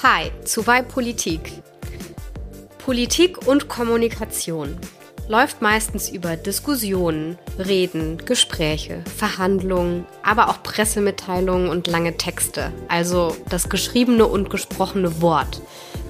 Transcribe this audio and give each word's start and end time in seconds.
Hi 0.00 0.30
zu 0.44 0.62
bei 0.62 0.80
Politik. 0.80 1.50
Politik 2.78 3.48
und 3.48 3.68
Kommunikation 3.68 4.78
läuft 5.26 5.60
meistens 5.60 6.08
über 6.08 6.36
Diskussionen, 6.36 7.36
Reden, 7.58 8.24
Gespräche, 8.24 9.02
Verhandlungen, 9.16 10.06
aber 10.22 10.50
auch 10.50 10.62
Pressemitteilungen 10.62 11.68
und 11.68 11.88
lange 11.88 12.16
Texte, 12.16 12.72
also 12.86 13.36
das 13.48 13.68
geschriebene 13.68 14.24
und 14.24 14.50
gesprochene 14.50 15.20
Wort. 15.20 15.60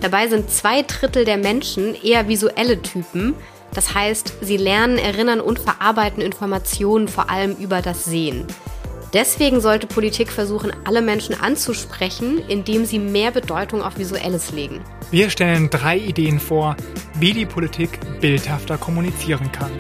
Dabei 0.02 0.28
sind 0.28 0.50
zwei 0.50 0.82
Drittel 0.82 1.24
der 1.24 1.38
Menschen 1.38 1.94
eher 1.94 2.28
visuelle 2.28 2.82
Typen, 2.82 3.36
das 3.72 3.94
heißt, 3.94 4.34
sie 4.42 4.58
lernen, 4.58 4.98
erinnern 4.98 5.40
und 5.40 5.60
verarbeiten 5.60 6.20
Informationen 6.20 7.08
vor 7.08 7.30
allem 7.30 7.56
über 7.56 7.80
das 7.80 8.04
Sehen. 8.04 8.46
Deswegen 9.14 9.60
sollte 9.60 9.86
Politik 9.86 10.30
versuchen, 10.30 10.70
alle 10.84 11.00
Menschen 11.00 11.34
anzusprechen, 11.34 12.42
indem 12.48 12.84
sie 12.84 12.98
mehr 12.98 13.30
Bedeutung 13.30 13.82
auf 13.82 13.98
Visuelles 13.98 14.52
legen. 14.52 14.82
Wir 15.10 15.30
stellen 15.30 15.70
drei 15.70 15.96
Ideen 15.96 16.38
vor, 16.38 16.76
wie 17.14 17.32
die 17.32 17.46
Politik 17.46 17.98
bildhafter 18.20 18.76
kommunizieren 18.76 19.50
kann. 19.50 19.70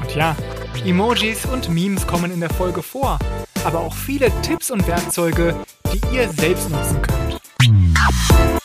Und 0.00 0.14
ja, 0.14 0.36
Emojis 0.84 1.44
und 1.46 1.68
Memes 1.68 2.06
kommen 2.06 2.30
in 2.30 2.40
der 2.40 2.50
Folge 2.50 2.82
vor, 2.82 3.18
aber 3.64 3.80
auch 3.80 3.94
viele 3.94 4.30
Tipps 4.42 4.70
und 4.70 4.86
Werkzeuge, 4.86 5.56
die 5.92 6.00
ihr 6.14 6.28
selbst 6.28 6.70
nutzen 6.70 7.02
könnt. 7.02 8.61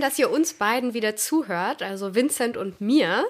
Schön, 0.00 0.08
dass 0.08 0.18
ihr 0.18 0.30
uns 0.30 0.54
beiden 0.54 0.94
wieder 0.94 1.14
zuhört, 1.14 1.82
also 1.82 2.14
Vincent 2.14 2.56
und 2.56 2.80
mir. 2.80 3.26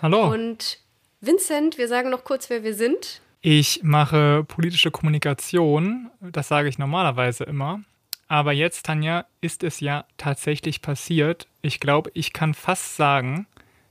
Hallo. 0.00 0.32
Und 0.32 0.78
Vincent, 1.20 1.76
wir 1.76 1.86
sagen 1.86 2.08
noch 2.08 2.24
kurz, 2.24 2.48
wer 2.48 2.64
wir 2.64 2.72
sind. 2.72 3.20
Ich 3.42 3.82
mache 3.82 4.42
politische 4.48 4.90
Kommunikation, 4.90 6.10
das 6.22 6.48
sage 6.48 6.70
ich 6.70 6.78
normalerweise 6.78 7.44
immer. 7.44 7.82
Aber 8.26 8.52
jetzt, 8.52 8.86
Tanja, 8.86 9.26
ist 9.42 9.62
es 9.62 9.80
ja 9.80 10.06
tatsächlich 10.16 10.80
passiert. 10.80 11.46
Ich 11.60 11.78
glaube, 11.78 12.10
ich 12.14 12.32
kann 12.32 12.54
fast 12.54 12.96
sagen, 12.96 13.46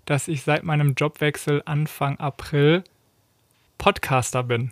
dass 0.06 0.28
ich 0.28 0.42
seit 0.42 0.64
meinem 0.64 0.96
Jobwechsel 0.96 1.62
Anfang 1.66 2.18
April 2.18 2.84
Podcaster 3.78 4.42
bin. 4.42 4.72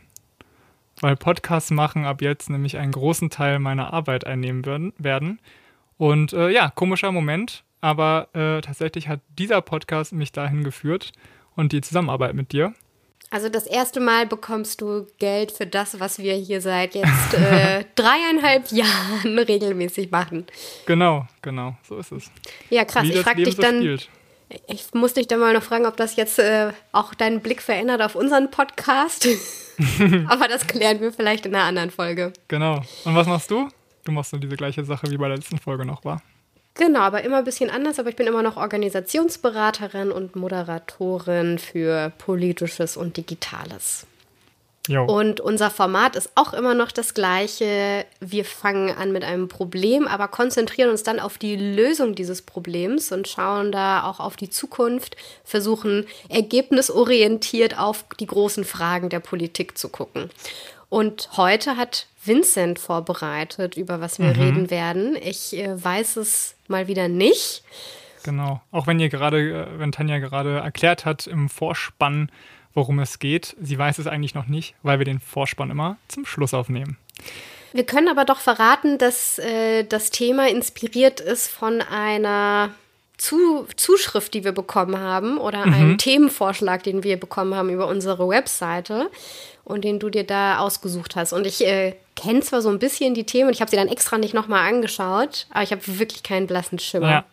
Weil 1.00 1.16
Podcasts 1.16 1.70
machen 1.70 2.06
ab 2.06 2.24
jetzt 2.24 2.50
nämlich 2.50 2.78
einen 2.78 2.92
großen 2.92 3.30
Teil 3.30 3.60
meiner 3.60 3.94
Arbeit 3.94 4.26
einnehmen 4.26 4.94
werden. 4.98 5.38
Und 6.02 6.34
äh, 6.34 6.50
ja, 6.50 6.72
komischer 6.72 7.12
Moment, 7.12 7.64
aber 7.80 8.30
äh, 8.34 8.60
tatsächlich 8.62 9.08
hat 9.08 9.20
dieser 9.38 9.62
Podcast 9.62 10.14
mich 10.14 10.32
dahin 10.32 10.64
geführt 10.64 11.12
und 11.56 11.74
die 11.74 11.82
Zusammenarbeit 11.82 12.34
mit 12.34 12.54
dir. 12.54 12.74
Also 13.30 13.50
das 13.50 13.68
erste 13.68 14.00
Mal 14.00 14.26
bekommst 14.26 14.82
du 14.82 15.06
Geld 15.20 15.52
für 15.52 15.68
das, 15.68 16.00
was 16.00 16.18
wir 16.18 16.34
hier 16.34 16.60
seit 16.60 16.96
jetzt 16.96 17.36
äh, 17.36 17.86
dreieinhalb 17.96 18.72
Jahren 18.72 19.38
regelmäßig 19.38 20.10
machen. 20.10 20.48
Genau, 20.88 21.28
genau, 21.44 21.76
so 21.88 22.00
ist 22.00 22.12
es. 22.12 22.32
Ja, 22.72 22.84
krass. 22.84 23.04
Wie 23.04 23.12
ich 23.12 23.22
frage 23.22 23.44
dich 23.44 23.58
so 23.58 23.62
dann. 23.62 23.78
Spielt. 23.78 24.10
Ich 24.66 24.92
muss 24.96 25.14
dich 25.14 25.28
dann 25.28 25.40
mal 25.40 25.54
noch 25.54 25.62
fragen, 25.62 25.86
ob 25.86 25.98
das 25.98 26.16
jetzt 26.16 26.40
äh, 26.40 26.72
auch 26.94 27.14
deinen 27.14 27.42
Blick 27.42 27.62
verändert 27.62 28.02
auf 28.02 28.16
unseren 28.16 28.50
Podcast. 28.50 29.28
Aber 30.28 30.48
das 30.48 30.66
klären 30.66 31.00
wir 31.00 31.14
vielleicht 31.14 31.46
in 31.46 31.54
einer 31.54 31.66
anderen 31.66 31.92
Folge. 31.92 32.34
Genau. 32.48 32.82
Und 33.06 33.14
was 33.14 33.28
machst 33.28 33.52
du? 33.52 33.70
Du 34.04 34.12
machst 34.12 34.34
nur 34.34 34.42
diese 34.42 34.56
gleiche 34.56 34.84
Sache, 34.84 35.10
wie 35.10 35.18
bei 35.18 35.28
der 35.28 35.38
letzten 35.38 35.60
Folge 35.60 35.86
noch 35.86 36.04
war. 36.06 36.22
Genau, 36.76 37.02
aber 37.02 37.24
immer 37.24 37.38
ein 37.38 37.44
bisschen 37.44 37.70
anders. 37.70 38.00
Aber 38.00 38.10
ich 38.10 38.16
bin 38.16 38.28
immer 38.28 38.44
noch 38.44 38.58
Organisationsberaterin 38.58 40.12
und 40.12 40.36
Moderatorin 40.36 41.60
für 41.60 42.12
Politisches 42.18 42.98
und 42.98 43.18
Digitales. 43.18 44.08
Jo. 44.88 45.06
Und 45.06 45.40
unser 45.40 45.70
Format 45.70 46.16
ist 46.16 46.32
auch 46.34 46.54
immer 46.54 46.74
noch 46.74 46.92
das 46.92 47.14
gleiche. 47.14 48.04
Wir 48.20 48.46
fangen 48.46 48.90
an 48.90 49.12
mit 49.12 49.24
einem 49.24 49.48
Problem, 49.48 50.08
aber 50.08 50.28
konzentrieren 50.28 50.90
uns 50.90 51.04
dann 51.04 51.20
auf 51.20 51.38
die 51.38 51.56
Lösung 51.56 52.16
dieses 52.16 52.42
Problems 52.42 53.12
und 53.12 53.28
schauen 53.28 53.72
da 53.72 54.10
auch 54.10 54.20
auf 54.20 54.38
die 54.38 54.50
Zukunft, 54.50 55.18
versuchen 55.44 56.08
ergebnisorientiert 56.30 57.78
auf 57.78 58.06
die 58.20 58.26
großen 58.26 58.64
Fragen 58.66 59.10
der 59.10 59.20
Politik 59.20 59.78
zu 59.78 59.90
gucken. 59.90 60.32
Und 60.90 61.30
heute 61.38 61.78
hat 61.78 62.08
Vincent 62.24 62.80
vorbereitet, 62.80 63.78
über 63.78 64.02
was 64.02 64.20
wir 64.20 64.34
mhm. 64.34 64.42
reden 64.42 64.70
werden. 64.70 65.16
Ich 65.16 65.58
äh, 65.58 65.84
weiß 65.84 66.18
es 66.18 66.56
mal 66.68 66.88
wieder 66.88 67.08
nicht. 67.08 67.64
Genau. 68.24 68.62
Auch 68.72 68.88
wenn 68.88 69.00
ihr 69.00 69.10
gerade, 69.10 69.68
äh, 69.68 69.80
wenn 69.80 69.92
Tanja 69.92 70.20
gerade 70.20 70.60
erklärt 70.60 71.06
hat 71.06 71.28
im 71.28 71.50
Vorspann, 71.50 72.32
worum 72.74 73.00
es 73.00 73.20
geht, 73.20 73.56
sie 73.62 73.78
weiß 73.78 73.98
es 73.98 74.08
eigentlich 74.08 74.36
noch 74.36 74.48
nicht, 74.48 74.76
weil 74.84 75.00
wir 75.00 75.06
den 75.06 75.20
Vorspann 75.20 75.72
immer 75.72 75.98
zum 76.08 76.26
Schluss 76.26 76.54
aufnehmen. 76.54 76.98
Wir 77.74 77.86
können 77.86 78.10
aber 78.10 78.26
doch 78.26 78.40
verraten, 78.40 78.98
dass 78.98 79.40
äh, 79.40 79.84
das 79.84 80.10
Thema 80.10 80.50
inspiriert 80.50 81.20
ist 81.20 81.48
von 81.48 81.82
einer 81.82 82.72
zu 83.18 83.68
Zuschrift, 83.78 84.34
die 84.34 84.44
wir 84.44 84.52
bekommen 84.52 84.98
haben 84.98 85.38
oder 85.38 85.66
mhm. 85.66 85.74
einen 85.74 85.98
Themenvorschlag, 85.98 86.84
den 86.84 87.04
wir 87.04 87.20
bekommen 87.20 87.56
haben 87.56 87.70
über 87.70 87.88
unsere 87.88 88.28
Webseite 88.28 89.10
und 89.64 89.84
den 89.84 90.00
du 90.00 90.10
dir 90.10 90.26
da 90.26 90.58
ausgesucht 90.58 91.16
hast. 91.16 91.32
Und 91.32 91.46
ich 91.46 91.66
äh, 91.66 91.96
kenne 92.22 92.42
zwar 92.42 92.62
so 92.62 92.70
ein 92.70 92.80
bisschen 92.80 93.14
die 93.14 93.26
Themen, 93.26 93.50
ich 93.50 93.62
habe 93.62 93.72
sie 93.72 93.78
dann 93.78 93.88
extra 93.88 94.18
nicht 94.18 94.34
nochmal 94.34 94.68
angeschaut, 94.68 95.48
aber 95.50 95.64
ich 95.64 95.72
habe 95.72 95.82
wirklich 96.00 96.24
keinen 96.24 96.48
blassen 96.48 96.80
Schimmer. 96.80 97.10
Ja. 97.10 97.26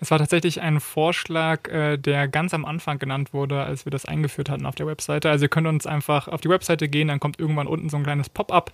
Es 0.00 0.12
war 0.12 0.18
tatsächlich 0.18 0.60
ein 0.60 0.78
Vorschlag, 0.78 1.68
äh, 1.68 1.96
der 1.96 2.28
ganz 2.28 2.54
am 2.54 2.64
Anfang 2.64 3.00
genannt 3.00 3.34
wurde, 3.34 3.62
als 3.62 3.84
wir 3.84 3.90
das 3.90 4.04
eingeführt 4.04 4.48
hatten 4.48 4.64
auf 4.64 4.76
der 4.76 4.86
Webseite. 4.86 5.28
Also 5.28 5.46
ihr 5.46 5.48
könnt 5.48 5.66
uns 5.66 5.86
einfach 5.86 6.28
auf 6.28 6.40
die 6.40 6.48
Webseite 6.48 6.88
gehen, 6.88 7.08
dann 7.08 7.18
kommt 7.18 7.40
irgendwann 7.40 7.66
unten 7.66 7.88
so 7.88 7.96
ein 7.96 8.04
kleines 8.04 8.28
Pop-up 8.28 8.72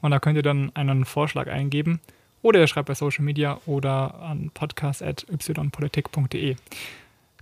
und 0.00 0.10
da 0.10 0.18
könnt 0.18 0.36
ihr 0.36 0.42
dann 0.42 0.72
einen 0.74 1.04
Vorschlag 1.04 1.46
eingeben. 1.46 2.00
Oder 2.42 2.60
ihr 2.60 2.66
schreibt 2.66 2.88
bei 2.88 2.94
Social 2.94 3.24
Media 3.24 3.60
oder 3.66 4.20
an 4.20 4.50
podcast.ypolitik.de. 4.52 6.56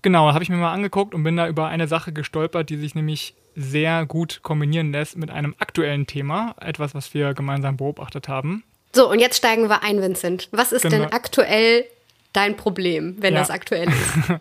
Genau, 0.03 0.33
habe 0.33 0.43
ich 0.43 0.51
mir 0.51 0.57
mal 0.57 0.73
angeguckt 0.73 1.15
und 1.15 1.23
bin 1.23 1.37
da 1.37 1.49
über 1.49 1.69
eine 1.69 1.87
Sache 1.87 2.13
gestolpert, 2.13 2.71
die 2.71 2.77
sich 2.77 2.95
nämlich 2.95 3.35
sehr 3.55 4.05
gut 4.07 4.41
kombinieren 4.43 4.93
lässt 4.93 5.17
mit 5.17 5.31
einem 5.31 5.55
aktuellen 5.59 6.07
Thema, 6.07 6.57
etwas, 6.61 6.95
was 6.95 7.15
wir 7.15 7.35
gemeinsam 7.35 7.77
beobachtet 7.77 8.29
haben. 8.29 8.65
So, 8.95 9.11
und 9.11 9.21
jetzt 9.21 9.39
steigen 9.39 9.69
wir 9.69 9.83
ein, 9.83 10.03
Vincent. 10.03 10.49
Was 10.53 10.73
ist 10.73 10.83
genau. 10.83 10.97
denn 10.97 11.13
aktuell 11.13 11.85
dein 12.33 12.57
Problem, 12.57 13.17
wenn 13.21 13.35
ja. 13.35 13.41
das 13.41 13.51
aktuell 13.51 13.89
ist? 13.89 14.41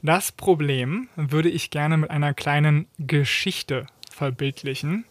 Das 0.00 0.30
Problem 0.30 1.08
würde 1.16 1.48
ich 1.48 1.70
gerne 1.70 1.96
mit 1.96 2.10
einer 2.10 2.32
kleinen 2.32 2.86
Geschichte 2.98 3.86
verbildlichen. 4.12 5.04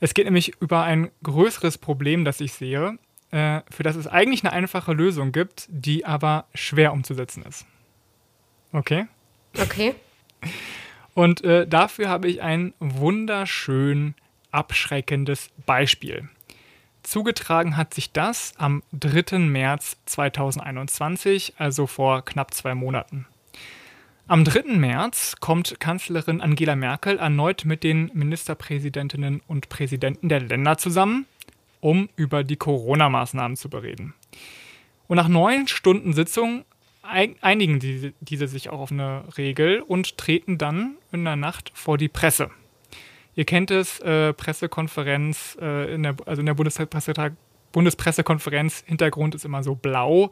Es 0.00 0.12
geht 0.12 0.26
nämlich 0.26 0.52
über 0.60 0.82
ein 0.82 1.10
größeres 1.22 1.78
Problem, 1.78 2.26
das 2.26 2.40
ich 2.40 2.52
sehe, 2.52 2.98
äh, 3.30 3.62
für 3.70 3.82
das 3.82 3.96
es 3.96 4.06
eigentlich 4.06 4.44
eine 4.44 4.52
einfache 4.52 4.92
Lösung 4.92 5.32
gibt, 5.32 5.66
die 5.70 6.04
aber 6.04 6.44
schwer 6.54 6.92
umzusetzen 6.92 7.42
ist. 7.48 7.64
Okay? 8.76 9.06
Okay. 9.58 9.94
Und 11.14 11.42
äh, 11.44 11.66
dafür 11.66 12.10
habe 12.10 12.28
ich 12.28 12.42
ein 12.42 12.74
wunderschön 12.78 14.14
abschreckendes 14.50 15.48
Beispiel. 15.64 16.28
Zugetragen 17.02 17.78
hat 17.78 17.94
sich 17.94 18.12
das 18.12 18.52
am 18.58 18.82
3. 18.92 19.38
März 19.38 19.96
2021, 20.04 21.54
also 21.56 21.86
vor 21.86 22.22
knapp 22.24 22.52
zwei 22.52 22.74
Monaten. 22.74 23.26
Am 24.26 24.44
3. 24.44 24.74
März 24.76 25.36
kommt 25.40 25.80
Kanzlerin 25.80 26.42
Angela 26.42 26.76
Merkel 26.76 27.16
erneut 27.18 27.64
mit 27.64 27.82
den 27.82 28.10
Ministerpräsidentinnen 28.12 29.40
und 29.46 29.70
Präsidenten 29.70 30.28
der 30.28 30.40
Länder 30.40 30.76
zusammen, 30.76 31.24
um 31.80 32.10
über 32.16 32.44
die 32.44 32.56
Corona-Maßnahmen 32.56 33.56
zu 33.56 33.70
bereden. 33.70 34.12
Und 35.06 35.16
nach 35.16 35.28
neun 35.28 35.66
Stunden 35.66 36.12
Sitzung 36.12 36.66
einigen 37.06 37.78
die, 37.80 38.14
diese 38.20 38.48
sich 38.48 38.70
auch 38.70 38.80
auf 38.80 38.92
eine 38.92 39.24
Regel 39.36 39.80
und 39.80 40.18
treten 40.18 40.58
dann 40.58 40.96
in 41.12 41.24
der 41.24 41.36
Nacht 41.36 41.70
vor 41.74 41.98
die 41.98 42.08
Presse. 42.08 42.50
Ihr 43.34 43.44
kennt 43.44 43.70
es, 43.70 44.00
äh, 44.00 44.32
Pressekonferenz, 44.32 45.58
äh, 45.60 45.94
in 45.94 46.02
der, 46.02 46.16
also 46.24 46.40
in 46.40 46.46
der 46.46 46.54
Bundespressekonferenz, 47.72 48.84
Hintergrund 48.86 49.34
ist 49.34 49.44
immer 49.44 49.62
so 49.62 49.74
blau. 49.74 50.30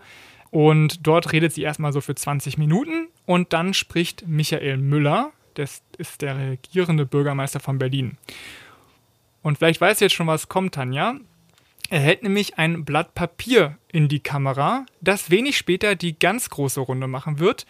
Und 0.50 1.06
dort 1.06 1.32
redet 1.32 1.52
sie 1.52 1.62
erstmal 1.62 1.92
so 1.92 2.00
für 2.00 2.14
20 2.14 2.58
Minuten 2.58 3.08
und 3.26 3.52
dann 3.52 3.74
spricht 3.74 4.28
Michael 4.28 4.76
Müller, 4.76 5.32
das 5.54 5.82
ist 5.98 6.22
der 6.22 6.38
regierende 6.38 7.06
Bürgermeister 7.06 7.58
von 7.58 7.78
Berlin. 7.78 8.18
Und 9.42 9.58
vielleicht 9.58 9.80
weißt 9.80 10.00
du 10.00 10.04
jetzt 10.06 10.14
schon, 10.14 10.28
was 10.28 10.48
kommt, 10.48 10.76
Tanja. 10.76 11.16
Er 11.94 12.00
hält 12.00 12.24
nämlich 12.24 12.58
ein 12.58 12.84
Blatt 12.84 13.14
Papier 13.14 13.78
in 13.92 14.08
die 14.08 14.18
Kamera, 14.18 14.84
das 15.00 15.30
wenig 15.30 15.56
später 15.56 15.94
die 15.94 16.18
ganz 16.18 16.50
große 16.50 16.80
Runde 16.80 17.06
machen 17.06 17.38
wird, 17.38 17.66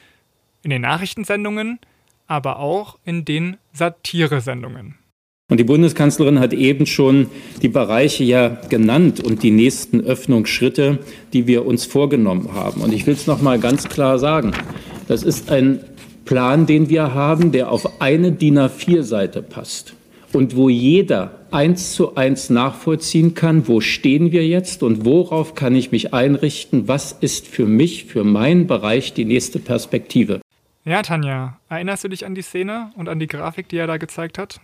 in 0.63 0.71
den 0.71 0.81
Nachrichtensendungen, 0.81 1.79
aber 2.27 2.59
auch 2.59 2.99
in 3.05 3.27
den 3.27 3.59
Satiresendungen. 3.75 4.95
Und 5.51 5.61
die 5.61 5.65
Bundeskanzlerin 5.65 6.41
hat 6.41 6.55
eben 6.55 6.87
schon 6.87 7.29
die 7.61 7.69
Bereiche 7.69 8.25
ja 8.25 8.49
genannt 8.71 9.21
und 9.21 9.43
die 9.43 9.51
nächsten 9.51 10.01
Öffnungsschritte, 10.01 11.01
die 11.35 11.47
wir 11.47 11.67
uns 11.67 11.85
vorgenommen 11.85 12.55
haben. 12.55 12.81
Und 12.81 12.95
ich 12.95 13.07
will 13.07 13.13
es 13.13 13.27
noch 13.27 13.43
mal 13.43 13.59
ganz 13.59 13.91
klar 13.91 14.19
sagen: 14.19 14.53
Das 15.07 15.23
ist 15.23 15.51
ein 15.51 15.81
Plan, 16.25 16.65
den 16.65 16.89
wir 16.89 17.13
haben, 17.13 17.53
der 17.53 17.71
auf 17.71 18.01
eine 18.01 18.33
DIN 18.33 18.59
A4-Seite 18.59 19.43
passt 19.43 19.95
und 20.35 20.57
wo 20.57 20.69
jeder 20.69 21.47
eins 21.51 21.95
zu 21.95 22.17
eins 22.17 22.51
nachvollziehen 22.51 23.35
kann, 23.35 23.69
wo 23.69 23.81
stehen 23.81 24.33
wir 24.33 24.47
jetzt 24.47 24.83
und 24.83 25.05
worauf 25.05 25.55
kann 25.55 25.75
ich 25.75 25.93
mich 25.93 26.13
einrichten, 26.13 26.89
was 26.89 27.13
ist 27.13 27.47
für 27.47 27.67
mich, 27.67 28.05
für 28.07 28.25
meinen 28.25 28.67
Bereich 28.67 29.15
die 29.15 29.25
nächste 29.25 29.59
Perspektive. 29.59 30.41
Ja, 30.85 31.03
Tanja, 31.03 31.59
erinnerst 31.69 32.05
du 32.05 32.09
dich 32.09 32.27
an 32.27 32.35
die 32.35 32.43
Szene 32.43 32.93
und 32.97 33.09
an 33.09 33.19
die 33.19 33.27
Grafik, 33.27 33.69
die 33.69 33.79
er 33.79 33.87
da 33.87 33.97
gezeigt 33.97 34.39
hat? 34.39 34.61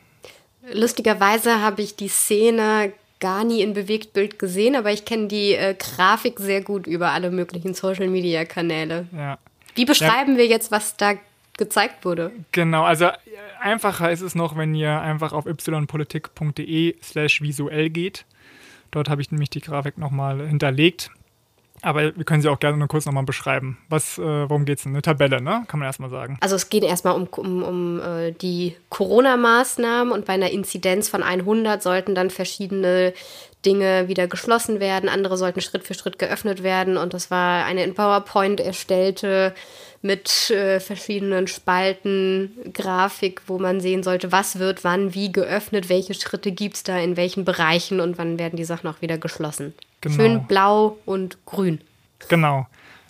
Lustigerweise 0.73 1.63
habe 1.63 1.81
ich 1.83 1.97
die 1.97 2.09
Szene 2.09 2.93
gar 3.21 3.45
nie 3.45 3.63
in 3.63 3.75
Bewegtbild 3.75 4.39
gesehen, 4.39 4.77
aber 4.77 4.93
ich 4.93 5.05
kenne 5.05 5.29
die 5.29 5.53
äh, 5.53 5.75
Grafik 5.75 6.39
sehr 6.39 6.63
gut 6.63 6.87
über 6.87 7.13
alle 7.13 7.31
möglichen 7.31 7.75
Social-Media-Kanäle. 7.75 9.07
Ja. 9.17 9.39
Wie 9.75 9.85
beschreiben 9.85 10.33
ja. 10.33 10.39
wir 10.39 10.47
jetzt, 10.47 10.71
was 10.71 10.97
da 10.97 11.15
gezeigt 11.61 12.05
wurde? 12.05 12.33
Genau, 12.51 12.83
also 12.85 13.05
äh, 13.05 13.13
einfacher 13.61 14.11
ist 14.11 14.23
es 14.23 14.35
noch, 14.35 14.57
wenn 14.57 14.75
ihr 14.75 15.01
einfach 15.01 15.33
auf 15.33 15.47
ypolitik.de 15.47 16.97
slash 17.03 17.43
visuell 17.43 17.91
geht. 17.91 18.25
Dort 18.91 19.09
habe 19.09 19.23
ich 19.23 19.31
nämlich 19.31 19.51
die 19.51 19.61
Grafik 19.61 19.99
nochmal 19.99 20.45
hinterlegt. 20.49 21.13
Aber 21.83 22.17
wir 22.17 22.25
können 22.25 22.43
sie 22.43 22.49
auch 22.49 22.61
gerne 22.61 22.77
nur 22.77 22.89
kurz 22.89 23.07
nochmal 23.07 23.25
beschreiben. 23.25 23.79
Was, 23.89 24.19
äh, 24.19 24.23
worum 24.23 24.65
geht 24.65 24.79
es 24.79 24.85
denn? 24.85 24.93
Eine 24.93 25.03
Tabelle, 25.03 25.41
ne? 25.41 25.65
Kann 25.67 25.81
man 25.81 25.87
erstmal 25.87 26.11
sagen. 26.11 26.37
Also 26.41 26.57
es 26.57 26.69
geht 26.69 26.85
erstmal 26.85 27.15
um, 27.15 27.27
um, 27.37 27.63
um 27.63 28.01
äh, 28.01 28.33
die 28.33 28.77
Corona-Maßnahmen 28.91 30.13
und 30.13 30.27
bei 30.27 30.35
einer 30.35 30.51
Inzidenz 30.51 31.09
von 31.09 31.23
100 31.23 31.83
sollten 31.83 32.15
dann 32.15 32.31
verschiedene 32.31 33.15
Dinge 33.65 34.09
wieder 34.09 34.27
geschlossen 34.27 34.81
werden, 34.81 35.09
andere 35.09 35.37
sollten 35.37 35.61
Schritt 35.61 35.85
für 35.85 35.95
Schritt 35.95 36.19
geöffnet 36.19 36.63
werden 36.63 36.97
und 36.97 37.13
das 37.13 37.31
war 37.31 37.67
eine 37.67 37.85
in 37.85 37.95
PowerPoint 37.95 38.59
erstellte 38.59 39.55
mit 40.03 40.51
äh, 40.51 40.81
verschiedenen 40.81 41.47
Spalten 41.47 42.53
Grafik, 42.73 43.43
wo 43.49 43.59
man 43.59 43.81
sehen 43.81 44.03
sollte, 44.03 44.33
was 44.33 44.59
wird 44.59 44.83
wann 44.83 45.15
wie 45.15 45.31
geöffnet, 45.31 45.91
welche 45.91 46.15
Schritte 46.15 46.53
gibt 46.53 46.77
es 46.77 46.83
da 46.85 46.99
in 46.99 47.19
welchen 47.19 47.45
Bereichen 47.45 48.01
und 48.01 48.17
wann 48.17 48.39
werden 48.39 48.57
die 48.57 48.65
Sachen 48.65 48.89
auch 48.89 49.03
wieder 49.03 49.19
geschlossen. 49.19 49.75
Genau. 50.01 50.15
Schön 50.15 50.45
blau 50.47 50.99
und 51.05 51.45
grün. 51.45 51.81
Genau. 52.29 52.67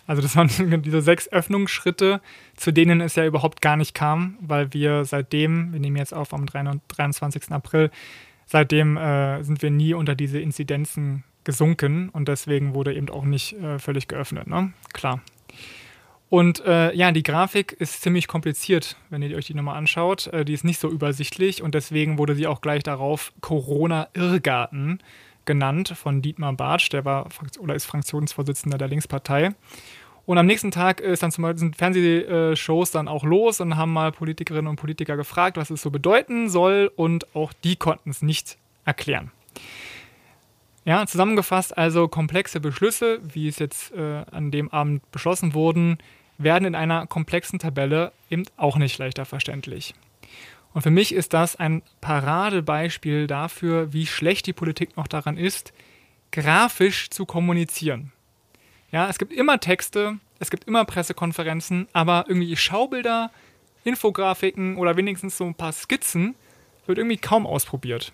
Also 0.07 0.23
das 0.23 0.35
waren 0.35 0.49
diese 0.83 1.03
sechs 1.03 1.29
Öffnungsschritte, 1.29 2.21
zu 2.57 2.73
denen 2.73 3.01
es 3.01 3.15
ja 3.15 3.25
überhaupt 3.25 3.61
gar 3.61 3.77
nicht 3.77 3.95
kam, 3.95 4.37
weil 4.41 4.73
wir 4.73 5.05
seitdem, 5.05 5.73
wir 5.73 5.81
nehmen 5.81 5.97
jetzt 5.97 6.13
auf 6.13 6.35
am 6.35 6.47
23. 6.47 7.53
April, 7.53 7.91
seitdem 8.47 8.97
äh, 8.97 9.43
sind 9.45 9.63
wir 9.63 9.71
nie 9.71 9.95
unter 9.95 10.17
diese 10.17 10.41
Inzidenzen 10.41 11.23
gesunken 11.45 12.09
und 12.09 12.29
deswegen 12.29 12.75
wurde 12.75 12.95
eben 12.95 13.09
auch 13.09 13.25
nicht 13.25 13.53
äh, 13.55 13.79
völlig 13.79 14.09
geöffnet. 14.09 14.49
Ne? 14.49 14.73
Klar. 14.93 15.21
Und 16.29 16.65
äh, 16.65 16.95
ja, 16.95 17.11
die 17.11 17.23
Grafik 17.23 17.73
ist 17.73 18.03
ziemlich 18.03 18.29
kompliziert, 18.29 18.97
wenn 19.11 19.23
ihr 19.23 19.37
euch 19.37 19.47
die 19.47 19.55
nochmal 19.55 19.77
anschaut. 19.77 20.29
Äh, 20.29 20.45
die 20.45 20.55
ist 20.55 20.65
nicht 20.65 20.81
so 20.81 20.89
übersichtlich 20.89 21.63
und 21.63 21.75
deswegen 21.75 22.19
wurde 22.19 22.35
sie 22.35 22.47
auch 22.47 22.61
gleich 22.61 22.83
darauf 22.83 23.33
Corona-Irrgarten 23.41 25.01
genannt 25.51 25.95
von 25.97 26.23
Dietmar 26.23 26.53
Bartsch, 26.53 26.91
der 26.91 27.05
war 27.05 27.27
oder 27.59 27.75
ist 27.75 27.87
Fraktionsvorsitzender 27.87 28.79
der 28.79 28.87
Linkspartei. 28.87 29.51
Und 30.25 30.39
am 30.39 30.47
nächsten 30.47 30.71
Tag 30.71 31.01
ist 31.01 31.25
dann 31.25 31.33
zum 31.33 31.43
Beispiel 31.43 31.59
sind 31.59 31.77
Fernsehshows 31.77 32.93
dann 32.93 33.09
auch 33.09 33.25
los 33.25 33.61
und 33.61 33.77
haben 33.77 33.93
mal 33.93 34.13
Politikerinnen 34.13 34.69
und 34.69 34.77
Politiker 34.77 35.17
gefragt, 35.17 35.57
was 35.57 35.71
es 35.71 35.83
so 35.83 35.91
bedeuten 35.91 36.49
soll 36.49 36.89
und 36.95 37.35
auch 37.35 37.53
die 37.65 37.75
konnten 37.75 38.11
es 38.11 38.23
nicht 38.23 38.59
erklären. 38.85 39.33
Ja, 40.85 41.05
zusammengefasst 41.05 41.77
also 41.77 42.07
komplexe 42.07 42.61
Beschlüsse, 42.61 43.19
wie 43.25 43.49
es 43.49 43.59
jetzt 43.59 43.93
äh, 43.93 44.25
an 44.31 44.53
dem 44.53 44.71
Abend 44.71 45.11
beschlossen 45.11 45.53
wurden, 45.53 45.99
werden 46.39 46.65
in 46.65 46.77
einer 46.77 47.09
komplexen 47.09 47.59
Tabelle 47.59 48.13
eben 48.31 48.45
auch 48.57 48.77
nicht 48.77 48.99
leichter 48.99 49.25
verständlich. 49.25 49.95
Und 50.73 50.83
für 50.83 50.91
mich 50.91 51.13
ist 51.13 51.33
das 51.33 51.57
ein 51.57 51.83
Paradebeispiel 52.01 53.27
dafür, 53.27 53.93
wie 53.93 54.07
schlecht 54.07 54.47
die 54.47 54.53
Politik 54.53 54.97
noch 54.97 55.09
daran 55.09 55.37
ist, 55.37 55.73
grafisch 56.31 57.11
zu 57.11 57.27
kommunizieren. 57.27 58.13
Ja, 58.93 59.09
es 59.09 59.19
gibt 59.19 59.33
immer 59.33 59.59
Texte, 59.61 60.19
es 60.39 60.51
gibt 60.51 60.65
immer 60.65 60.85
Pressekonferenzen, 60.85 61.89
aber 61.93 62.25
irgendwie 62.29 62.57
Schaubilder, 62.57 63.31
Infografiken 63.85 64.77
oder 64.77 64.97
wenigstens 64.97 65.37
so 65.37 65.45
ein 65.45 65.55
paar 65.55 65.73
Skizzen 65.73 66.35
wird 66.87 66.99
irgendwie 66.99 67.17
kaum 67.17 67.47
ausprobiert. 67.47 68.13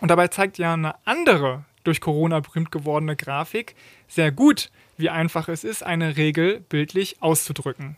Und 0.00 0.08
dabei 0.08 0.28
zeigt 0.28 0.58
ja 0.58 0.72
eine 0.74 0.94
andere 1.06 1.64
durch 1.84 2.00
Corona 2.00 2.40
berühmt 2.40 2.70
gewordene 2.70 3.16
Grafik 3.16 3.74
sehr 4.08 4.32
gut, 4.32 4.70
wie 4.96 5.10
einfach 5.10 5.48
es 5.48 5.64
ist, 5.64 5.82
eine 5.82 6.16
Regel 6.16 6.60
bildlich 6.60 7.16
auszudrücken. 7.20 7.96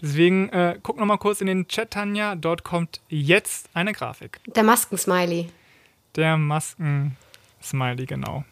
Deswegen 0.00 0.48
äh, 0.50 0.78
guck 0.82 0.98
noch 0.98 1.06
mal 1.06 1.18
kurz 1.18 1.40
in 1.40 1.46
den 1.46 1.68
Chat, 1.68 1.92
Tanja. 1.92 2.34
Dort 2.34 2.64
kommt 2.64 3.00
jetzt 3.08 3.68
eine 3.74 3.92
Grafik. 3.92 4.40
Der 4.46 4.62
Maskensmiley. 4.62 5.48
Der 6.16 6.36
Maskensmiley, 6.36 8.06
genau. 8.06 8.44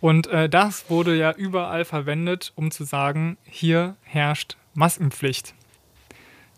Und 0.00 0.26
äh, 0.26 0.48
das 0.48 0.90
wurde 0.90 1.16
ja 1.16 1.32
überall 1.32 1.84
verwendet, 1.84 2.52
um 2.54 2.70
zu 2.70 2.84
sagen, 2.84 3.38
hier 3.44 3.96
herrscht 4.02 4.56
Maskenpflicht. 4.74 5.54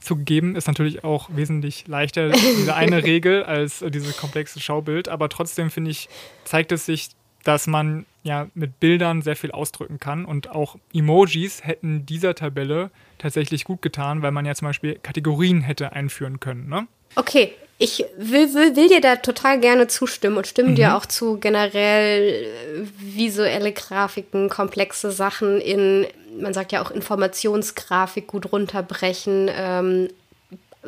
Zugegeben 0.00 0.54
ist 0.54 0.68
natürlich 0.68 1.02
auch 1.04 1.28
wesentlich 1.32 1.86
leichter 1.88 2.30
diese 2.30 2.74
eine 2.74 3.02
Regel 3.04 3.44
als 3.44 3.82
äh, 3.82 3.90
dieses 3.90 4.16
komplexe 4.16 4.60
Schaubild, 4.60 5.08
aber 5.08 5.28
trotzdem 5.28 5.70
finde 5.70 5.90
ich, 5.90 6.08
zeigt 6.44 6.72
es 6.72 6.86
sich, 6.86 7.10
dass 7.44 7.66
man 7.66 8.06
ja 8.22 8.48
mit 8.54 8.80
Bildern 8.80 9.22
sehr 9.22 9.36
viel 9.36 9.52
ausdrücken 9.52 9.98
kann 9.98 10.24
und 10.24 10.50
auch 10.50 10.76
Emojis 10.92 11.64
hätten 11.64 12.04
dieser 12.06 12.34
Tabelle 12.34 12.90
tatsächlich 13.16 13.64
gut 13.64 13.82
getan, 13.82 14.22
weil 14.22 14.32
man 14.32 14.44
ja 14.46 14.54
zum 14.54 14.68
Beispiel 14.68 14.98
Kategorien 15.02 15.62
hätte 15.62 15.92
einführen 15.92 16.40
können. 16.40 16.68
Ne? 16.68 16.86
Okay, 17.16 17.52
ich 17.78 18.04
will, 18.16 18.54
will, 18.54 18.76
will, 18.76 18.88
dir 18.88 19.00
da 19.00 19.16
total 19.16 19.60
gerne 19.60 19.86
zustimmen 19.86 20.36
und 20.36 20.46
stimme 20.46 20.70
mhm. 20.70 20.74
dir 20.74 20.96
auch 20.96 21.06
zu 21.06 21.38
generell 21.38 22.44
äh, 22.44 22.86
visuelle 22.98 23.72
Grafiken, 23.72 24.48
komplexe 24.48 25.12
Sachen 25.12 25.60
in, 25.60 26.06
man 26.40 26.52
sagt 26.52 26.72
ja 26.72 26.82
auch 26.82 26.90
Informationsgrafik 26.90 28.26
gut 28.26 28.52
runterbrechen. 28.52 29.48
Ähm, 29.54 30.08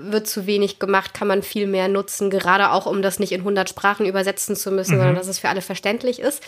wird 0.04 0.26
zu 0.26 0.46
wenig 0.46 0.78
gemacht, 0.78 1.14
kann 1.14 1.28
man 1.28 1.42
viel 1.42 1.66
mehr 1.66 1.88
nutzen, 1.88 2.30
gerade 2.30 2.72
auch 2.72 2.86
um 2.86 3.02
das 3.02 3.18
nicht 3.18 3.32
in 3.32 3.40
100 3.40 3.68
Sprachen 3.68 4.06
übersetzen 4.06 4.56
zu 4.56 4.70
müssen, 4.70 4.94
mhm. 4.94 4.98
sondern 4.98 5.16
dass 5.16 5.28
es 5.28 5.38
für 5.38 5.48
alle 5.48 5.62
verständlich 5.62 6.20
ist. 6.20 6.42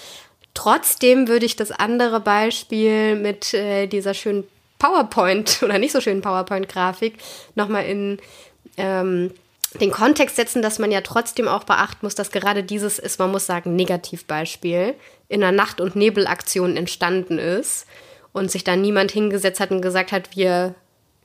Trotzdem 0.55 1.29
würde 1.29 1.47
ich 1.47 1.57
das 1.57 1.71
andere 1.71 2.21
Beispiel 2.21 3.17
mit 3.17 3.55
äh, 3.55 3.87
dieser 3.87 4.15
schönen 4.15 4.45
PowerPoint 4.79 5.61
oder 5.63 5.79
nicht 5.79 5.93
so 5.93 6.01
schönen 6.01 6.23
PowerPoint-Grafik 6.23 7.15
nochmal 7.55 7.87
in 7.87 8.19
ähm, 8.77 9.33
den 9.81 9.91
Kontext 9.91 10.37
setzen, 10.37 10.61
dass 10.61 10.79
man 10.79 10.91
ja 10.91 11.01
trotzdem 11.01 11.49
auch 11.49 11.65
beachten 11.65 12.01
muss, 12.03 12.15
dass 12.15 12.31
gerade 12.31 12.63
dieses 12.63 12.99
ist, 12.99 13.19
man 13.19 13.31
muss 13.31 13.47
sagen, 13.47 13.75
Negativbeispiel 13.75 14.95
in 15.29 15.43
einer 15.43 15.57
Nacht- 15.57 15.81
und 15.81 15.97
Nebelaktion 15.97 16.77
entstanden 16.77 17.39
ist 17.39 17.87
und 18.33 18.51
sich 18.51 18.65
da 18.65 18.77
niemand 18.77 19.11
hingesetzt 19.13 19.61
hat 19.61 19.71
und 19.71 19.81
gesagt 19.81 20.13
hat, 20.13 20.37
wir 20.37 20.75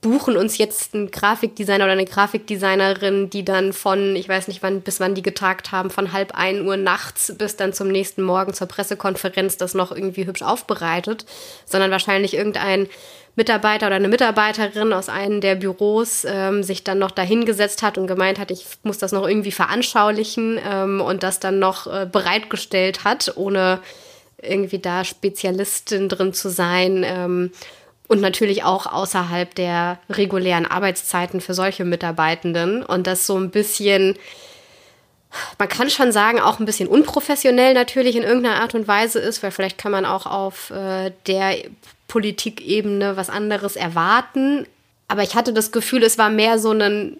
buchen 0.00 0.36
uns 0.36 0.58
jetzt 0.58 0.94
einen 0.94 1.10
Grafikdesigner 1.10 1.84
oder 1.84 1.92
eine 1.92 2.04
Grafikdesignerin, 2.04 3.30
die 3.30 3.44
dann 3.44 3.72
von, 3.72 4.14
ich 4.14 4.28
weiß 4.28 4.46
nicht 4.46 4.62
wann, 4.62 4.80
bis 4.80 5.00
wann 5.00 5.14
die 5.14 5.22
getagt 5.22 5.72
haben, 5.72 5.90
von 5.90 6.12
halb 6.12 6.34
ein 6.34 6.64
Uhr 6.66 6.76
nachts 6.76 7.34
bis 7.36 7.56
dann 7.56 7.72
zum 7.72 7.88
nächsten 7.88 8.22
Morgen 8.22 8.54
zur 8.54 8.68
Pressekonferenz 8.68 9.56
das 9.56 9.74
noch 9.74 9.90
irgendwie 9.90 10.26
hübsch 10.26 10.42
aufbereitet, 10.42 11.26
sondern 11.64 11.90
wahrscheinlich 11.90 12.34
irgendein 12.34 12.88
Mitarbeiter 13.34 13.86
oder 13.86 13.96
eine 13.96 14.08
Mitarbeiterin 14.08 14.92
aus 14.92 15.08
einem 15.08 15.40
der 15.40 15.54
Büros 15.56 16.24
ähm, 16.28 16.62
sich 16.62 16.84
dann 16.84 16.98
noch 16.98 17.12
dahingesetzt 17.12 17.82
hat 17.82 17.98
und 17.98 18.06
gemeint 18.06 18.38
hat, 18.38 18.50
ich 18.50 18.66
muss 18.82 18.98
das 18.98 19.12
noch 19.12 19.26
irgendwie 19.26 19.52
veranschaulichen 19.52 20.60
ähm, 20.64 21.00
und 21.00 21.22
das 21.22 21.40
dann 21.40 21.58
noch 21.58 21.86
äh, 21.86 22.06
bereitgestellt 22.10 23.04
hat, 23.04 23.32
ohne 23.36 23.80
irgendwie 24.40 24.78
da 24.78 25.04
Spezialistin 25.04 26.08
drin 26.08 26.32
zu 26.32 26.50
sein. 26.50 27.04
Ähm, 27.04 27.52
und 28.08 28.22
natürlich 28.22 28.64
auch 28.64 28.86
außerhalb 28.86 29.54
der 29.54 29.98
regulären 30.08 30.66
Arbeitszeiten 30.66 31.42
für 31.42 31.52
solche 31.52 31.84
Mitarbeitenden. 31.84 32.82
Und 32.82 33.06
das 33.06 33.26
so 33.26 33.38
ein 33.38 33.50
bisschen, 33.50 34.16
man 35.58 35.68
kann 35.68 35.90
schon 35.90 36.10
sagen, 36.10 36.40
auch 36.40 36.58
ein 36.58 36.64
bisschen 36.64 36.88
unprofessionell 36.88 37.74
natürlich 37.74 38.16
in 38.16 38.22
irgendeiner 38.22 38.62
Art 38.62 38.74
und 38.74 38.88
Weise 38.88 39.18
ist, 39.18 39.42
weil 39.42 39.50
vielleicht 39.50 39.76
kann 39.76 39.92
man 39.92 40.06
auch 40.06 40.24
auf 40.24 40.70
äh, 40.70 41.12
der 41.26 41.56
Politikebene 42.08 43.18
was 43.18 43.28
anderes 43.28 43.76
erwarten. 43.76 44.66
Aber 45.06 45.22
ich 45.22 45.34
hatte 45.34 45.52
das 45.52 45.70
Gefühl, 45.70 46.02
es 46.02 46.16
war 46.16 46.30
mehr 46.30 46.58
so 46.58 46.72
ein 46.72 47.18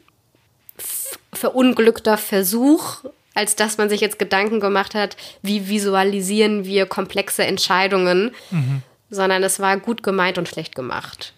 verunglückter 1.34 2.16
Versuch, 2.16 3.04
als 3.34 3.56
dass 3.56 3.76
man 3.76 3.90
sich 3.90 4.00
jetzt 4.00 4.18
Gedanken 4.18 4.58
gemacht 4.58 4.94
hat, 4.94 5.18
wie 5.42 5.68
visualisieren 5.68 6.64
wir 6.64 6.86
komplexe 6.86 7.44
Entscheidungen. 7.44 8.34
Mhm 8.50 8.82
sondern 9.10 9.42
es 9.42 9.60
war 9.60 9.76
gut 9.78 10.02
gemeint 10.02 10.38
und 10.38 10.48
schlecht 10.48 10.74
gemacht. 10.74 11.34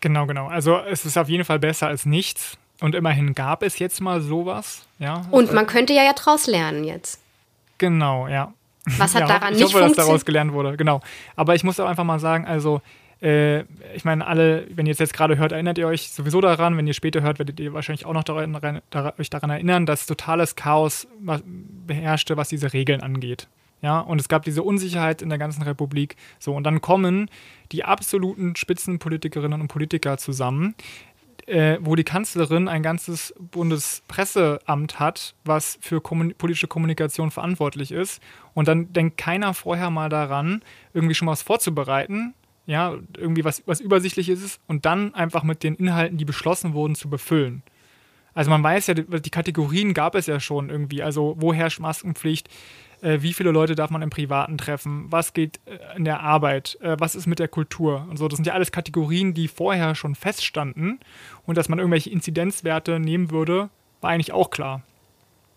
Genau, 0.00 0.26
genau. 0.26 0.48
Also 0.48 0.78
es 0.78 1.04
ist 1.04 1.18
auf 1.18 1.28
jeden 1.28 1.44
Fall 1.44 1.58
besser 1.58 1.88
als 1.88 2.06
nichts. 2.06 2.56
Und 2.80 2.94
immerhin 2.94 3.34
gab 3.34 3.62
es 3.62 3.78
jetzt 3.78 4.00
mal 4.00 4.20
sowas. 4.22 4.86
Ja. 4.98 5.26
Und 5.30 5.52
man 5.52 5.66
könnte 5.66 5.92
ja, 5.92 6.02
ja 6.02 6.14
draus 6.14 6.46
lernen 6.46 6.84
jetzt. 6.84 7.20
Genau, 7.76 8.26
ja. 8.26 8.54
Was 8.98 9.14
hat 9.14 9.22
ja, 9.22 9.26
daran 9.28 9.52
ich 9.52 9.60
nicht 9.60 9.74
hoffe, 9.74 9.80
dass 9.80 9.92
daraus 9.92 10.24
gelernt 10.24 10.52
wurde, 10.52 10.76
genau. 10.76 11.02
Aber 11.36 11.54
ich 11.54 11.64
muss 11.64 11.78
auch 11.78 11.86
einfach 11.86 12.04
mal 12.04 12.18
sagen, 12.18 12.46
also 12.46 12.80
äh, 13.22 13.60
ich 13.94 14.04
meine, 14.04 14.26
alle, 14.26 14.66
wenn 14.70 14.86
ihr 14.86 14.92
es 14.92 14.98
jetzt 14.98 15.12
gerade 15.12 15.36
hört, 15.36 15.52
erinnert 15.52 15.76
ihr 15.76 15.86
euch 15.86 16.10
sowieso 16.10 16.40
daran. 16.40 16.76
Wenn 16.76 16.86
ihr 16.86 16.94
später 16.94 17.20
hört, 17.20 17.38
werdet 17.38 17.60
ihr 17.60 17.74
wahrscheinlich 17.74 18.06
auch 18.06 18.14
noch 18.14 18.24
daran, 18.24 18.80
daran, 18.90 19.12
euch 19.18 19.28
daran 19.28 19.50
erinnern, 19.50 19.84
dass 19.84 20.06
totales 20.06 20.56
Chaos 20.56 21.06
beherrschte, 21.86 22.36
was 22.36 22.48
diese 22.48 22.72
Regeln 22.72 23.02
angeht. 23.02 23.48
Ja, 23.82 24.00
und 24.00 24.20
es 24.20 24.28
gab 24.28 24.44
diese 24.44 24.62
Unsicherheit 24.62 25.22
in 25.22 25.30
der 25.30 25.38
ganzen 25.38 25.62
Republik. 25.62 26.16
So, 26.38 26.54
und 26.54 26.64
dann 26.64 26.80
kommen 26.80 27.30
die 27.72 27.84
absoluten 27.84 28.54
Spitzenpolitikerinnen 28.56 29.60
und 29.60 29.68
Politiker 29.68 30.18
zusammen, 30.18 30.74
äh, 31.46 31.78
wo 31.80 31.96
die 31.96 32.04
Kanzlerin 32.04 32.68
ein 32.68 32.82
ganzes 32.82 33.34
Bundespresseamt 33.38 35.00
hat, 35.00 35.34
was 35.44 35.78
für 35.80 36.00
kommun 36.00 36.34
politische 36.36 36.68
Kommunikation 36.68 37.30
verantwortlich 37.30 37.90
ist. 37.90 38.22
Und 38.54 38.68
dann 38.68 38.92
denkt 38.92 39.16
keiner 39.16 39.54
vorher 39.54 39.90
mal 39.90 40.08
daran, 40.08 40.62
irgendwie 40.92 41.14
schon 41.14 41.28
was 41.28 41.42
vorzubereiten, 41.42 42.34
ja, 42.66 42.96
irgendwie 43.16 43.44
was, 43.44 43.62
was 43.66 43.80
Übersichtliches 43.80 44.42
ist 44.42 44.60
und 44.66 44.84
dann 44.84 45.14
einfach 45.14 45.42
mit 45.42 45.62
den 45.64 45.74
Inhalten, 45.74 46.18
die 46.18 46.24
beschlossen 46.24 46.74
wurden, 46.74 46.94
zu 46.94 47.08
befüllen. 47.08 47.62
Also 48.32 48.50
man 48.50 48.62
weiß 48.62 48.86
ja, 48.86 48.94
die 48.94 49.30
Kategorien 49.30 49.92
gab 49.92 50.14
es 50.14 50.26
ja 50.26 50.38
schon 50.38 50.70
irgendwie. 50.70 51.02
Also 51.02 51.34
wo 51.38 51.52
herrscht 51.52 51.80
Maskenpflicht? 51.80 52.48
Äh, 53.02 53.22
wie 53.22 53.32
viele 53.32 53.50
Leute 53.50 53.74
darf 53.74 53.90
man 53.90 54.02
im 54.02 54.10
Privaten 54.10 54.58
treffen? 54.58 55.06
Was 55.10 55.32
geht 55.32 55.60
äh, 55.64 55.96
in 55.96 56.04
der 56.04 56.20
Arbeit? 56.20 56.78
Äh, 56.80 56.96
was 56.98 57.14
ist 57.14 57.26
mit 57.26 57.38
der 57.38 57.48
Kultur? 57.48 58.06
Und 58.10 58.16
so, 58.16 58.28
das 58.28 58.36
sind 58.36 58.46
ja 58.46 58.52
alles 58.52 58.72
Kategorien, 58.72 59.34
die 59.34 59.48
vorher 59.48 59.94
schon 59.94 60.14
feststanden. 60.14 61.00
Und 61.46 61.56
dass 61.56 61.68
man 61.68 61.78
irgendwelche 61.78 62.10
Inzidenzwerte 62.10 63.00
nehmen 63.00 63.30
würde, 63.30 63.70
war 64.00 64.10
eigentlich 64.10 64.32
auch 64.32 64.50
klar. 64.50 64.82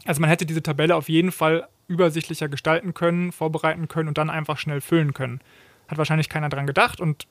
Also 0.05 0.21
man 0.21 0.29
hätte 0.29 0.45
diese 0.45 0.63
Tabelle 0.63 0.95
auf 0.95 1.09
jeden 1.09 1.31
Fall 1.31 1.67
übersichtlicher 1.87 2.49
gestalten 2.49 2.93
können, 2.93 3.31
vorbereiten 3.31 3.87
können 3.87 4.07
und 4.07 4.17
dann 4.17 4.29
einfach 4.29 4.57
schnell 4.57 4.81
füllen 4.81 5.13
können. 5.13 5.41
Hat 5.87 5.97
wahrscheinlich 5.97 6.29
keiner 6.29 6.49
dran 6.49 6.67
gedacht 6.67 6.99
und 6.99 7.27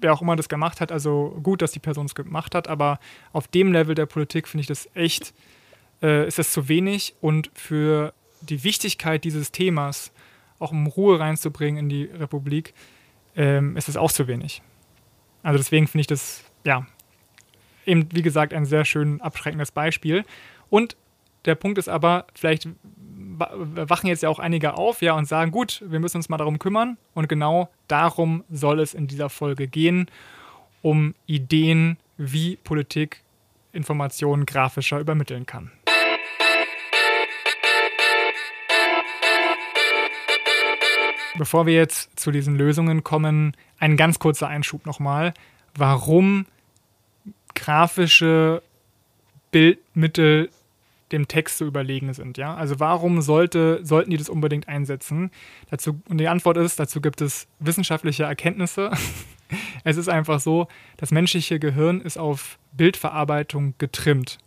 wer 0.00 0.12
auch 0.12 0.22
immer 0.22 0.36
das 0.36 0.48
gemacht 0.48 0.80
hat, 0.80 0.92
also 0.92 1.38
gut, 1.42 1.62
dass 1.62 1.72
die 1.72 1.80
Person 1.80 2.06
es 2.06 2.14
gemacht 2.14 2.54
hat, 2.54 2.68
aber 2.68 3.00
auf 3.32 3.48
dem 3.48 3.72
Level 3.72 3.94
der 3.94 4.06
Politik 4.06 4.46
finde 4.46 4.62
ich 4.62 4.66
das 4.68 4.88
echt, 4.94 5.34
äh, 6.02 6.26
ist 6.26 6.38
das 6.38 6.52
zu 6.52 6.68
wenig 6.68 7.16
und 7.20 7.50
für 7.54 8.14
die 8.40 8.64
Wichtigkeit 8.64 9.24
dieses 9.24 9.52
Themas 9.52 10.12
auch 10.58 10.72
um 10.72 10.86
Ruhe 10.86 11.20
reinzubringen 11.20 11.84
in 11.84 11.88
die 11.88 12.04
Republik, 12.04 12.74
ähm, 13.36 13.76
ist 13.76 13.88
es 13.88 13.96
auch 13.96 14.10
zu 14.10 14.26
wenig. 14.26 14.62
Also 15.42 15.58
deswegen 15.58 15.86
finde 15.86 16.00
ich 16.02 16.06
das, 16.06 16.44
ja, 16.64 16.86
eben 17.86 18.08
wie 18.12 18.22
gesagt, 18.22 18.52
ein 18.52 18.66
sehr 18.66 18.84
schön 18.84 19.20
abschreckendes 19.20 19.70
Beispiel. 19.70 20.24
Und 20.68 20.96
der 21.44 21.54
Punkt 21.54 21.78
ist 21.78 21.88
aber, 21.88 22.26
vielleicht 22.34 22.68
wachen 23.38 24.08
jetzt 24.08 24.22
ja 24.22 24.28
auch 24.28 24.40
einige 24.40 24.74
auf, 24.74 25.00
ja, 25.00 25.14
und 25.14 25.26
sagen, 25.26 25.52
gut, 25.52 25.82
wir 25.86 26.00
müssen 26.00 26.16
uns 26.16 26.28
mal 26.28 26.36
darum 26.36 26.58
kümmern. 26.58 26.98
Und 27.14 27.28
genau 27.28 27.70
darum 27.86 28.44
soll 28.50 28.80
es 28.80 28.94
in 28.94 29.06
dieser 29.06 29.30
Folge 29.30 29.68
gehen, 29.68 30.10
um 30.82 31.14
Ideen, 31.26 31.98
wie 32.16 32.56
Politik 32.56 33.22
Informationen 33.72 34.44
grafischer 34.44 34.98
übermitteln 34.98 35.46
kann. 35.46 35.70
Bevor 41.38 41.66
wir 41.66 41.74
jetzt 41.74 42.18
zu 42.18 42.30
diesen 42.30 42.56
Lösungen 42.56 43.04
kommen, 43.04 43.56
ein 43.78 43.96
ganz 43.96 44.18
kurzer 44.18 44.48
Einschub 44.48 44.84
nochmal, 44.86 45.32
warum 45.76 46.46
grafische 47.54 48.62
Bildmittel 49.52 50.50
dem 51.12 51.28
Text 51.28 51.58
so 51.58 51.64
überlegen 51.64 52.12
sind. 52.12 52.38
Ja? 52.38 52.54
Also 52.54 52.80
warum 52.80 53.22
sollte, 53.22 53.80
sollten 53.82 54.10
die 54.10 54.16
das 54.16 54.28
unbedingt 54.28 54.68
einsetzen? 54.68 55.30
Dazu, 55.70 56.00
und 56.08 56.18
die 56.18 56.28
Antwort 56.28 56.56
ist, 56.56 56.78
dazu 56.78 57.00
gibt 57.00 57.20
es 57.20 57.46
wissenschaftliche 57.60 58.24
Erkenntnisse. 58.24 58.90
es 59.84 59.96
ist 59.96 60.08
einfach 60.08 60.40
so, 60.40 60.68
das 60.96 61.10
menschliche 61.10 61.58
Gehirn 61.58 62.00
ist 62.00 62.18
auf 62.18 62.58
Bildverarbeitung 62.72 63.74
getrimmt. 63.78 64.38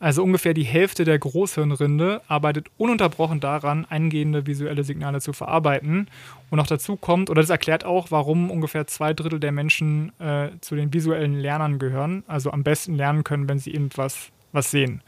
Also 0.00 0.22
ungefähr 0.22 0.54
die 0.54 0.64
Hälfte 0.64 1.04
der 1.04 1.18
Großhirnrinde 1.18 2.22
arbeitet 2.28 2.68
ununterbrochen 2.76 3.40
daran, 3.40 3.84
eingehende 3.84 4.46
visuelle 4.46 4.84
Signale 4.84 5.20
zu 5.20 5.32
verarbeiten. 5.32 6.08
Und 6.50 6.56
noch 6.56 6.66
dazu 6.66 6.96
kommt, 6.96 7.30
oder 7.30 7.40
das 7.40 7.50
erklärt 7.50 7.84
auch, 7.84 8.10
warum 8.10 8.50
ungefähr 8.50 8.86
zwei 8.86 9.12
Drittel 9.12 9.40
der 9.40 9.52
Menschen 9.52 10.12
äh, 10.20 10.50
zu 10.60 10.76
den 10.76 10.92
visuellen 10.92 11.34
Lernern 11.34 11.78
gehören, 11.78 12.22
also 12.28 12.52
am 12.52 12.62
besten 12.62 12.94
lernen 12.94 13.24
können, 13.24 13.48
wenn 13.48 13.58
sie 13.58 13.72
irgendwas 13.72 14.30
was 14.52 14.70
sehen. 14.70 15.02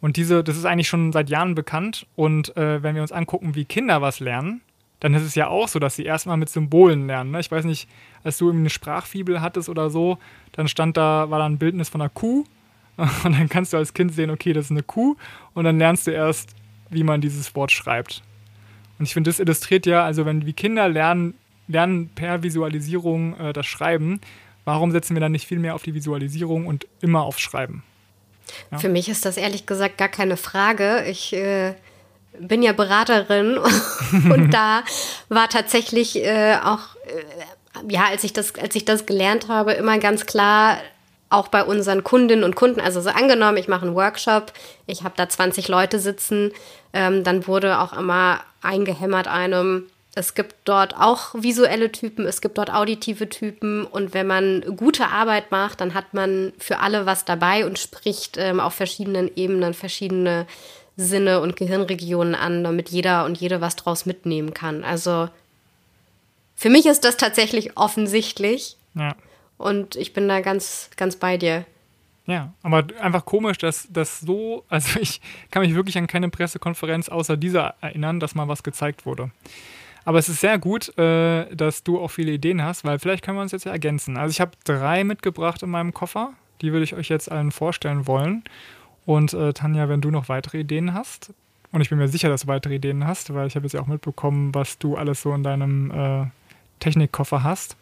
Und 0.00 0.16
diese, 0.16 0.44
das 0.44 0.56
ist 0.56 0.64
eigentlich 0.64 0.88
schon 0.88 1.12
seit 1.12 1.30
Jahren 1.30 1.54
bekannt. 1.54 2.06
Und 2.14 2.56
äh, 2.56 2.82
wenn 2.82 2.94
wir 2.94 3.02
uns 3.02 3.12
angucken, 3.12 3.54
wie 3.54 3.64
Kinder 3.64 4.02
was 4.02 4.20
lernen, 4.20 4.60
dann 5.00 5.14
ist 5.14 5.22
es 5.22 5.34
ja 5.34 5.48
auch 5.48 5.68
so, 5.68 5.78
dass 5.78 5.96
sie 5.96 6.04
erstmal 6.04 6.36
mit 6.36 6.48
Symbolen 6.48 7.06
lernen. 7.06 7.30
Ne? 7.30 7.40
Ich 7.40 7.50
weiß 7.50 7.64
nicht, 7.64 7.88
als 8.24 8.38
du 8.38 8.50
eine 8.50 8.70
Sprachfibel 8.70 9.40
hattest 9.40 9.68
oder 9.68 9.90
so, 9.90 10.18
dann 10.52 10.68
stand 10.68 10.96
da, 10.96 11.30
war 11.30 11.38
da 11.38 11.46
ein 11.46 11.58
Bildnis 11.58 11.88
von 11.88 12.00
einer 12.00 12.10
Kuh. 12.10 12.44
Und 13.24 13.38
dann 13.38 13.48
kannst 13.48 13.72
du 13.72 13.76
als 13.76 13.94
Kind 13.94 14.12
sehen, 14.12 14.30
okay, 14.30 14.52
das 14.52 14.66
ist 14.66 14.70
eine 14.72 14.82
Kuh. 14.82 15.16
Und 15.54 15.64
dann 15.64 15.78
lernst 15.78 16.06
du 16.06 16.10
erst, 16.10 16.50
wie 16.90 17.04
man 17.04 17.20
dieses 17.20 17.54
Wort 17.54 17.70
schreibt. 17.70 18.22
Und 18.98 19.04
ich 19.04 19.14
finde, 19.14 19.30
das 19.30 19.38
illustriert 19.38 19.86
ja, 19.86 20.04
also 20.04 20.26
wenn 20.26 20.44
wie 20.46 20.52
Kinder 20.52 20.88
lernen, 20.88 21.34
lernen 21.68 22.10
per 22.14 22.42
Visualisierung 22.42 23.38
äh, 23.38 23.52
das 23.52 23.66
Schreiben, 23.66 24.20
warum 24.64 24.90
setzen 24.90 25.14
wir 25.14 25.20
dann 25.20 25.32
nicht 25.32 25.46
viel 25.46 25.60
mehr 25.60 25.76
auf 25.76 25.82
die 25.82 25.94
Visualisierung 25.94 26.66
und 26.66 26.86
immer 27.00 27.22
aufs 27.22 27.40
Schreiben? 27.40 27.84
Ja. 28.72 28.78
Für 28.78 28.88
mich 28.88 29.08
ist 29.08 29.24
das 29.24 29.36
ehrlich 29.36 29.66
gesagt 29.66 29.98
gar 29.98 30.08
keine 30.08 30.36
Frage. 30.36 31.04
Ich 31.06 31.32
äh, 31.32 31.74
bin 32.40 32.62
ja 32.62 32.72
Beraterin 32.72 33.58
und 34.12 34.50
da 34.50 34.82
war 35.28 35.48
tatsächlich 35.48 36.16
äh, 36.16 36.56
auch, 36.64 36.96
äh, 37.06 37.92
ja, 37.92 38.06
als 38.06 38.24
ich, 38.24 38.32
das, 38.32 38.56
als 38.56 38.74
ich 38.74 38.84
das 38.84 39.06
gelernt 39.06 39.46
habe, 39.46 39.72
immer 39.72 39.98
ganz 39.98 40.26
klar, 40.26 40.78
auch 41.30 41.48
bei 41.48 41.64
unseren 41.64 42.04
Kundinnen 42.04 42.44
und 42.44 42.56
Kunden, 42.56 42.80
also 42.80 43.00
so 43.00 43.10
angenommen, 43.10 43.58
ich 43.58 43.68
mache 43.68 43.86
einen 43.86 43.94
Workshop, 43.94 44.52
ich 44.86 45.02
habe 45.02 45.14
da 45.16 45.28
20 45.28 45.68
Leute 45.68 45.98
sitzen, 45.98 46.52
ähm, 46.92 47.24
dann 47.24 47.46
wurde 47.46 47.80
auch 47.80 47.92
immer 47.92 48.40
eingehämmert 48.62 49.28
einem, 49.28 49.84
es 50.14 50.34
gibt 50.34 50.56
dort 50.64 50.96
auch 50.96 51.34
visuelle 51.34 51.92
Typen, 51.92 52.26
es 52.26 52.40
gibt 52.40 52.58
dort 52.58 52.72
auditive 52.72 53.28
Typen 53.28 53.84
und 53.84 54.14
wenn 54.14 54.26
man 54.26 54.76
gute 54.76 55.06
Arbeit 55.06 55.50
macht, 55.50 55.80
dann 55.80 55.94
hat 55.94 56.12
man 56.14 56.52
für 56.58 56.80
alle 56.80 57.06
was 57.06 57.24
dabei 57.24 57.66
und 57.66 57.78
spricht 57.78 58.36
ähm, 58.38 58.58
auf 58.58 58.74
verschiedenen 58.74 59.30
Ebenen 59.36 59.74
verschiedene 59.74 60.46
Sinne 60.96 61.40
und 61.40 61.54
Gehirnregionen 61.54 62.34
an, 62.34 62.64
damit 62.64 62.88
jeder 62.88 63.24
und 63.24 63.38
jede 63.38 63.60
was 63.60 63.76
draus 63.76 64.06
mitnehmen 64.06 64.54
kann. 64.54 64.82
Also 64.82 65.28
für 66.56 66.70
mich 66.70 66.86
ist 66.86 67.04
das 67.04 67.16
tatsächlich 67.16 67.76
offensichtlich. 67.76 68.76
Ja. 68.94 69.14
Und 69.58 69.96
ich 69.96 70.12
bin 70.12 70.28
da 70.28 70.40
ganz, 70.40 70.88
ganz 70.96 71.16
bei 71.16 71.36
dir. 71.36 71.66
Ja, 72.26 72.52
aber 72.62 72.84
einfach 73.00 73.24
komisch, 73.24 73.58
dass 73.58 73.88
das 73.90 74.20
so, 74.20 74.64
also 74.68 75.00
ich 75.00 75.20
kann 75.50 75.62
mich 75.62 75.74
wirklich 75.74 75.98
an 75.98 76.06
keine 76.06 76.30
Pressekonferenz 76.30 77.08
außer 77.08 77.36
dieser 77.36 77.74
erinnern, 77.80 78.20
dass 78.20 78.34
mal 78.34 78.48
was 78.48 78.62
gezeigt 78.62 79.04
wurde. 79.04 79.30
Aber 80.04 80.18
es 80.18 80.28
ist 80.28 80.40
sehr 80.40 80.58
gut, 80.58 80.96
äh, 80.96 81.54
dass 81.54 81.82
du 81.82 82.00
auch 82.00 82.08
viele 82.08 82.32
Ideen 82.32 82.62
hast, 82.62 82.84
weil 82.84 82.98
vielleicht 82.98 83.24
können 83.24 83.36
wir 83.36 83.42
uns 83.42 83.52
jetzt 83.52 83.66
ja 83.66 83.72
ergänzen. 83.72 84.16
Also 84.16 84.30
ich 84.30 84.40
habe 84.40 84.52
drei 84.64 85.04
mitgebracht 85.04 85.62
in 85.62 85.70
meinem 85.70 85.92
Koffer. 85.92 86.32
Die 86.62 86.72
würde 86.72 86.84
ich 86.84 86.94
euch 86.94 87.08
jetzt 87.08 87.30
allen 87.30 87.50
vorstellen 87.50 88.06
wollen. 88.06 88.44
Und 89.04 89.32
äh, 89.34 89.52
Tanja, 89.52 89.88
wenn 89.88 90.00
du 90.00 90.10
noch 90.10 90.28
weitere 90.28 90.60
Ideen 90.60 90.94
hast, 90.94 91.32
und 91.72 91.82
ich 91.82 91.90
bin 91.90 91.98
mir 91.98 92.08
sicher, 92.08 92.30
dass 92.30 92.42
du 92.42 92.46
weitere 92.46 92.76
Ideen 92.76 93.06
hast, 93.06 93.34
weil 93.34 93.46
ich 93.46 93.54
habe 93.54 93.66
jetzt 93.66 93.74
ja 93.74 93.80
auch 93.80 93.86
mitbekommen, 93.86 94.54
was 94.54 94.78
du 94.78 94.96
alles 94.96 95.20
so 95.20 95.34
in 95.34 95.42
deinem 95.42 95.90
äh, 95.90 96.26
Technikkoffer 96.80 97.42
hast 97.42 97.76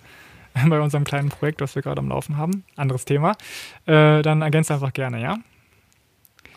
bei 0.69 0.81
unserem 0.81 1.05
kleinen 1.05 1.29
Projekt, 1.29 1.61
das 1.61 1.75
wir 1.75 1.83
gerade 1.83 2.01
am 2.01 2.09
Laufen 2.09 2.37
haben. 2.37 2.65
Anderes 2.77 3.05
Thema. 3.05 3.33
Äh, 3.87 4.23
dann 4.23 4.43
ergänzt 4.43 4.71
einfach 4.71 4.93
gerne, 4.93 5.21
ja? 5.21 5.39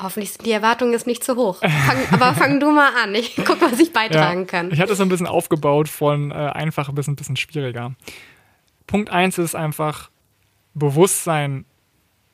Hoffentlich 0.02 0.32
sind 0.32 0.46
die 0.46 0.52
Erwartungen 0.52 0.94
jetzt 0.94 1.08
nicht 1.08 1.24
zu 1.24 1.36
hoch. 1.36 1.60
Fang, 1.60 1.98
aber 2.12 2.34
fang 2.34 2.60
du 2.60 2.72
mal 2.72 2.92
an. 3.04 3.14
Ich 3.16 3.36
guck, 3.36 3.62
was 3.62 3.80
ich 3.80 3.92
beitragen 3.92 4.42
ja, 4.42 4.46
kann. 4.46 4.72
Ich 4.72 4.80
hatte 4.80 4.94
es 4.94 5.02
ein 5.02 5.10
bisschen 5.10 5.28
aufgebaut 5.28 5.90
von 5.90 6.32
äh, 6.32 6.36
einfach 6.36 6.92
bis 6.94 7.08
ein 7.08 7.18
bisschen 7.18 7.36
schwieriger. 7.36 7.94
Punkt 8.88 9.10
1 9.10 9.38
ist 9.40 9.56
einfach 9.56 10.10
Bewusstsein 10.74 11.66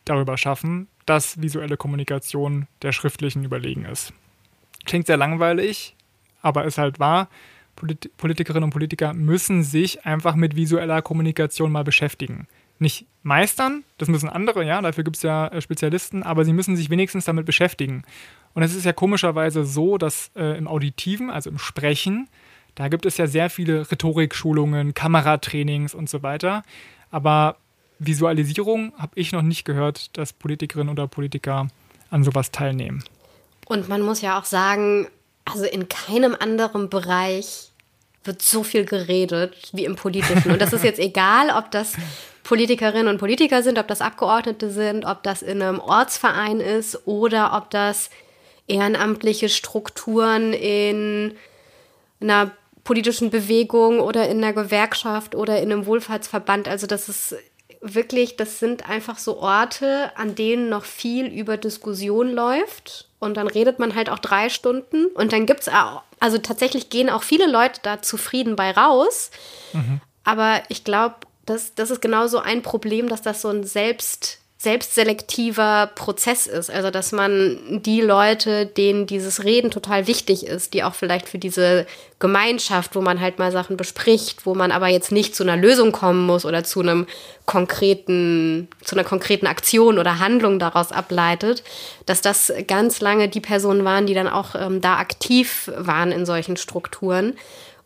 darüber 0.05 0.37
schaffen, 0.37 0.87
dass 1.07 1.41
visuelle 1.41 1.75
Kommunikation 1.75 2.67
der 2.83 2.91
schriftlichen 2.91 3.43
überlegen 3.43 3.85
ist. 3.85 4.13
Klingt 4.85 5.07
sehr 5.07 5.17
langweilig, 5.17 5.95
aber 6.43 6.65
ist 6.65 6.77
halt 6.77 6.99
wahr. 6.99 7.29
Polit 7.75 8.09
Politikerinnen 8.17 8.65
und 8.65 8.71
Politiker 8.71 9.13
müssen 9.13 9.63
sich 9.63 10.05
einfach 10.05 10.35
mit 10.35 10.55
visueller 10.55 11.01
Kommunikation 11.01 11.71
mal 11.71 11.83
beschäftigen 11.83 12.47
nicht 12.79 13.05
meistern, 13.23 13.83
das 13.97 14.07
müssen 14.07 14.29
andere, 14.29 14.65
ja, 14.65 14.81
dafür 14.81 15.03
gibt 15.03 15.17
es 15.17 15.23
ja 15.23 15.47
äh, 15.47 15.61
Spezialisten, 15.61 16.23
aber 16.23 16.45
sie 16.45 16.53
müssen 16.53 16.75
sich 16.75 16.89
wenigstens 16.89 17.25
damit 17.25 17.45
beschäftigen. 17.45 18.03
Und 18.53 18.63
es 18.63 18.75
ist 18.75 18.85
ja 18.85 18.93
komischerweise 18.93 19.65
so, 19.65 19.97
dass 19.97 20.31
äh, 20.35 20.57
im 20.57 20.67
Auditiven, 20.67 21.29
also 21.29 21.49
im 21.49 21.57
Sprechen, 21.57 22.27
da 22.75 22.87
gibt 22.89 23.05
es 23.05 23.17
ja 23.17 23.27
sehr 23.27 23.49
viele 23.49 23.89
Rhetorikschulungen, 23.89 24.93
Kameratrainings 24.93 25.95
und 25.95 26.09
so 26.09 26.23
weiter. 26.23 26.63
Aber 27.09 27.57
Visualisierung 27.99 28.93
habe 28.97 29.13
ich 29.15 29.31
noch 29.31 29.41
nicht 29.41 29.63
gehört, 29.63 30.17
dass 30.17 30.33
Politikerinnen 30.33 30.91
oder 30.91 31.07
Politiker 31.07 31.67
an 32.09 32.23
sowas 32.23 32.51
teilnehmen. 32.51 33.03
Und 33.65 33.87
man 33.87 34.01
muss 34.01 34.21
ja 34.21 34.37
auch 34.37 34.43
sagen, 34.43 35.07
also 35.45 35.65
in 35.65 35.87
keinem 35.87 36.35
anderen 36.37 36.89
Bereich 36.89 37.71
wird 38.23 38.41
so 38.41 38.63
viel 38.63 38.85
geredet 38.85 39.55
wie 39.71 39.85
im 39.85 39.95
Politischen. 39.95 40.51
Und 40.51 40.61
das 40.61 40.73
ist 40.73 40.83
jetzt 40.83 40.99
egal, 40.99 41.51
ob 41.55 41.71
das 41.71 41.93
Politikerinnen 42.43 43.07
und 43.07 43.17
Politiker 43.17 43.63
sind, 43.63 43.77
ob 43.77 43.87
das 43.87 44.01
Abgeordnete 44.01 44.69
sind, 44.69 45.05
ob 45.05 45.23
das 45.23 45.41
in 45.41 45.61
einem 45.61 45.79
Ortsverein 45.79 46.59
ist 46.59 47.07
oder 47.07 47.55
ob 47.55 47.69
das 47.69 48.09
ehrenamtliche 48.67 49.49
Strukturen 49.49 50.53
in 50.53 51.35
einer 52.19 52.51
politischen 52.83 53.29
Bewegung 53.29 53.99
oder 53.99 54.27
in 54.29 54.43
einer 54.43 54.53
Gewerkschaft 54.53 55.35
oder 55.35 55.61
in 55.61 55.71
einem 55.71 55.85
Wohlfahrtsverband. 55.85 56.67
Also 56.67 56.87
das 56.87 57.09
ist 57.09 57.35
wirklich, 57.81 58.37
das 58.37 58.59
sind 58.59 58.89
einfach 58.89 59.17
so 59.17 59.39
Orte, 59.39 60.11
an 60.15 60.35
denen 60.35 60.69
noch 60.69 60.85
viel 60.85 61.27
über 61.27 61.57
Diskussion 61.57 62.31
läuft. 62.31 63.09
Und 63.25 63.35
dann 63.35 63.47
redet 63.47 63.79
man 63.79 63.95
halt 63.95 64.09
auch 64.09 64.19
drei 64.19 64.49
Stunden. 64.49 65.07
Und 65.07 65.33
dann 65.33 65.45
gibt 65.45 65.61
es 65.61 65.69
auch, 65.69 66.03
also 66.19 66.37
tatsächlich 66.37 66.89
gehen 66.89 67.09
auch 67.09 67.23
viele 67.23 67.47
Leute 67.47 67.79
da 67.83 68.01
zufrieden 68.01 68.55
bei 68.55 68.71
raus. 68.71 69.31
Mhm. 69.73 69.99
Aber 70.23 70.61
ich 70.69 70.83
glaube, 70.83 71.15
das, 71.45 71.75
das 71.75 71.91
ist 71.91 72.01
genauso 72.01 72.39
ein 72.39 72.61
Problem, 72.61 73.09
dass 73.09 73.21
das 73.21 73.41
so 73.41 73.49
ein 73.49 73.63
Selbst 73.63 74.39
selbstselektiver 74.65 75.91
Prozess 75.93 76.47
ist. 76.47 76.71
Also, 76.71 76.89
dass 76.89 77.11
man 77.11 77.81
die 77.83 78.01
Leute, 78.01 78.65
denen 78.65 79.05
dieses 79.05 79.43
Reden 79.43 79.69
total 79.69 80.07
wichtig 80.07 80.47
ist, 80.47 80.73
die 80.73 80.83
auch 80.83 80.95
vielleicht 80.95 81.29
für 81.29 81.37
diese 81.37 81.85
Gemeinschaft, 82.17 82.95
wo 82.95 83.01
man 83.01 83.21
halt 83.21 83.37
mal 83.37 83.51
Sachen 83.51 83.77
bespricht, 83.77 84.47
wo 84.47 84.55
man 84.55 84.71
aber 84.71 84.87
jetzt 84.87 85.11
nicht 85.11 85.35
zu 85.35 85.43
einer 85.43 85.55
Lösung 85.55 85.91
kommen 85.91 86.25
muss 86.25 86.45
oder 86.45 86.63
zu 86.63 86.79
einem 86.79 87.05
konkreten, 87.45 88.67
zu 88.83 88.95
einer 88.95 89.03
konkreten 89.03 89.45
Aktion 89.45 89.99
oder 89.99 90.17
Handlung 90.17 90.57
daraus 90.57 90.91
ableitet, 90.91 91.63
dass 92.07 92.21
das 92.21 92.51
ganz 92.67 93.01
lange 93.01 93.29
die 93.29 93.41
Personen 93.41 93.85
waren, 93.85 94.07
die 94.07 94.15
dann 94.15 94.27
auch 94.27 94.55
ähm, 94.55 94.81
da 94.81 94.97
aktiv 94.97 95.71
waren 95.77 96.11
in 96.11 96.25
solchen 96.25 96.57
Strukturen. 96.57 97.35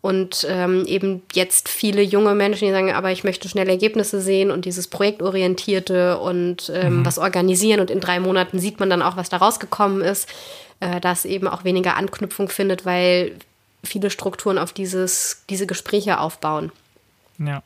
Und 0.01 0.47
ähm, 0.49 0.85
eben 0.85 1.23
jetzt 1.33 1.67
viele 1.67 2.01
junge 2.01 2.33
Menschen, 2.33 2.65
die 2.65 2.71
sagen, 2.71 2.93
aber 2.93 3.11
ich 3.11 3.25
möchte 3.25 3.49
schnell 3.49 3.67
Ergebnisse 3.67 4.21
sehen 4.21 4.49
und 4.49 4.63
dieses 4.63 4.87
Projektorientierte 4.87 6.19
und 6.19 6.71
ähm, 6.73 6.99
mhm. 6.99 7.05
was 7.05 7.17
organisieren 7.17 7.81
und 7.81 7.91
in 7.91 7.99
drei 7.99 8.21
Monaten 8.21 8.59
sieht 8.59 8.79
man 8.79 8.89
dann 8.89 9.01
auch, 9.01 9.17
was 9.17 9.27
da 9.27 9.37
rausgekommen 9.37 10.01
ist, 10.01 10.29
äh, 10.79 11.01
dass 11.01 11.25
eben 11.25 11.49
auch 11.49 11.65
weniger 11.65 11.97
Anknüpfung 11.97 12.47
findet, 12.47 12.85
weil 12.85 13.35
viele 13.83 14.09
Strukturen 14.09 14.57
auf 14.57 14.71
dieses, 14.71 15.43
diese 15.49 15.67
Gespräche 15.67 16.19
aufbauen. 16.19 16.71
Ja. 17.37 17.61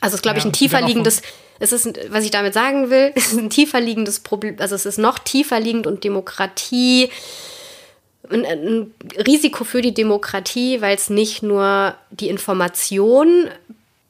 Also 0.00 0.14
es 0.14 0.18
ist, 0.20 0.22
glaube 0.22 0.38
ja, 0.38 0.44
ich, 0.44 0.46
ein 0.46 0.52
tiefer 0.52 0.80
liegendes, 0.80 1.20
es 1.58 1.72
ist, 1.72 1.98
was 2.08 2.24
ich 2.24 2.30
damit 2.30 2.54
sagen 2.54 2.88
will, 2.88 3.12
es 3.16 3.32
ist 3.32 3.38
ein 3.38 3.50
tiefer 3.50 3.80
liegendes 3.80 4.20
Problem, 4.20 4.56
also 4.58 4.74
es 4.74 4.86
ist 4.86 4.98
noch 4.98 5.18
tiefer 5.18 5.60
liegend 5.60 5.86
und 5.86 6.02
Demokratie 6.02 7.10
ein, 8.30 8.44
ein 8.44 8.94
Risiko 9.26 9.64
für 9.64 9.82
die 9.82 9.94
Demokratie, 9.94 10.80
weil 10.80 10.94
es 10.94 11.10
nicht 11.10 11.42
nur 11.42 11.94
die 12.10 12.28
Information 12.28 13.48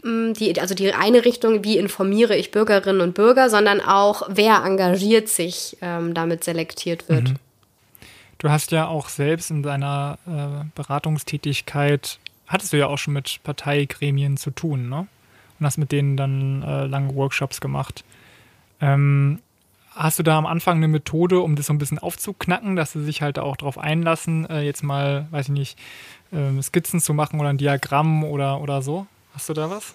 mm, 0.03 0.33
die, 0.35 0.61
also 0.61 0.75
die 0.75 0.93
eine 0.93 1.25
Richtung, 1.25 1.65
wie 1.65 1.79
informiere 1.79 2.37
ich 2.37 2.51
Bürgerinnen 2.51 3.01
und 3.01 3.15
Bürger, 3.15 3.51
sondern 3.51 3.81
auch, 3.81 4.23
wer 4.29 4.63
engagiert 4.65 5.29
sich, 5.29 5.77
ähm, 5.81 6.15
damit 6.15 6.45
selektiert 6.45 7.09
wird. 7.09 7.31
Mhm. 7.31 7.37
Du 8.39 8.51
hast 8.51 8.73
ja 8.73 8.87
auch 8.87 9.09
selbst 9.09 9.51
in 9.51 9.63
deiner 9.63 10.19
äh, 10.27 10.65
Beratungstätigkeit, 10.75 12.19
hattest 12.47 12.73
du 12.73 12.77
ja 12.77 12.89
auch 12.89 12.99
schon 12.99 13.15
mit 13.15 13.41
Parteigremien 13.43 14.37
zu 14.37 14.51
tun, 14.51 14.89
ne? 14.89 15.07
Und 15.59 15.67
hast 15.67 15.79
mit 15.79 15.93
denen 15.93 16.17
dann 16.17 16.63
äh, 16.63 16.87
lange 16.87 17.15
Workshops 17.15 17.61
gemacht. 17.61 18.05
Ähm, 18.81 19.39
Hast 19.95 20.19
du 20.19 20.25
da 20.25 20.37
am 20.37 20.47
Anfang 20.47 20.79
eine 20.79 20.89
Methode, 20.89 21.41
um 21.41 21.55
das 21.55 21.67
so 21.67 21.73
ein 21.73 21.79
bisschen 21.79 22.01
aufzuknacken, 22.01 22.75
dass 22.75 22.93
sie 22.93 23.05
sich 23.05 23.23
halt 23.23 23.39
auch 23.39 23.57
darauf 23.57 23.79
einlassen, 23.79 24.49
äh, 24.51 24.63
jetzt 24.63 24.83
mal, 24.83 25.29
weiß 25.31 25.47
ich 25.47 25.53
nicht, 25.53 25.79
äh, 26.33 26.61
Skizzen 26.63 27.01
zu 27.01 27.15
machen 27.15 27.39
oder 27.39 27.51
ein 27.51 27.59
Diagramm 27.59 28.25
oder, 28.25 28.61
oder 28.61 28.83
so? 28.83 29.07
Hast 29.35 29.49
du 29.49 29.53
da 29.53 29.71
was? 29.71 29.95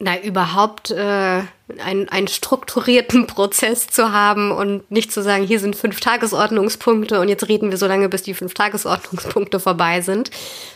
Na, 0.00 0.20
überhaupt 0.20 0.90
äh, 0.90 1.42
einen, 1.78 2.08
einen 2.08 2.28
strukturierten 2.28 3.26
Prozess 3.28 3.86
zu 3.86 4.12
haben 4.12 4.50
und 4.50 4.90
nicht 4.90 5.12
zu 5.12 5.22
sagen, 5.22 5.44
hier 5.44 5.60
sind 5.60 5.76
fünf 5.76 6.00
Tagesordnungspunkte 6.00 7.20
und 7.20 7.28
jetzt 7.28 7.48
reden 7.48 7.70
wir 7.70 7.78
so 7.78 7.86
lange, 7.86 8.08
bis 8.08 8.22
die 8.22 8.34
fünf 8.34 8.54
Tagesordnungspunkte 8.54 9.60
vorbei 9.60 10.00
sind, 10.00 10.30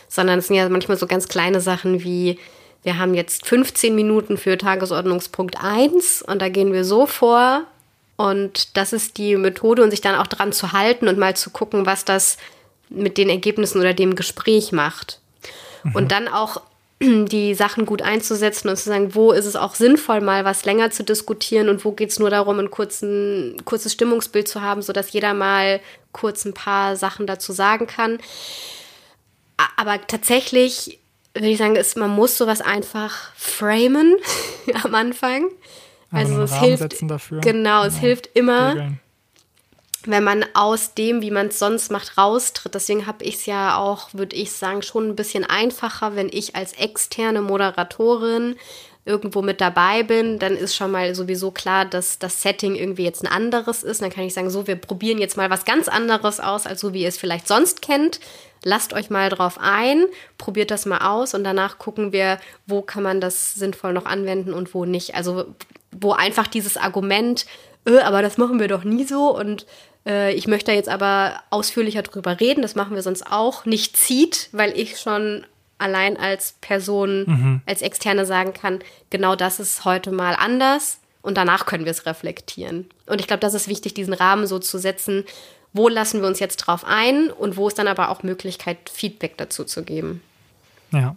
sondern 0.07 0.39
es 0.39 0.47
sind 0.47 0.55
ja 0.55 0.69
manchmal 0.69 0.97
so 0.97 1.07
ganz 1.07 1.27
kleine 1.27 1.59
Sachen 1.59 2.03
wie, 2.03 2.39
wir 2.83 2.97
haben 2.97 3.13
jetzt 3.13 3.45
15 3.45 3.93
Minuten 3.93 4.37
für 4.37 4.57
Tagesordnungspunkt 4.57 5.57
1 5.61 6.21
und 6.21 6.41
da 6.41 6.49
gehen 6.49 6.71
wir 6.71 6.85
so 6.85 7.05
vor, 7.05 7.63
und 8.19 8.75
das 8.75 8.91
ist 8.91 9.17
die 9.17 9.37
Methode, 9.37 9.81
und 9.81 9.91
sich 9.91 10.01
dann 10.01 10.15
auch 10.15 10.27
dran 10.27 10.51
zu 10.51 10.73
halten 10.73 11.07
und 11.07 11.17
mal 11.17 11.37
zu 11.37 11.51
gucken, 11.51 11.85
was 11.85 12.03
das 12.03 12.35
mit 12.89 13.17
den 13.17 13.29
Ergebnissen 13.29 13.79
oder 13.79 13.93
dem 13.93 14.13
Gespräch 14.15 14.73
macht. 14.73 15.21
Mhm. 15.85 15.95
Und 15.95 16.11
dann 16.11 16.27
auch 16.27 16.61
die 17.01 17.55
Sachen 17.55 17.85
gut 17.85 18.01
einzusetzen 18.01 18.67
und 18.67 18.75
zu 18.75 18.89
sagen, 18.89 19.15
wo 19.15 19.31
ist 19.31 19.45
es 19.45 19.55
auch 19.55 19.73
sinnvoll, 19.73 20.19
mal 20.19 20.43
was 20.43 20.65
länger 20.65 20.91
zu 20.91 21.05
diskutieren 21.05 21.69
und 21.69 21.85
wo 21.85 21.93
geht 21.93 22.09
es 22.09 22.19
nur 22.19 22.29
darum, 22.29 22.59
ein 22.59 22.69
kurzen, 22.69 23.55
kurzes 23.63 23.93
Stimmungsbild 23.93 24.49
zu 24.49 24.61
haben, 24.61 24.81
sodass 24.81 25.13
jeder 25.13 25.33
mal 25.33 25.79
kurz 26.11 26.43
ein 26.43 26.53
paar 26.53 26.97
Sachen 26.97 27.25
dazu 27.25 27.53
sagen 27.53 27.87
kann. 27.87 28.19
Aber 29.77 30.05
tatsächlich 30.07 30.99
würde 31.33 31.47
ich 31.47 31.57
sagen, 31.57 31.77
ist, 31.77 31.95
man 31.95 32.09
muss 32.09 32.37
sowas 32.37 32.59
einfach 32.59 33.33
framen 33.37 34.17
am 34.83 34.93
Anfang. 34.93 35.45
Also, 36.11 36.41
es 36.41 36.59
hilft 36.59 37.09
dafür. 37.09 37.41
Genau, 37.41 37.83
es 37.83 37.95
ja, 37.95 38.01
hilft 38.01 38.29
immer, 38.33 38.71
Regeln. 38.71 38.99
wenn 40.05 40.23
man 40.23 40.45
aus 40.53 40.93
dem, 40.93 41.21
wie 41.21 41.31
man 41.31 41.47
es 41.47 41.59
sonst 41.59 41.91
macht, 41.91 42.17
raustritt. 42.17 42.73
Deswegen 42.73 43.05
habe 43.05 43.23
ich 43.23 43.35
es 43.35 43.45
ja 43.45 43.77
auch, 43.77 44.13
würde 44.13 44.35
ich 44.35 44.51
sagen, 44.51 44.81
schon 44.81 45.09
ein 45.09 45.15
bisschen 45.15 45.45
einfacher, 45.45 46.15
wenn 46.15 46.29
ich 46.29 46.55
als 46.55 46.73
externe 46.73 47.41
Moderatorin 47.41 48.55
irgendwo 49.09 49.41
mit 49.41 49.59
dabei 49.59 50.03
bin, 50.03 50.37
dann 50.37 50.55
ist 50.55 50.75
schon 50.75 50.91
mal 50.91 51.15
sowieso 51.15 51.49
klar, 51.49 51.85
dass 51.85 52.19
das 52.19 52.43
Setting 52.43 52.75
irgendwie 52.75 53.03
jetzt 53.03 53.23
ein 53.23 53.31
anderes 53.31 53.83
ist. 53.83 54.01
Dann 54.01 54.11
kann 54.11 54.23
ich 54.23 54.33
sagen, 54.33 54.51
so, 54.51 54.67
wir 54.67 54.75
probieren 54.75 55.17
jetzt 55.17 55.35
mal 55.35 55.49
was 55.49 55.65
ganz 55.65 55.87
anderes 55.87 56.39
aus, 56.39 56.67
als 56.67 56.79
so 56.79 56.93
wie 56.93 57.01
ihr 57.01 57.07
es 57.07 57.17
vielleicht 57.17 57.47
sonst 57.47 57.81
kennt. 57.81 58.19
Lasst 58.63 58.93
euch 58.93 59.09
mal 59.09 59.29
drauf 59.29 59.57
ein, 59.59 60.05
probiert 60.37 60.69
das 60.69 60.85
mal 60.85 60.99
aus 60.99 61.33
und 61.33 61.43
danach 61.43 61.79
gucken 61.79 62.11
wir, 62.11 62.39
wo 62.67 62.81
kann 62.81 63.03
man 63.03 63.19
das 63.19 63.55
sinnvoll 63.55 63.93
noch 63.93 64.05
anwenden 64.05 64.53
und 64.53 64.73
wo 64.73 64.85
nicht. 64.85 65.15
Also 65.15 65.45
wo 65.91 66.13
einfach 66.13 66.47
dieses 66.47 66.77
Argument, 66.77 67.45
äh, 67.85 67.99
aber 67.99 68.21
das 68.21 68.37
machen 68.37 68.59
wir 68.59 68.67
doch 68.67 68.83
nie 68.83 69.05
so 69.05 69.35
und 69.35 69.65
äh, 70.05 70.33
ich 70.33 70.47
möchte 70.47 70.71
jetzt 70.71 70.89
aber 70.89 71.41
ausführlicher 71.49 72.01
drüber 72.01 72.39
reden, 72.39 72.61
das 72.61 72.75
machen 72.75 72.95
wir 72.95 73.01
sonst 73.01 73.29
auch, 73.29 73.65
nicht 73.65 73.97
zieht, 73.97 74.49
weil 74.51 74.77
ich 74.77 74.99
schon 74.99 75.45
allein 75.77 76.17
als 76.17 76.55
Person, 76.61 77.23
mhm. 77.25 77.61
als 77.65 77.81
Externe 77.81 78.25
sagen 78.25 78.53
kann, 78.53 78.79
genau 79.09 79.35
das 79.35 79.59
ist 79.59 79.85
heute 79.85 80.11
mal 80.11 80.35
anders 80.35 80.99
und 81.21 81.37
danach 81.37 81.65
können 81.65 81.85
wir 81.85 81.91
es 81.91 82.05
reflektieren. 82.05 82.89
Und 83.05 83.21
ich 83.21 83.27
glaube, 83.27 83.39
das 83.39 83.53
ist 83.53 83.67
wichtig, 83.67 83.93
diesen 83.93 84.13
Rahmen 84.13 84.45
so 84.45 84.59
zu 84.59 84.77
setzen, 84.77 85.23
wo 85.73 85.87
lassen 85.87 86.21
wir 86.21 86.27
uns 86.27 86.39
jetzt 86.39 86.57
drauf 86.57 86.83
ein 86.85 87.29
und 87.29 87.55
wo 87.55 87.67
ist 87.67 87.77
dann 87.79 87.87
aber 87.87 88.09
auch 88.09 88.23
Möglichkeit, 88.23 88.89
Feedback 88.91 89.37
dazu 89.37 89.63
zu 89.63 89.83
geben. 89.83 90.21
Ja. 90.91 91.15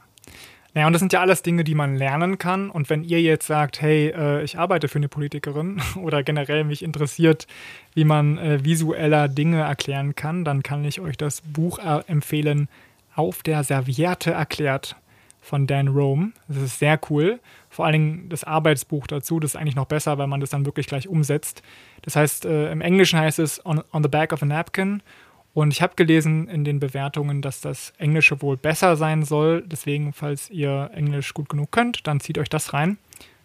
Naja, 0.74 0.86
und 0.86 0.94
das 0.94 1.00
sind 1.00 1.12
ja 1.12 1.20
alles 1.20 1.42
Dinge, 1.42 1.64
die 1.64 1.74
man 1.74 1.96
lernen 1.96 2.38
kann. 2.38 2.70
Und 2.70 2.88
wenn 2.88 3.04
ihr 3.04 3.20
jetzt 3.20 3.46
sagt, 3.46 3.82
hey, 3.82 4.08
äh, 4.08 4.42
ich 4.42 4.58
arbeite 4.58 4.88
für 4.88 4.98
eine 4.98 5.08
Politikerin 5.08 5.82
oder 5.96 6.22
generell 6.22 6.64
mich 6.64 6.82
interessiert, 6.82 7.46
wie 7.94 8.04
man 8.04 8.38
äh, 8.38 8.64
visueller 8.64 9.28
Dinge 9.28 9.60
erklären 9.60 10.14
kann, 10.14 10.44
dann 10.44 10.62
kann 10.62 10.84
ich 10.84 11.00
euch 11.00 11.16
das 11.16 11.42
Buch 11.42 11.78
äh, 11.78 12.02
empfehlen, 12.06 12.68
Auf 13.14 13.42
der 13.42 13.62
Serviette 13.62 14.30
erklärt 14.30 14.96
von 15.42 15.66
Dan 15.66 15.88
Rome. 15.88 16.32
Das 16.48 16.58
ist 16.58 16.78
sehr 16.78 16.98
cool. 17.10 17.40
Vor 17.68 17.84
allen 17.84 17.92
Dingen 17.92 18.28
das 18.30 18.44
Arbeitsbuch 18.44 19.06
dazu, 19.06 19.40
das 19.40 19.52
ist 19.52 19.56
eigentlich 19.56 19.76
noch 19.76 19.86
besser, 19.86 20.16
weil 20.16 20.28
man 20.28 20.40
das 20.40 20.50
dann 20.50 20.64
wirklich 20.64 20.86
gleich 20.86 21.08
umsetzt. 21.08 21.62
Das 22.02 22.16
heißt, 22.16 22.46
äh, 22.46 22.70
im 22.72 22.80
Englischen 22.80 23.18
heißt 23.18 23.38
es 23.40 23.64
on, 23.66 23.82
on 23.92 24.02
the 24.02 24.08
back 24.08 24.32
of 24.32 24.42
a 24.42 24.46
napkin 24.46 25.02
und 25.54 25.72
ich 25.72 25.82
habe 25.82 25.94
gelesen 25.96 26.48
in 26.48 26.64
den 26.64 26.80
Bewertungen, 26.80 27.42
dass 27.42 27.60
das 27.60 27.92
Englische 27.98 28.40
wohl 28.40 28.56
besser 28.56 28.96
sein 28.96 29.24
soll. 29.24 29.62
Deswegen, 29.66 30.12
falls 30.12 30.48
ihr 30.48 30.90
Englisch 30.94 31.34
gut 31.34 31.48
genug 31.48 31.72
könnt, 31.72 32.06
dann 32.06 32.20
zieht 32.20 32.38
euch 32.38 32.48
das 32.48 32.72
rein. 32.72 32.98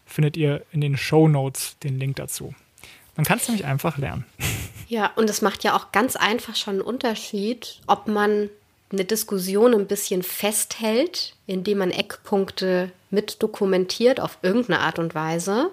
Findet 0.05 0.37
ihr 0.37 0.63
in 0.71 0.79
den 0.79 0.95
Show 0.95 1.27
Notes 1.27 1.77
den 1.79 1.99
Link 1.99 2.15
dazu. 2.15 2.55
Dann 3.15 3.25
kannst 3.25 3.47
du 3.47 3.51
nämlich 3.51 3.67
einfach 3.67 3.97
lernen. 3.97 4.25
Ja, 4.89 5.11
und 5.17 5.29
es 5.29 5.41
macht 5.41 5.65
ja 5.65 5.75
auch 5.75 5.91
ganz 5.91 6.15
einfach 6.15 6.55
schon 6.55 6.75
einen 6.75 6.81
Unterschied, 6.81 7.81
ob 7.87 8.07
man 8.07 8.49
eine 8.89 9.03
Diskussion 9.03 9.73
ein 9.73 9.85
bisschen 9.85 10.23
festhält, 10.23 11.35
indem 11.45 11.79
man 11.79 11.91
Eckpunkte 11.91 12.93
mit 13.09 13.43
dokumentiert 13.43 14.21
auf 14.21 14.37
irgendeine 14.43 14.79
Art 14.79 14.97
und 14.97 15.13
Weise, 15.13 15.71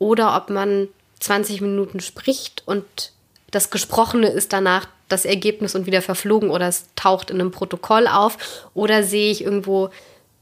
oder 0.00 0.36
ob 0.36 0.50
man 0.50 0.88
20 1.20 1.60
Minuten 1.60 2.00
spricht 2.00 2.64
und 2.66 3.12
das 3.52 3.70
Gesprochene 3.70 4.26
ist 4.26 4.52
danach 4.52 4.88
das 5.08 5.24
Ergebnis 5.24 5.74
und 5.74 5.86
wieder 5.86 6.02
verflogen 6.02 6.50
oder 6.50 6.68
es 6.68 6.86
taucht 6.96 7.30
in 7.30 7.40
einem 7.40 7.50
Protokoll 7.50 8.06
auf 8.06 8.36
oder 8.74 9.02
sehe 9.02 9.30
ich 9.30 9.42
irgendwo, 9.42 9.90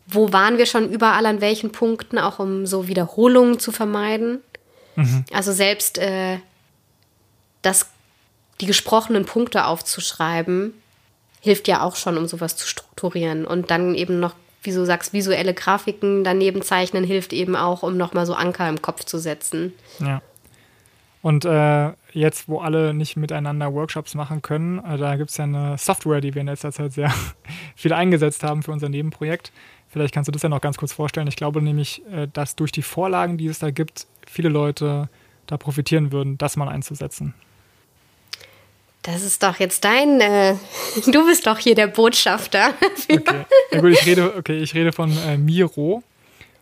wo 0.07 0.33
waren 0.33 0.59
wir 0.59 0.67
schon 0.67 0.91
überall 0.91 1.27
an 1.27 1.41
welchen 1.41 1.73
Punkten, 1.73 2.19
auch 2.19 2.39
um 2.39 2.67
so 2.67 2.89
Wiederholungen 2.89 3.59
zu 3.59 3.73
vermeiden. 3.73 4.41
Mhm. 4.97 5.25
Also 5.33 5.53
selbst 5.53 5.99
äh, 5.99 6.39
das, 7.63 7.91
die 8.61 8.67
gesprochenen 8.67 9.25
Punkte 9.25 9.67
aufzuschreiben, 9.67 10.75
hilft 11.41 11.69
ja 11.69 11.83
auch 11.83 11.97
schon, 11.97 12.19
um 12.19 12.27
sowas 12.27 12.57
zu 12.57 12.67
strukturieren 12.67 13.45
und 13.45 13.71
dann 13.71 13.95
eben 13.95 14.19
noch 14.19 14.35
wie 14.67 14.73
du 14.73 14.85
sagst, 14.85 15.13
visuelle 15.13 15.55
Grafiken 15.55 16.25
daneben 16.25 16.61
zeichnen 16.61 17.05
hilft 17.05 17.33
eben 17.33 17.57
auch, 17.57 17.83
um 17.83 17.97
nochmal 17.97 18.27
so 18.27 18.35
Anker 18.35 18.69
im 18.69 18.83
Kopf 18.83 19.05
zu 19.05 19.19
setzen. 19.19 19.73
Ja. 20.01 20.21
Und 21.27 21.45
äh, 21.45 21.91
jetzt, 22.13 22.49
wo 22.49 22.61
alle 22.61 22.95
nicht 22.95 23.17
miteinander 23.17 23.75
Workshops 23.75 24.15
machen 24.15 24.43
können, 24.43 24.79
äh, 24.85 24.97
da 24.97 25.17
gibt 25.17 25.31
es 25.31 25.37
ja 25.39 25.43
eine 25.43 25.77
Software, 25.77 26.21
die 26.21 26.33
wir 26.37 26.43
in 26.43 26.47
letzter 26.47 26.71
Zeit 26.71 26.93
sehr 26.93 27.13
viel 27.75 27.93
eingesetzt 27.93 28.45
haben 28.45 28.63
für 28.63 28.71
unser 28.71 28.89
Nebenprojekt. 28.89 29.51
Vielleicht 29.89 30.15
kannst 30.15 30.29
du 30.29 30.33
das 30.33 30.43
ja 30.43 30.49
noch 30.49 30.61
ganz 30.61 30.77
kurz 30.77 30.93
vorstellen. 30.93 31.27
Ich 31.27 31.35
glaube 31.35 31.61
nämlich, 31.61 32.01
äh, 32.13 32.29
dass 32.33 32.55
durch 32.55 32.71
die 32.71 32.83
Vorlagen, 32.83 33.39
die 33.39 33.49
es 33.49 33.59
da 33.59 33.73
gibt, 33.73 34.07
viele 34.25 34.49
Leute 34.49 35.09
da 35.49 35.57
profitieren 35.57 36.13
würden, 36.13 36.39
das 36.39 36.55
mal 36.57 36.69
einzusetzen. 36.69 37.35
Das 39.03 39.25
ist 39.25 39.43
doch 39.43 39.59
jetzt 39.59 39.83
dein, 39.83 40.21
äh, 40.21 40.55
du 41.07 41.27
bist 41.27 41.45
doch 41.49 41.59
hier 41.59 41.75
der 41.75 41.89
Botschafter. 41.89 42.73
okay. 43.11 43.45
Ja, 43.73 43.81
gut, 43.81 43.91
ich 43.91 44.07
rede, 44.07 44.33
okay, 44.37 44.59
ich 44.59 44.75
rede 44.75 44.93
von 44.93 45.11
äh, 45.27 45.37
Miro 45.37 46.05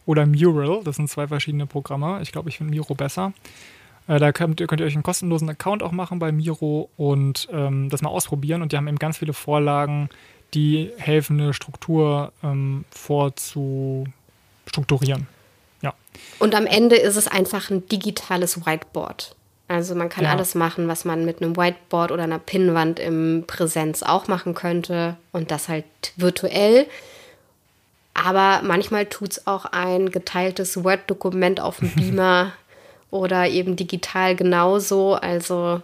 oder 0.06 0.24
Mural. 0.24 0.80
Das 0.84 0.96
sind 0.96 1.10
zwei 1.10 1.28
verschiedene 1.28 1.66
Programme. 1.66 2.20
Ich 2.22 2.32
glaube, 2.32 2.48
ich 2.48 2.56
finde 2.56 2.70
Miro 2.70 2.94
besser. 2.94 3.34
Äh, 4.06 4.18
da 4.18 4.32
könnt, 4.32 4.58
könnt, 4.68 4.80
ihr 4.80 4.86
euch 4.86 4.94
einen 4.94 5.02
kostenlosen 5.02 5.48
Account 5.48 5.82
auch 5.82 5.92
machen 5.92 6.18
bei 6.18 6.30
Miro 6.32 6.90
und 6.96 7.48
ähm, 7.52 7.88
das 7.90 8.02
mal 8.02 8.10
ausprobieren. 8.10 8.60
Und 8.62 8.72
die 8.72 8.76
haben 8.76 8.88
eben 8.88 8.98
ganz 8.98 9.18
viele 9.18 9.32
Vorlagen, 9.32 10.08
die 10.52 10.90
helfen, 10.96 11.40
eine 11.40 11.54
Struktur 11.54 12.32
ähm, 12.42 12.84
vorzustrukturieren. 12.90 15.26
Ja. 15.82 15.94
Und 16.38 16.54
am 16.54 16.66
Ende 16.66 16.96
ist 16.96 17.16
es 17.16 17.28
einfach 17.28 17.70
ein 17.70 17.86
digitales 17.88 18.64
Whiteboard. 18.64 19.34
Also 19.66 19.94
man 19.94 20.10
kann 20.10 20.24
ja. 20.24 20.32
alles 20.32 20.54
machen, 20.54 20.88
was 20.88 21.06
man 21.06 21.24
mit 21.24 21.40
einem 21.40 21.56
Whiteboard 21.56 22.12
oder 22.12 22.24
einer 22.24 22.38
Pinnwand 22.38 23.00
im 23.00 23.44
Präsenz 23.46 24.02
auch 24.02 24.28
machen 24.28 24.54
könnte 24.54 25.16
und 25.32 25.50
das 25.50 25.68
halt 25.68 25.86
virtuell. 26.16 26.86
Aber 28.12 28.60
manchmal 28.62 29.06
tut 29.06 29.32
es 29.32 29.46
auch 29.46 29.64
ein 29.64 30.10
geteiltes 30.10 30.84
Word-Dokument 30.84 31.60
auf 31.60 31.78
dem 31.78 31.90
Beamer 31.96 32.52
oder 33.14 33.48
eben 33.48 33.76
digital 33.76 34.34
genauso. 34.34 35.14
Also 35.14 35.80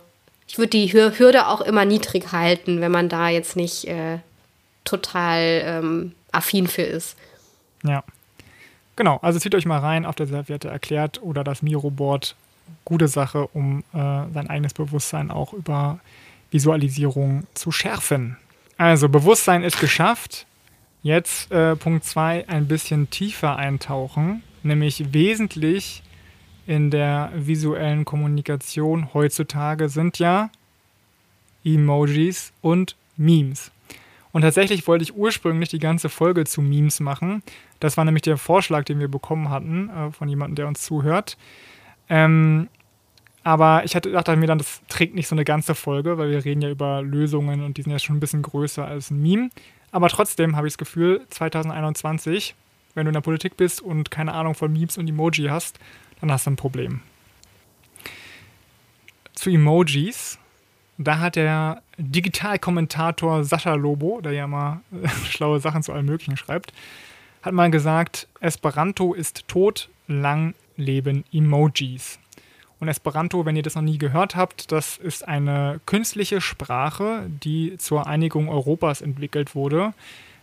ich 0.49 0.59
würde 0.59 0.71
die 0.71 0.93
Hürde 0.93 1.47
auch 1.47 1.61
immer 1.61 1.85
niedrig 1.85 2.33
halten, 2.33 2.81
wenn 2.81 2.91
man 2.91 3.09
da 3.09 3.29
jetzt 3.29 3.55
nicht 3.55 3.87
äh, 3.87 4.19
total 4.85 5.63
ähm, 5.65 6.13
affin 6.33 6.67
für 6.67 6.83
ist. 6.83 7.17
Ja. 7.85 8.03
Genau, 8.97 9.19
also 9.23 9.39
zieht 9.39 9.55
euch 9.55 9.65
mal 9.65 9.79
rein, 9.79 10.05
auf 10.05 10.17
der 10.17 10.27
Serviette 10.27 10.69
erklärt 10.69 11.23
oder 11.23 11.45
das 11.45 11.63
Miro-Board 11.63 12.35
gute 12.85 13.07
Sache, 13.07 13.47
um 13.53 13.85
äh, 13.93 13.97
sein 14.35 14.51
eigenes 14.51 14.75
Bewusstsein 14.75 15.31
auch 15.31 15.53
über 15.53 16.01
Visualisierung 16.51 17.47
zu 17.55 17.71
schärfen. 17.71 18.37
Also 18.77 19.09
Bewusstsein 19.09 19.63
ist 19.63 19.79
geschafft. 19.79 20.47
Jetzt 21.05 21.53
äh, 21.53 21.77
Punkt 21.77 22.05
2, 22.05 22.49
ein 22.49 22.67
bisschen 22.67 23.09
tiefer 23.09 23.57
eintauchen, 23.57 24.43
nämlich 24.65 25.15
wesentlich 25.15 26.03
in 26.71 26.89
der 26.89 27.33
visuellen 27.35 28.05
Kommunikation 28.05 29.13
heutzutage 29.13 29.89
sind 29.89 30.21
ja 30.21 30.51
Emojis 31.65 32.53
und 32.63 32.95
Memes. 33.17 33.73
Und 34.31 34.43
tatsächlich 34.43 34.87
wollte 34.87 35.03
ich 35.03 35.17
ursprünglich 35.17 35.69
die 35.69 35.81
ganze 35.81 36.09
Folge 36.09 36.45
zu 36.45 36.63
Memes 36.63 37.01
machen. 37.01 37.43
Das 37.81 37.97
war 37.97 38.05
nämlich 38.05 38.23
der 38.23 38.37
Vorschlag, 38.37 38.85
den 38.85 39.01
wir 39.01 39.09
bekommen 39.09 39.51
hatten 39.51 39.89
äh, 39.89 40.13
von 40.13 40.29
jemandem, 40.29 40.55
der 40.55 40.69
uns 40.69 40.83
zuhört. 40.83 41.37
Ähm, 42.09 42.69
aber 43.43 43.83
ich 43.85 43.97
hatte, 43.97 44.13
dachte 44.13 44.37
mir 44.37 44.47
dann, 44.47 44.59
das 44.59 44.81
trägt 44.89 45.17
nicht 45.17 45.27
so 45.27 45.35
eine 45.35 45.45
ganze 45.45 45.75
Folge, 45.75 46.19
weil 46.19 46.31
wir 46.31 46.45
reden 46.45 46.63
ja 46.63 46.71
über 46.71 47.03
Lösungen 47.03 47.65
und 47.65 47.79
die 47.79 47.83
sind 47.83 47.91
ja 47.91 47.99
schon 47.99 48.19
ein 48.19 48.21
bisschen 48.21 48.43
größer 48.43 48.85
als 48.85 49.11
ein 49.11 49.21
Meme. 49.21 49.51
Aber 49.91 50.09
trotzdem 50.09 50.55
habe 50.55 50.69
ich 50.69 50.75
das 50.75 50.79
Gefühl, 50.79 51.27
2021, 51.31 52.55
wenn 52.95 53.07
du 53.07 53.09
in 53.09 53.15
der 53.15 53.23
Politik 53.23 53.57
bist 53.57 53.83
und 53.83 54.13
keine 54.13 54.35
Ahnung 54.35 54.55
von 54.55 54.73
Memes 54.73 54.99
und 54.99 55.09
Emoji 55.09 55.49
hast, 55.49 55.81
dann 56.21 56.33
hast 56.33 56.47
du 56.47 56.51
ein 56.51 56.57
Problem. 56.57 57.01
Zu 59.35 59.51
Emojis, 59.51 60.39
da 60.99 61.19
hat 61.19 61.37
der 61.37 61.83
Digitalkommentator 61.97 63.45
Sascha 63.45 63.75
Lobo, 63.75 64.21
der 64.21 64.33
ja 64.33 64.47
mal 64.47 64.81
schlaue 65.25 65.61
Sachen 65.61 65.83
zu 65.83 65.93
allem 65.93 66.07
Möglichen 66.07 66.37
schreibt, 66.37 66.73
hat 67.43 67.55
mal 67.55 67.71
gesagt, 67.71 68.29
Esperanto 68.41 69.15
ist 69.15 69.49
tot, 69.49 69.89
lang 70.07 70.55
leben 70.77 71.25
Emojis. 71.33 72.19
Und 72.81 72.89
Esperanto, 72.89 73.45
wenn 73.45 73.57
ihr 73.57 73.63
das 73.63 73.75
noch 73.75 73.83
nie 73.83 73.99
gehört 73.99 74.37
habt, 74.37 74.73
das 74.73 74.97
ist 74.97 75.27
eine 75.29 75.81
künstliche 75.85 76.41
Sprache, 76.41 77.27
die 77.29 77.77
zur 77.77 78.07
Einigung 78.07 78.49
Europas 78.49 79.03
entwickelt 79.03 79.55
wurde. 79.55 79.93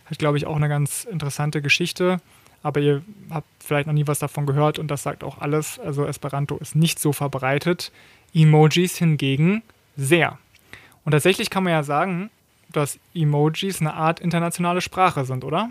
Hat, 0.06 0.18
glaube 0.18 0.38
ich, 0.38 0.46
auch 0.46 0.56
eine 0.56 0.68
ganz 0.68 1.04
interessante 1.04 1.60
Geschichte. 1.60 2.18
Aber 2.62 2.80
ihr 2.80 3.02
habt 3.30 3.46
vielleicht 3.60 3.86
noch 3.86 3.94
nie 3.94 4.06
was 4.06 4.18
davon 4.18 4.46
gehört 4.46 4.78
und 4.78 4.88
das 4.88 5.02
sagt 5.02 5.22
auch 5.24 5.38
alles. 5.38 5.78
Also 5.78 6.04
Esperanto 6.04 6.56
ist 6.56 6.74
nicht 6.74 6.98
so 6.98 7.12
verbreitet. 7.12 7.92
Emojis 8.34 8.96
hingegen 8.96 9.62
sehr. 9.96 10.38
Und 11.04 11.12
tatsächlich 11.12 11.50
kann 11.50 11.64
man 11.64 11.72
ja 11.72 11.82
sagen, 11.82 12.30
dass 12.72 12.98
Emojis 13.14 13.80
eine 13.80 13.94
Art 13.94 14.20
internationale 14.20 14.80
Sprache 14.80 15.24
sind, 15.24 15.44
oder? 15.44 15.70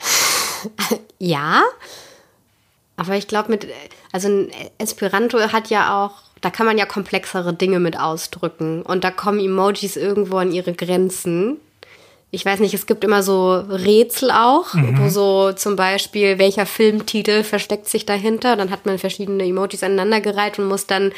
Ja, 1.18 1.62
aber 2.96 3.16
ich 3.16 3.28
glaube, 3.28 3.50
mit, 3.50 3.66
also 4.12 4.48
Esperanto 4.78 5.38
hat 5.38 5.70
ja 5.70 6.04
auch, 6.04 6.22
da 6.40 6.50
kann 6.50 6.66
man 6.66 6.78
ja 6.78 6.86
komplexere 6.86 7.54
Dinge 7.54 7.78
mit 7.78 7.98
ausdrücken. 7.98 8.82
Und 8.82 9.04
da 9.04 9.10
kommen 9.10 9.38
Emojis 9.38 9.96
irgendwo 9.96 10.38
an 10.38 10.52
ihre 10.52 10.72
Grenzen. 10.72 11.58
Ich 12.32 12.44
weiß 12.44 12.60
nicht, 12.60 12.74
es 12.74 12.86
gibt 12.86 13.04
immer 13.04 13.22
so 13.22 13.54
Rätsel 13.54 14.30
auch, 14.30 14.74
mhm. 14.74 14.98
wo 14.98 15.08
so 15.08 15.52
zum 15.52 15.76
Beispiel, 15.76 16.38
welcher 16.38 16.66
Filmtitel 16.66 17.44
versteckt 17.44 17.88
sich 17.88 18.04
dahinter. 18.04 18.56
Dann 18.56 18.70
hat 18.70 18.84
man 18.84 18.98
verschiedene 18.98 19.44
Emojis 19.44 19.82
aneinandergereiht 19.82 20.58
und 20.58 20.66
muss 20.66 20.86
dann 20.86 21.12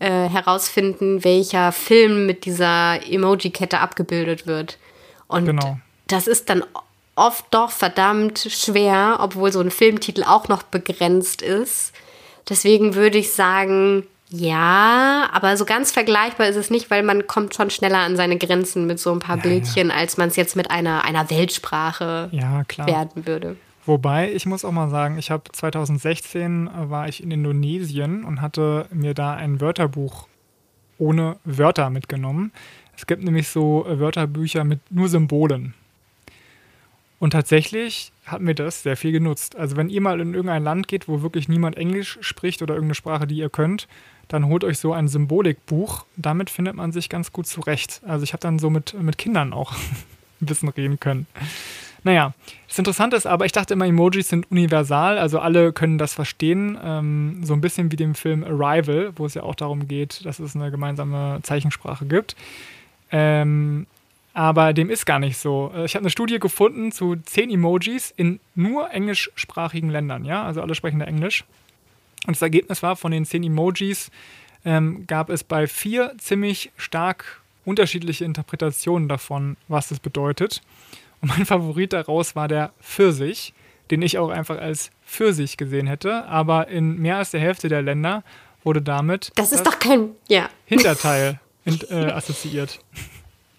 äh, 0.00 0.28
herausfinden, 0.28 1.24
welcher 1.24 1.72
Film 1.72 2.26
mit 2.26 2.44
dieser 2.44 3.00
Emoji-Kette 3.06 3.80
abgebildet 3.80 4.46
wird. 4.46 4.78
Und 5.28 5.46
genau. 5.46 5.78
das 6.08 6.26
ist 6.26 6.50
dann 6.50 6.64
oft 7.14 7.44
doch 7.50 7.70
verdammt 7.70 8.46
schwer, 8.50 9.18
obwohl 9.20 9.52
so 9.52 9.60
ein 9.60 9.70
Filmtitel 9.70 10.24
auch 10.24 10.48
noch 10.48 10.62
begrenzt 10.62 11.42
ist. 11.42 11.92
Deswegen 12.48 12.94
würde 12.94 13.18
ich 13.18 13.32
sagen, 13.32 14.06
ja, 14.32 15.28
aber 15.32 15.56
so 15.56 15.64
ganz 15.64 15.90
vergleichbar 15.90 16.48
ist 16.48 16.56
es 16.56 16.70
nicht, 16.70 16.90
weil 16.90 17.02
man 17.02 17.26
kommt 17.26 17.54
schon 17.54 17.68
schneller 17.70 17.98
an 17.98 18.16
seine 18.16 18.38
Grenzen 18.38 18.86
mit 18.86 19.00
so 19.00 19.12
ein 19.12 19.18
paar 19.18 19.36
ja, 19.38 19.42
Bildchen, 19.42 19.88
ja. 19.88 19.94
als 19.94 20.16
man 20.16 20.28
es 20.28 20.36
jetzt 20.36 20.54
mit 20.54 20.70
einer, 20.70 21.04
einer 21.04 21.28
Weltsprache 21.30 22.28
ja, 22.30 22.62
werden 22.86 23.26
würde. 23.26 23.56
Wobei, 23.86 24.32
ich 24.32 24.46
muss 24.46 24.64
auch 24.64 24.70
mal 24.70 24.88
sagen, 24.88 25.18
ich 25.18 25.32
habe 25.32 25.50
2016 25.50 26.68
äh, 26.68 26.90
war 26.90 27.08
ich 27.08 27.22
in 27.22 27.32
Indonesien 27.32 28.24
und 28.24 28.40
hatte 28.40 28.86
mir 28.92 29.14
da 29.14 29.34
ein 29.34 29.60
Wörterbuch 29.60 30.28
ohne 30.98 31.36
Wörter 31.44 31.90
mitgenommen. 31.90 32.52
Es 32.96 33.06
gibt 33.06 33.24
nämlich 33.24 33.48
so 33.48 33.84
äh, 33.86 33.98
Wörterbücher 33.98 34.62
mit 34.62 34.78
nur 34.90 35.08
Symbolen. 35.08 35.74
Und 37.18 37.30
tatsächlich 37.30 38.12
hat 38.26 38.42
mir 38.42 38.54
das 38.54 38.82
sehr 38.82 38.96
viel 38.96 39.12
genutzt. 39.12 39.56
Also 39.56 39.76
wenn 39.76 39.90
ihr 39.90 40.00
mal 40.00 40.20
in 40.20 40.34
irgendein 40.34 40.62
Land 40.62 40.86
geht, 40.86 41.08
wo 41.08 41.20
wirklich 41.20 41.48
niemand 41.48 41.76
Englisch 41.76 42.18
spricht 42.20 42.62
oder 42.62 42.74
irgendeine 42.74 42.94
Sprache, 42.94 43.26
die 43.26 43.36
ihr 43.36 43.50
könnt, 43.50 43.88
dann 44.30 44.46
holt 44.46 44.62
euch 44.62 44.78
so 44.78 44.92
ein 44.92 45.08
Symbolikbuch. 45.08 46.06
Damit 46.16 46.50
findet 46.50 46.76
man 46.76 46.92
sich 46.92 47.08
ganz 47.08 47.32
gut 47.32 47.46
zurecht. 47.46 48.00
Also 48.06 48.22
ich 48.22 48.32
habe 48.32 48.40
dann 48.40 48.58
so 48.58 48.70
mit, 48.70 48.94
mit 49.00 49.18
Kindern 49.18 49.52
auch 49.52 49.72
ein 50.40 50.46
bisschen 50.46 50.68
reden 50.68 51.00
können. 51.00 51.26
Naja, 52.02 52.32
das 52.66 52.78
Interessante 52.78 53.16
ist 53.16 53.26
aber, 53.26 53.44
ich 53.44 53.52
dachte 53.52 53.74
immer, 53.74 53.86
Emojis 53.86 54.28
sind 54.28 54.50
universal, 54.50 55.18
also 55.18 55.38
alle 55.38 55.72
können 55.72 55.98
das 55.98 56.14
verstehen. 56.14 56.78
Ähm, 56.82 57.40
so 57.42 57.52
ein 57.52 57.60
bisschen 57.60 57.92
wie 57.92 57.96
dem 57.96 58.14
Film 58.14 58.44
Arrival, 58.44 59.12
wo 59.16 59.26
es 59.26 59.34
ja 59.34 59.42
auch 59.42 59.54
darum 59.54 59.86
geht, 59.86 60.24
dass 60.24 60.38
es 60.38 60.56
eine 60.56 60.70
gemeinsame 60.70 61.40
Zeichensprache 61.42 62.06
gibt. 62.06 62.36
Ähm, 63.10 63.86
aber 64.32 64.72
dem 64.72 64.88
ist 64.88 65.04
gar 65.04 65.18
nicht 65.18 65.36
so. 65.36 65.72
Äh, 65.74 65.84
ich 65.84 65.94
habe 65.96 66.04
eine 66.04 66.10
Studie 66.10 66.38
gefunden 66.38 66.92
zu 66.92 67.16
zehn 67.16 67.50
Emojis 67.50 68.14
in 68.16 68.38
nur 68.54 68.90
englischsprachigen 68.92 69.90
Ländern, 69.90 70.24
ja, 70.24 70.44
also 70.44 70.62
alle 70.62 70.76
sprechen 70.76 71.00
da 71.00 71.04
Englisch. 71.04 71.44
Und 72.26 72.36
das 72.36 72.42
Ergebnis 72.42 72.82
war, 72.82 72.96
von 72.96 73.12
den 73.12 73.24
zehn 73.24 73.42
Emojis 73.42 74.10
ähm, 74.64 75.06
gab 75.06 75.30
es 75.30 75.42
bei 75.44 75.66
vier 75.66 76.14
ziemlich 76.18 76.70
stark 76.76 77.40
unterschiedliche 77.64 78.24
Interpretationen 78.24 79.08
davon, 79.08 79.56
was 79.68 79.88
das 79.88 80.00
bedeutet. 80.00 80.62
Und 81.20 81.28
mein 81.28 81.46
Favorit 81.46 81.92
daraus 81.92 82.36
war 82.36 82.48
der 82.48 82.72
Pfirsich, 82.82 83.54
den 83.90 84.02
ich 84.02 84.18
auch 84.18 84.30
einfach 84.30 84.58
als 84.58 84.90
Pfirsich 85.06 85.56
gesehen 85.56 85.86
hätte. 85.86 86.24
Aber 86.26 86.68
in 86.68 86.98
mehr 86.98 87.16
als 87.16 87.30
der 87.30 87.40
Hälfte 87.40 87.68
der 87.68 87.82
Länder 87.82 88.22
wurde 88.62 88.82
damit 88.82 89.32
das 89.36 89.52
ist 89.52 89.64
das 89.64 89.72
doch 89.72 89.78
kein 89.78 90.10
ja. 90.28 90.48
Hinterteil 90.66 91.40
äh, 91.64 91.94
assoziiert. 91.94 92.78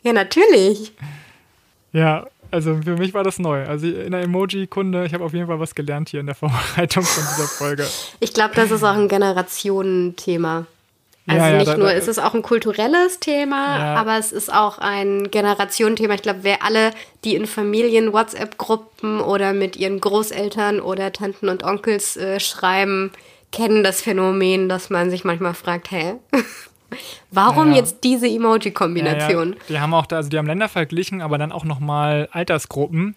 Ja, 0.03 0.13
natürlich. 0.13 0.93
Ja, 1.93 2.27
also 2.51 2.79
für 2.83 2.97
mich 2.97 3.13
war 3.13 3.23
das 3.23 3.39
neu. 3.39 3.65
Also 3.65 3.87
in 3.87 4.11
der 4.11 4.21
Emoji-Kunde, 4.21 5.05
ich 5.05 5.13
habe 5.13 5.23
auf 5.23 5.33
jeden 5.33 5.47
Fall 5.47 5.59
was 5.59 5.75
gelernt 5.75 6.09
hier 6.09 6.19
in 6.19 6.25
der 6.25 6.35
Vorbereitung 6.41 7.03
von 7.03 7.23
dieser 7.23 7.47
Folge. 7.47 7.87
Ich 8.19 8.33
glaube, 8.33 8.53
das 8.55 8.71
ist 8.71 8.83
auch 8.83 8.95
ein 8.95 9.07
Generationenthema. 9.07 10.65
Also 11.27 11.39
ja, 11.39 11.51
ja, 11.51 11.57
nicht 11.59 11.67
da, 11.67 11.77
nur 11.77 11.87
da, 11.87 11.93
ist 11.93 12.07
es 12.07 12.17
auch 12.17 12.33
ein 12.33 12.41
kulturelles 12.41 13.19
Thema, 13.19 13.77
ja. 13.77 13.95
aber 13.95 14.17
es 14.17 14.31
ist 14.31 14.51
auch 14.51 14.79
ein 14.79 15.29
Generationenthema. 15.29 16.15
Ich 16.15 16.23
glaube, 16.23 16.39
wer 16.41 16.63
alle, 16.63 16.91
die 17.23 17.35
in 17.35 17.45
Familien, 17.45 18.11
WhatsApp-Gruppen 18.11 19.21
oder 19.21 19.53
mit 19.53 19.75
ihren 19.75 20.01
Großeltern 20.01 20.79
oder 20.79 21.11
Tanten 21.13 21.47
und 21.47 21.63
Onkels 21.63 22.17
äh, 22.17 22.39
schreiben, 22.39 23.11
kennen 23.51 23.83
das 23.83 24.01
Phänomen, 24.01 24.67
dass 24.67 24.89
man 24.89 25.11
sich 25.11 25.23
manchmal 25.23 25.53
fragt, 25.53 25.91
hä? 25.91 26.15
Warum 27.31 27.73
jetzt 27.73 28.03
diese 28.03 28.27
Emoji-Kombination? 28.27 29.55
Die 29.69 29.79
haben 29.79 29.93
auch 29.93 30.05
da, 30.05 30.17
also 30.17 30.29
die 30.29 30.37
haben 30.37 30.47
Länder 30.47 30.69
verglichen, 30.69 31.21
aber 31.21 31.37
dann 31.37 31.51
auch 31.51 31.63
nochmal 31.63 32.29
Altersgruppen. 32.31 33.15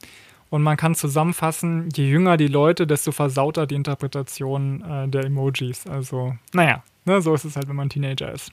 Und 0.51 0.63
man 0.63 0.77
kann 0.77 0.95
zusammenfassen, 0.95 1.89
je 1.95 2.09
jünger 2.09 2.37
die 2.37 2.47
Leute, 2.47 2.87
desto 2.87 3.11
versauter 3.11 3.67
die 3.67 3.75
Interpretation 3.75 4.83
äh, 4.83 5.09
der 5.09 5.25
Emojis. 5.25 5.87
Also, 5.89 6.37
naja, 6.53 6.85
Ne, 7.05 7.21
so 7.21 7.35
ist 7.35 7.45
es 7.45 7.57
halt, 7.57 7.69
wenn 7.69 7.77
man 7.77 7.91
Teenager 7.91 8.33
ist. 8.33 8.51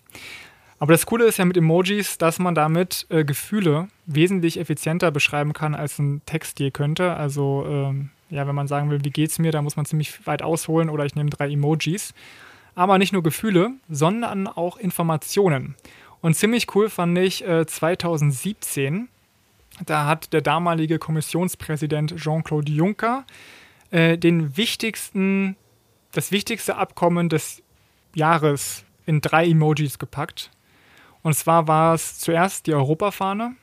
Aber 0.79 0.93
das 0.93 1.05
Coole 1.05 1.25
ist 1.25 1.37
ja 1.37 1.45
mit 1.45 1.57
Emojis, 1.57 2.17
dass 2.17 2.39
man 2.39 2.55
damit 2.55 3.05
äh, 3.09 3.23
Gefühle 3.23 3.87
wesentlich 4.07 4.59
effizienter 4.59 5.11
beschreiben 5.11 5.53
kann, 5.53 5.75
als 5.75 5.99
ein 5.99 6.21
Text 6.25 6.59
je 6.59 6.71
könnte. 6.71 7.13
Also, 7.13 7.65
ähm, 7.67 8.09
ja, 8.29 8.47
wenn 8.47 8.55
man 8.55 8.67
sagen 8.67 8.89
will, 8.89 9.03
wie 9.03 9.11
geht's 9.11 9.39
mir, 9.39 9.51
da 9.51 9.61
muss 9.61 9.75
man 9.75 9.85
ziemlich 9.85 10.25
weit 10.25 10.41
ausholen 10.41 10.89
oder 10.89 11.05
ich 11.05 11.15
nehme 11.15 11.29
drei 11.29 11.51
Emojis. 11.51 12.13
Aber 12.81 12.97
nicht 12.97 13.13
nur 13.13 13.21
Gefühle, 13.21 13.73
sondern 13.89 14.47
auch 14.47 14.75
Informationen. 14.75 15.75
Und 16.19 16.33
ziemlich 16.33 16.73
cool 16.73 16.89
fand 16.89 17.15
ich 17.15 17.47
äh, 17.47 17.67
2017, 17.67 19.07
da 19.85 20.07
hat 20.07 20.33
der 20.33 20.41
damalige 20.41 20.97
Kommissionspräsident 20.97 22.15
Jean-Claude 22.17 22.71
Juncker 22.71 23.23
äh, 23.91 24.17
den 24.17 24.57
wichtigsten, 24.57 25.57
das 26.11 26.31
wichtigste 26.31 26.75
Abkommen 26.75 27.29
des 27.29 27.61
Jahres 28.15 28.83
in 29.05 29.21
drei 29.21 29.47
Emojis 29.47 29.99
gepackt. 29.99 30.49
Und 31.21 31.35
zwar 31.35 31.67
war 31.67 31.93
es 31.93 32.17
zuerst 32.17 32.65
die 32.65 32.73
Europafahne, 32.73 33.55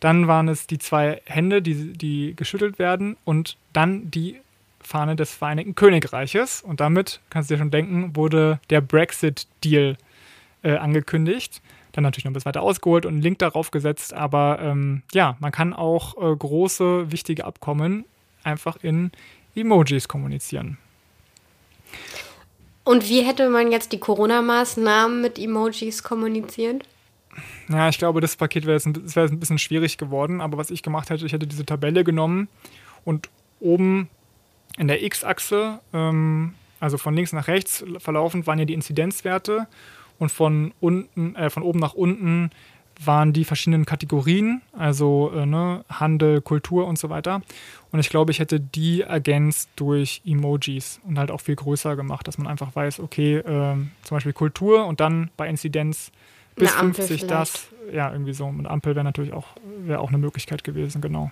dann 0.00 0.28
waren 0.28 0.48
es 0.48 0.66
die 0.66 0.78
zwei 0.78 1.22
Hände, 1.24 1.62
die, 1.62 1.94
die 1.94 2.36
geschüttelt 2.36 2.78
werden, 2.78 3.16
und 3.24 3.56
dann 3.72 4.10
die 4.10 4.42
Fahne 4.86 5.16
des 5.16 5.34
Vereinigten 5.34 5.74
Königreiches. 5.74 6.62
Und 6.62 6.80
damit, 6.80 7.20
kannst 7.28 7.50
du 7.50 7.54
dir 7.54 7.58
schon 7.58 7.70
denken, 7.70 8.14
wurde 8.14 8.60
der 8.70 8.80
Brexit-Deal 8.80 9.96
äh, 10.62 10.76
angekündigt. 10.76 11.60
Dann 11.92 12.04
natürlich 12.04 12.24
noch 12.24 12.30
ein 12.30 12.34
bisschen 12.34 12.50
weiter 12.50 12.62
ausgeholt 12.62 13.04
und 13.04 13.14
einen 13.14 13.22
Link 13.22 13.40
darauf 13.40 13.70
gesetzt. 13.70 14.14
Aber 14.14 14.58
ähm, 14.62 15.02
ja, 15.12 15.36
man 15.40 15.50
kann 15.50 15.72
auch 15.72 16.16
äh, 16.16 16.36
große, 16.36 17.10
wichtige 17.10 17.44
Abkommen 17.44 18.04
einfach 18.44 18.76
in 18.82 19.10
Emojis 19.56 20.06
kommunizieren. 20.06 20.78
Und 22.84 23.08
wie 23.08 23.22
hätte 23.22 23.50
man 23.50 23.72
jetzt 23.72 23.90
die 23.90 23.98
Corona-Maßnahmen 23.98 25.20
mit 25.20 25.38
Emojis 25.38 26.04
kommuniziert? 26.04 26.86
Ja, 27.68 27.88
ich 27.88 27.98
glaube, 27.98 28.20
das 28.20 28.36
Paket 28.36 28.66
wäre 28.66 28.74
jetzt, 28.74 29.16
wär 29.16 29.24
ein 29.24 29.40
bisschen 29.40 29.58
schwierig 29.58 29.98
geworden. 29.98 30.40
Aber 30.40 30.58
was 30.58 30.70
ich 30.70 30.84
gemacht 30.84 31.10
hätte, 31.10 31.26
ich 31.26 31.32
hätte 31.32 31.48
diese 31.48 31.66
Tabelle 31.66 32.04
genommen 32.04 32.48
und 33.04 33.28
oben 33.58 34.08
in 34.78 34.88
der 34.88 35.02
X-Achse, 35.02 35.80
ähm, 35.92 36.54
also 36.80 36.98
von 36.98 37.14
links 37.14 37.32
nach 37.32 37.48
rechts 37.48 37.84
verlaufend, 37.98 38.46
waren 38.46 38.58
ja 38.58 38.64
die 38.64 38.74
Inzidenzwerte 38.74 39.66
und 40.18 40.30
von 40.30 40.72
unten, 40.80 41.34
äh, 41.36 41.50
von 41.50 41.62
oben 41.62 41.78
nach 41.78 41.94
unten 41.94 42.50
waren 43.04 43.32
die 43.32 43.44
verschiedenen 43.44 43.84
Kategorien, 43.84 44.62
also 44.72 45.30
äh, 45.34 45.44
ne, 45.44 45.84
Handel, 45.90 46.40
Kultur 46.40 46.86
und 46.86 46.98
so 46.98 47.10
weiter. 47.10 47.42
Und 47.92 48.00
ich 48.00 48.08
glaube, 48.08 48.32
ich 48.32 48.38
hätte 48.38 48.58
die 48.58 49.02
ergänzt 49.02 49.68
durch 49.76 50.22
Emojis 50.24 51.00
und 51.06 51.18
halt 51.18 51.30
auch 51.30 51.40
viel 51.40 51.56
größer 51.56 51.96
gemacht, 51.96 52.26
dass 52.26 52.38
man 52.38 52.46
einfach 52.46 52.74
weiß, 52.74 53.00
okay, 53.00 53.36
äh, 53.36 53.42
zum 53.44 54.16
Beispiel 54.16 54.32
Kultur 54.32 54.86
und 54.86 55.00
dann 55.00 55.30
bei 55.36 55.48
Inzidenz 55.48 56.10
bis 56.54 56.70
50 56.72 57.26
das. 57.26 57.68
Ja, 57.92 58.10
irgendwie 58.10 58.32
so. 58.32 58.46
Und 58.46 58.66
Ampel 58.66 58.94
wäre 58.94 59.04
natürlich 59.04 59.32
auch, 59.32 59.46
wär 59.84 60.00
auch 60.00 60.08
eine 60.08 60.18
Möglichkeit 60.18 60.64
gewesen, 60.64 61.00
genau. 61.00 61.30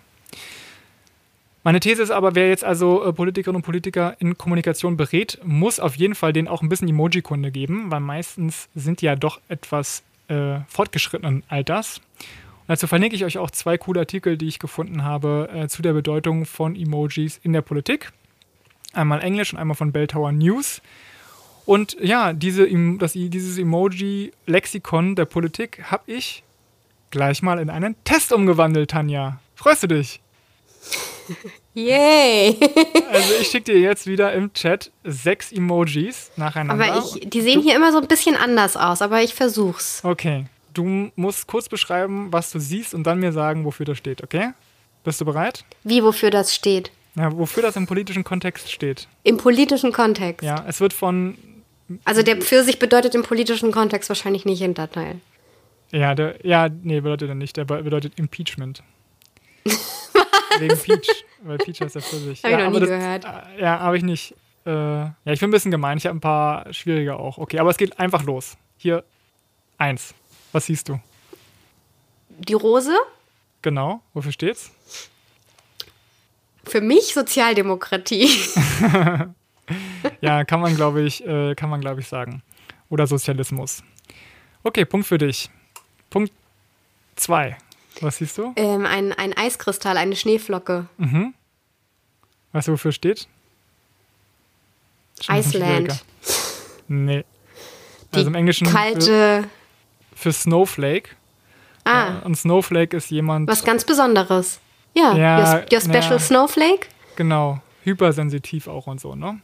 Meine 1.67 1.81
These 1.81 2.03
ist 2.03 2.11
aber, 2.11 2.35
wer 2.35 2.51
jetzt 2.51 2.63
also 2.63 3.03
äh, 3.03 3.13
Politikerinnen 3.15 3.57
und 3.57 3.63
Politiker 3.63 4.17
in 4.19 4.37
Kommunikation 4.37 4.99
berät, 4.99 5.39
muss 5.43 5.81
auf 5.81 5.97
jeden 5.97 6.15
Fall 6.15 6.35
denen 6.35 6.47
auch 6.47 6.61
ein 6.61 6.69
bisschen 6.69 6.89
Emoji-Kunde 6.89 7.51
geben, 7.51 7.91
weil 7.91 8.01
meistens 8.01 8.69
sind 8.75 9.01
die 9.01 9.07
ja 9.07 9.17
doch 9.17 9.41
etwas 9.49 10.03
äh, 10.29 10.59
fortgeschrittenen 10.69 11.43
Alters. 11.49 12.03
Und 12.19 12.69
dazu 12.69 12.87
verlinke 12.87 13.17
ich 13.17 13.25
euch 13.25 13.39
auch 13.39 13.51
zwei 13.51 13.79
coole 13.79 14.01
Artikel, 14.01 14.37
die 14.37 14.47
ich 14.47 14.59
gefunden 14.59 15.05
habe 15.05 15.49
äh, 15.55 15.69
zu 15.69 15.81
der 15.81 15.95
Bedeutung 15.95 16.45
von 16.45 16.77
Emojis 16.77 17.41
in 17.43 17.55
der 17.55 17.63
Politik. 17.63 18.13
Einmal 18.93 19.23
Englisch 19.23 19.55
und 19.55 19.59
einmal 19.59 19.75
von 19.75 19.91
Bell 19.91 20.07
Tower 20.07 20.33
News. 20.33 20.83
Und 21.65 21.97
ja, 21.99 22.35
diese, 22.35 22.69
das, 22.99 23.15
dieses 23.15 23.57
Emoji-Lexikon 23.57 25.15
der 25.15 25.25
Politik 25.25 25.83
habe 25.85 26.13
ich 26.13 26.43
gleich 27.11 27.41
mal 27.41 27.59
in 27.59 27.71
einen 27.71 27.97
Test 28.05 28.35
umgewandelt, 28.35 28.91
Tanja. 28.91 29.41
Freust 29.55 29.83
du 29.85 29.87
dich? 29.87 30.21
Yay! 31.75 32.57
also 33.11 33.35
ich 33.41 33.49
schicke 33.49 33.73
dir 33.73 33.81
jetzt 33.81 34.07
wieder 34.07 34.33
im 34.33 34.53
Chat 34.53 34.91
sechs 35.05 35.53
Emojis 35.53 36.31
nacheinander. 36.37 36.85
Aber 36.85 37.05
ich, 37.05 37.29
die 37.29 37.41
sehen 37.41 37.61
du, 37.61 37.63
hier 37.63 37.77
immer 37.77 37.93
so 37.93 37.99
ein 37.99 38.07
bisschen 38.07 38.37
anders 38.37 38.77
aus, 38.77 39.03
aber 39.03 39.23
ich 39.23 39.35
versuch's. 39.35 40.01
Okay. 40.05 40.47
Du 40.73 41.11
musst 41.17 41.47
kurz 41.47 41.69
beschreiben, 41.69 42.33
was 42.33 42.51
du 42.51 42.59
siehst 42.59 42.95
und 42.95 43.05
dann 43.05 43.21
mir 43.21 43.33
sagen, 43.33 43.65
wofür 43.65 43.87
das 43.87 43.99
steht, 43.99 44.23
okay? 44.23 44.53
Bist 45.05 45.21
du 45.21 45.25
bereit? 45.25 45.65
Wie, 45.85 46.03
wofür 46.03 46.31
das 46.31 46.55
steht? 46.55 46.91
Ja, 47.17 47.37
wofür 47.37 47.63
das 47.63 47.77
im 47.77 47.87
politischen 47.87 48.25
Kontext 48.25 48.73
steht. 48.73 49.07
Im 49.23 49.37
politischen 49.37 49.93
Kontext? 49.93 50.43
Ja, 50.43 50.65
es 50.67 50.81
wird 50.81 50.93
von. 50.93 51.37
Also 52.05 52.23
der 52.23 52.39
Pfirsich 52.39 52.79
bedeutet 52.79 53.15
im 53.15 53.23
politischen 53.23 53.71
Kontext 53.71 54.09
wahrscheinlich 54.09 54.45
nicht 54.45 54.61
Hinterteil. 54.61 55.21
Ja, 55.93 56.15
der, 56.15 56.45
ja, 56.45 56.69
nee, 56.69 57.01
bedeutet 57.01 57.29
er 57.29 57.35
nicht. 57.35 57.57
Der 57.57 57.67
bedeutet 57.67 58.15
Impeachment. 58.19 58.83
Wegen 60.59 60.79
Peach. 60.83 61.25
Weil 61.43 61.59
Peach 61.59 61.81
heißt 61.81 61.95
ja 61.95 62.01
Pfirsich. 62.01 62.43
Hab 62.43 62.51
ja, 62.51 62.59
ich 62.59 62.65
noch 62.65 62.73
nie 62.73 62.81
das, 62.81 62.89
gehört. 62.89 63.25
Äh, 63.25 63.61
ja, 63.61 63.81
habe 63.81 63.97
ich 63.97 64.03
nicht. 64.03 64.35
Äh, 64.67 64.71
ja, 64.71 65.13
ich 65.25 65.41
bin 65.41 65.49
ein 65.49 65.53
bisschen 65.53 65.71
gemein. 65.71 65.99
Ich 65.99 66.07
habe 66.07 66.17
ein 66.17 66.21
paar 66.21 66.73
schwierige 66.73 67.17
auch. 67.17 67.39
Okay, 67.39 67.59
aber 67.59 67.71
es 67.71 67.77
geht 67.77 67.99
einfach 67.99 68.23
los. 68.23 68.57
Hier 68.79 69.05
eins. 69.79 70.15
Was 70.53 70.67
siehst 70.67 70.89
du? 70.89 71.01
Die 72.29 72.55
Rose? 72.55 72.95
Genau. 73.63 74.01
Wofür 74.13 74.33
steht's? 74.33 74.71
Für 76.65 76.81
mich 76.81 77.13
Sozialdemokratie. 77.13 78.29
ja, 80.21 80.45
kann 80.45 80.61
man, 80.61 80.75
glaube 80.75 81.03
ich, 81.03 81.27
äh, 81.27 81.55
kann 81.55 81.71
man, 81.71 81.81
glaube 81.81 82.01
ich, 82.01 82.09
sagen. 82.09 82.43
Oder 82.89 83.07
Sozialismus. 83.07 83.83
Okay, 84.63 84.85
Punkt 84.85 85.07
für 85.07 85.19
dich. 85.19 85.51
Punkt 86.11 86.33
zwei. 87.17 87.57
Was 88.01 88.19
siehst 88.19 88.39
du? 88.39 88.53
Ähm, 88.57 88.87
ein, 88.87 89.13
ein 89.13 89.33
Eiskristall, 89.33 89.97
eine 89.97 90.17
Schneeflocke. 90.17 90.87
Mhm. 90.99 91.35
Weißt 92.53 92.69
du, 92.69 92.73
wofür 92.73 92.93
steht? 92.93 93.29
Iceland. 95.29 96.05
Nee. 96.89 97.25
Die 98.13 98.17
also 98.17 98.29
im 98.29 98.35
Englischen. 98.35 98.67
Kalte. 98.67 99.45
Für, 100.15 100.17
für 100.17 100.33
Snowflake. 100.33 101.11
Ah. 101.85 102.21
und 102.25 102.35
Snowflake 102.37 102.97
ist 102.97 103.11
jemand. 103.11 103.49
Was 103.49 103.63
ganz 103.63 103.85
Besonderes. 103.85 104.59
Ja. 104.95 105.15
ja 105.17 105.39
your, 105.39 105.63
your 105.73 105.81
Special 105.81 106.13
ja, 106.13 106.19
Snowflake? 106.19 106.87
Genau. 107.17 107.61
Hypersensitiv 107.83 108.69
auch 108.69 108.87
und 108.87 109.01
so, 109.01 109.15
ne? 109.15 109.41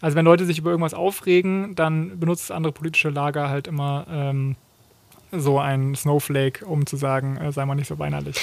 Also 0.00 0.16
wenn 0.16 0.24
Leute 0.24 0.46
sich 0.46 0.58
über 0.58 0.70
irgendwas 0.70 0.94
aufregen, 0.94 1.74
dann 1.74 2.18
benutzt 2.18 2.44
das 2.44 2.56
andere 2.56 2.72
politische 2.72 3.10
Lager 3.10 3.48
halt 3.50 3.68
immer 3.68 4.06
ähm, 4.10 4.56
so 5.32 5.58
ein 5.58 5.94
Snowflake, 5.94 6.64
um 6.64 6.86
zu 6.86 6.96
sagen, 6.96 7.36
äh, 7.38 7.50
sei 7.52 7.64
mal 7.64 7.74
nicht 7.74 7.88
so 7.88 7.98
weinerlich. 7.98 8.36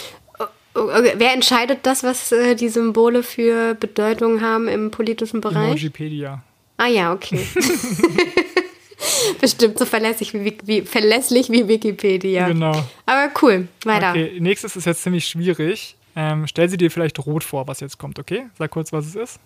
Okay. 0.74 1.14
Wer 1.16 1.34
entscheidet 1.34 1.80
das, 1.84 2.04
was 2.04 2.32
äh, 2.32 2.56
die 2.56 2.70
Symbole 2.70 3.24
für 3.24 3.76
Bedeutung 3.76 4.42
haben 4.42 4.68
im 4.68 4.92
politischen 4.92 5.42
Bereich? 5.42 5.68
Emojipedia. 5.68 6.44
Ah 6.78 6.88
ja, 6.88 7.12
okay. 7.14 7.46
Bestimmt 9.42 9.78
so 9.78 9.86
verlässlich 9.86 10.34
wie, 10.34 10.58
wie, 10.64 10.82
verlässlich 10.82 11.50
wie 11.50 11.68
Wikipedia. 11.68 12.48
Genau. 12.48 12.84
Aber 13.06 13.32
cool, 13.42 13.68
weiter. 13.84 14.12
Okay, 14.12 14.40
nächstes 14.40 14.76
ist 14.76 14.86
jetzt 14.86 15.04
ziemlich 15.04 15.28
schwierig. 15.28 15.96
Ähm, 16.16 16.48
stell 16.48 16.70
sie 16.70 16.78
dir 16.78 16.92
vielleicht 16.92 17.20
rot 17.26 17.44
vor, 17.44 17.68
was 17.68 17.80
jetzt 17.80 17.98
kommt, 17.98 18.20
okay? 18.20 18.48
Sag 18.58 18.72
kurz, 18.72 18.92
was 18.94 19.08
es 19.08 19.16
ist. 19.16 19.40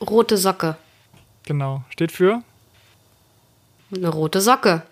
Rote 0.00 0.36
Socke. 0.36 0.76
Genau. 1.44 1.82
Steht 1.90 2.12
für? 2.12 2.42
Eine 3.94 4.08
rote 4.08 4.40
Socke. 4.40 4.82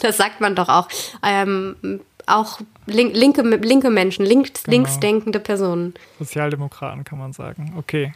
Das 0.00 0.16
sagt 0.16 0.40
man 0.40 0.54
doch 0.54 0.68
auch. 0.68 0.88
Ähm, 1.22 2.00
auch 2.26 2.60
link, 2.86 3.14
linke, 3.14 3.42
linke 3.42 3.90
Menschen, 3.90 4.24
links, 4.24 4.64
genau. 4.64 4.76
linksdenkende 4.76 5.40
Personen. 5.40 5.94
Sozialdemokraten 6.18 7.04
kann 7.04 7.18
man 7.18 7.32
sagen. 7.32 7.74
Okay. 7.76 8.14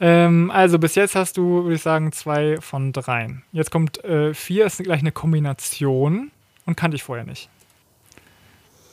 Ähm, 0.00 0.50
also 0.50 0.78
bis 0.78 0.94
jetzt 0.94 1.14
hast 1.14 1.36
du, 1.36 1.64
würde 1.64 1.74
ich 1.74 1.82
sagen, 1.82 2.12
zwei 2.12 2.56
von 2.60 2.92
dreien. 2.92 3.42
Jetzt 3.52 3.70
kommt 3.70 4.02
äh, 4.04 4.32
vier, 4.32 4.66
ist 4.66 4.82
gleich 4.82 5.00
eine 5.00 5.12
Kombination 5.12 6.30
und 6.64 6.76
kannte 6.76 6.94
ich 6.94 7.02
vorher 7.02 7.26
nicht. 7.26 7.50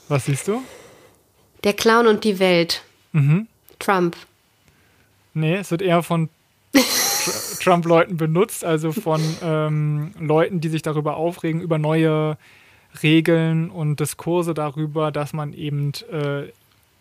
Was 0.09 0.25
siehst 0.25 0.47
du? 0.47 0.61
Der 1.63 1.73
Clown 1.73 2.07
und 2.07 2.23
die 2.23 2.39
Welt. 2.39 2.83
Mhm. 3.13 3.47
Trump. 3.79 4.15
Nee, 5.33 5.55
es 5.55 5.71
wird 5.71 5.81
eher 5.81 6.03
von 6.03 6.29
Trump-Leuten 7.59 8.17
benutzt, 8.17 8.63
also 8.63 8.91
von 8.91 9.21
ähm, 9.41 10.11
Leuten, 10.19 10.61
die 10.61 10.69
sich 10.69 10.81
darüber 10.81 11.17
aufregen, 11.17 11.61
über 11.61 11.77
neue 11.77 12.37
Regeln 13.03 13.69
und 13.69 13.99
Diskurse 13.99 14.53
darüber, 14.53 15.11
dass 15.11 15.33
man 15.33 15.53
eben 15.53 15.91
äh, 16.11 16.51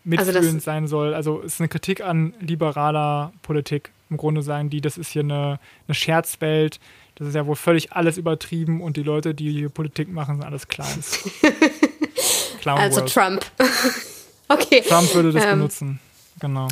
mitfühlend 0.05 0.37
also 0.37 0.59
sein 0.59 0.87
soll. 0.87 1.15
Also 1.15 1.41
es 1.41 1.55
ist 1.55 1.61
eine 1.61 1.69
Kritik 1.69 2.01
an 2.01 2.35
liberaler 2.41 3.33
Politik. 3.43 3.91
Im 4.09 4.17
Grunde 4.17 4.43
sagen 4.43 4.71
die, 4.71 4.81
das 4.81 4.99
ist 4.99 5.11
hier 5.11 5.23
eine, 5.23 5.59
eine 5.89 5.95
Scherzwelt, 5.95 6.79
das 7.17 7.29
ist 7.29 7.35
ja 7.35 7.47
wohl 7.47 7.57
völlig 7.57 7.93
alles 7.93 8.19
übertrieben 8.19 8.81
und 8.83 8.97
die 8.97 9.03
Leute, 9.03 9.35
die 9.35 9.51
hier 9.51 9.69
Politik 9.69 10.13
machen, 10.13 10.37
sind 10.37 10.45
alles 10.45 10.69
Kleins. 10.69 11.29
also 12.65 13.01
Trump. 13.03 13.45
okay. 14.49 14.83
Trump 14.87 15.13
würde 15.15 15.33
das 15.33 15.45
ähm. 15.45 15.51
benutzen. 15.51 16.01
Genau. 16.41 16.69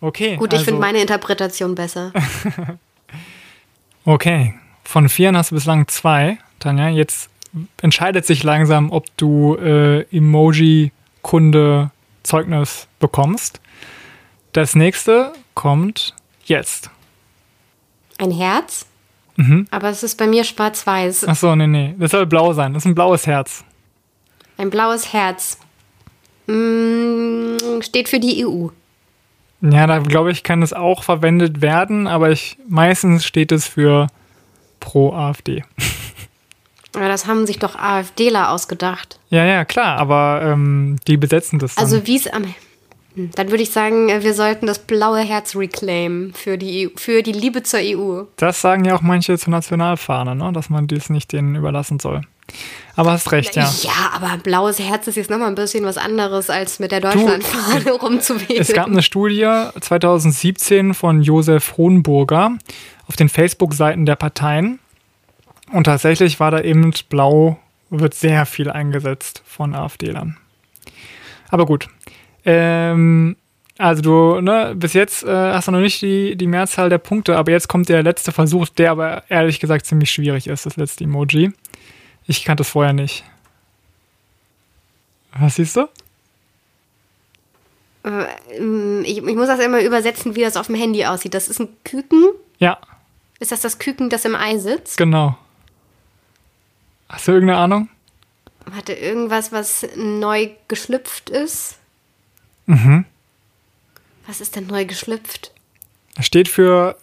Okay. 0.00 0.36
Gut, 0.36 0.52
ich 0.52 0.60
also, 0.60 0.64
finde 0.66 0.80
meine 0.80 1.00
Interpretation 1.00 1.74
besser. 1.74 2.12
okay. 4.04 4.54
Von 4.84 5.08
vier 5.08 5.32
hast 5.32 5.50
du 5.50 5.54
bislang 5.54 5.86
zwei, 5.88 6.38
Tanja. 6.58 6.88
Jetzt 6.88 7.30
entscheidet 7.80 8.26
sich 8.26 8.42
langsam, 8.42 8.90
ob 8.90 9.04
du 9.16 9.56
äh, 9.56 10.02
Emoji-Kunde 10.16 11.90
Zeugnis 12.22 12.88
bekommst. 12.98 13.60
Das 14.52 14.74
nächste 14.74 15.32
kommt 15.54 16.14
jetzt. 16.44 16.90
Ein 18.18 18.30
Herz? 18.30 18.86
Mhm. 19.36 19.66
Aber 19.70 19.88
es 19.88 20.02
ist 20.02 20.18
bei 20.18 20.26
mir 20.26 20.44
schwarz-weiß. 20.44 21.26
Ach 21.28 21.36
so, 21.36 21.54
nee, 21.54 21.66
nee. 21.66 21.94
Das 21.98 22.10
soll 22.10 22.26
blau 22.26 22.52
sein. 22.52 22.74
Das 22.74 22.82
ist 22.84 22.86
ein 22.88 22.94
blaues 22.94 23.26
Herz. 23.26 23.64
Ein 24.56 24.70
blaues 24.70 25.12
Herz. 25.12 25.58
Hm, 26.46 27.80
steht 27.80 28.08
für 28.08 28.20
die 28.20 28.44
EU. 28.44 28.68
Ja, 29.62 29.86
da 29.86 29.98
glaube 29.98 30.30
ich, 30.32 30.42
kann 30.42 30.62
es 30.62 30.72
auch 30.72 31.02
verwendet 31.02 31.60
werden, 31.60 32.06
aber 32.06 32.30
ich, 32.30 32.56
meistens 32.68 33.24
steht 33.24 33.52
es 33.52 33.66
für 33.66 34.06
pro 34.80 35.12
AfD. 35.12 35.64
Aber 36.94 37.08
das 37.08 37.26
haben 37.26 37.46
sich 37.46 37.58
doch 37.58 37.76
AfDler 37.76 38.50
ausgedacht. 38.50 39.20
Ja, 39.28 39.44
ja, 39.44 39.64
klar, 39.64 39.98
aber 39.98 40.40
ähm, 40.44 40.96
die 41.06 41.16
besetzen 41.16 41.58
das. 41.58 41.74
Dann. 41.74 41.84
Also 41.84 42.06
wie 42.06 42.16
es 42.16 42.26
am. 42.26 42.44
Hm, 43.14 43.30
dann 43.34 43.50
würde 43.50 43.62
ich 43.62 43.70
sagen, 43.70 44.08
äh, 44.08 44.22
wir 44.22 44.34
sollten 44.34 44.66
das 44.66 44.78
blaue 44.78 45.20
Herz 45.20 45.56
reclaimen 45.56 46.32
für 46.32 46.56
die, 46.56 46.86
EU, 46.86 46.90
für 46.96 47.22
die 47.22 47.32
Liebe 47.32 47.62
zur 47.62 47.80
EU. 47.82 48.22
Das 48.36 48.60
sagen 48.60 48.84
ja 48.84 48.94
auch 48.94 49.02
manche 49.02 49.36
zur 49.36 49.50
Nationalfahne, 49.50 50.34
ne? 50.34 50.52
dass 50.52 50.70
man 50.70 50.86
dies 50.86 51.10
nicht 51.10 51.32
denen 51.32 51.56
überlassen 51.56 51.98
soll. 51.98 52.22
Aber 52.96 53.12
hast 53.12 53.32
recht, 53.32 53.56
ja. 53.56 53.72
Ja, 53.82 54.10
aber 54.12 54.36
blaues 54.38 54.78
Herz 54.78 55.06
ist 55.06 55.16
jetzt 55.16 55.30
nochmal 55.30 55.48
ein 55.48 55.54
bisschen 55.54 55.84
was 55.84 55.96
anderes, 55.96 56.50
als 56.50 56.80
mit 56.80 56.92
der 56.92 57.00
Deutschlandfahne 57.00 57.92
rumzuwählen. 57.92 58.60
Es 58.60 58.72
gab 58.72 58.88
eine 58.88 59.02
Studie 59.02 59.48
2017 59.80 60.94
von 60.94 61.22
Josef 61.22 61.76
Hohenburger 61.76 62.52
auf 63.06 63.16
den 63.16 63.28
Facebook-Seiten 63.28 64.06
der 64.06 64.16
Parteien. 64.16 64.80
Und 65.72 65.84
tatsächlich 65.84 66.40
war 66.40 66.50
da 66.50 66.60
eben 66.60 66.92
blau, 67.08 67.58
wird 67.90 68.14
sehr 68.14 68.44
viel 68.44 68.70
eingesetzt 68.70 69.42
von 69.46 69.74
AfD-Lern. 69.74 70.36
Aber 71.48 71.66
gut. 71.66 71.88
Ähm, 72.44 73.36
also 73.78 74.02
du, 74.02 74.40
ne, 74.40 74.74
bis 74.76 74.92
jetzt 74.92 75.24
äh, 75.24 75.28
hast 75.28 75.68
du 75.68 75.72
noch 75.72 75.80
nicht 75.80 76.02
die, 76.02 76.36
die 76.36 76.46
Mehrzahl 76.46 76.90
der 76.90 76.98
Punkte, 76.98 77.36
aber 77.36 77.50
jetzt 77.50 77.68
kommt 77.68 77.88
der 77.88 78.02
letzte 78.02 78.30
Versuch, 78.30 78.68
der 78.68 78.90
aber 78.90 79.22
ehrlich 79.30 79.58
gesagt 79.58 79.86
ziemlich 79.86 80.10
schwierig 80.10 80.46
ist, 80.48 80.66
das 80.66 80.76
letzte 80.76 81.04
Emoji. 81.04 81.52
Ich 82.30 82.44
kannte 82.44 82.62
es 82.62 82.68
vorher 82.68 82.92
nicht. 82.92 83.24
Was 85.32 85.56
siehst 85.56 85.74
du? 85.74 85.88
Äh, 88.04 89.02
ich, 89.02 89.18
ich, 89.18 89.34
muss 89.34 89.48
das 89.48 89.58
immer 89.58 89.80
übersetzen, 89.80 90.36
wie 90.36 90.42
das 90.42 90.56
auf 90.56 90.66
dem 90.66 90.76
Handy 90.76 91.04
aussieht. 91.04 91.34
Das 91.34 91.48
ist 91.48 91.58
ein 91.58 91.76
Küken. 91.82 92.28
Ja. 92.60 92.78
Ist 93.40 93.50
das 93.50 93.62
das 93.62 93.80
Küken, 93.80 94.10
das 94.10 94.24
im 94.24 94.36
Ei 94.36 94.58
sitzt? 94.58 94.96
Genau. 94.96 95.36
Hast 97.08 97.26
du 97.26 97.32
irgendeine 97.32 97.58
Ahnung? 97.58 97.88
Hatte 98.76 98.92
irgendwas, 98.92 99.50
was 99.50 99.88
neu 99.96 100.50
geschlüpft 100.68 101.30
ist? 101.30 101.78
Mhm. 102.66 103.06
Was 104.28 104.40
ist 104.40 104.54
denn 104.54 104.68
neu 104.68 104.84
geschlüpft? 104.84 105.50
Das 106.14 106.26
steht 106.26 106.46
für 106.46 106.96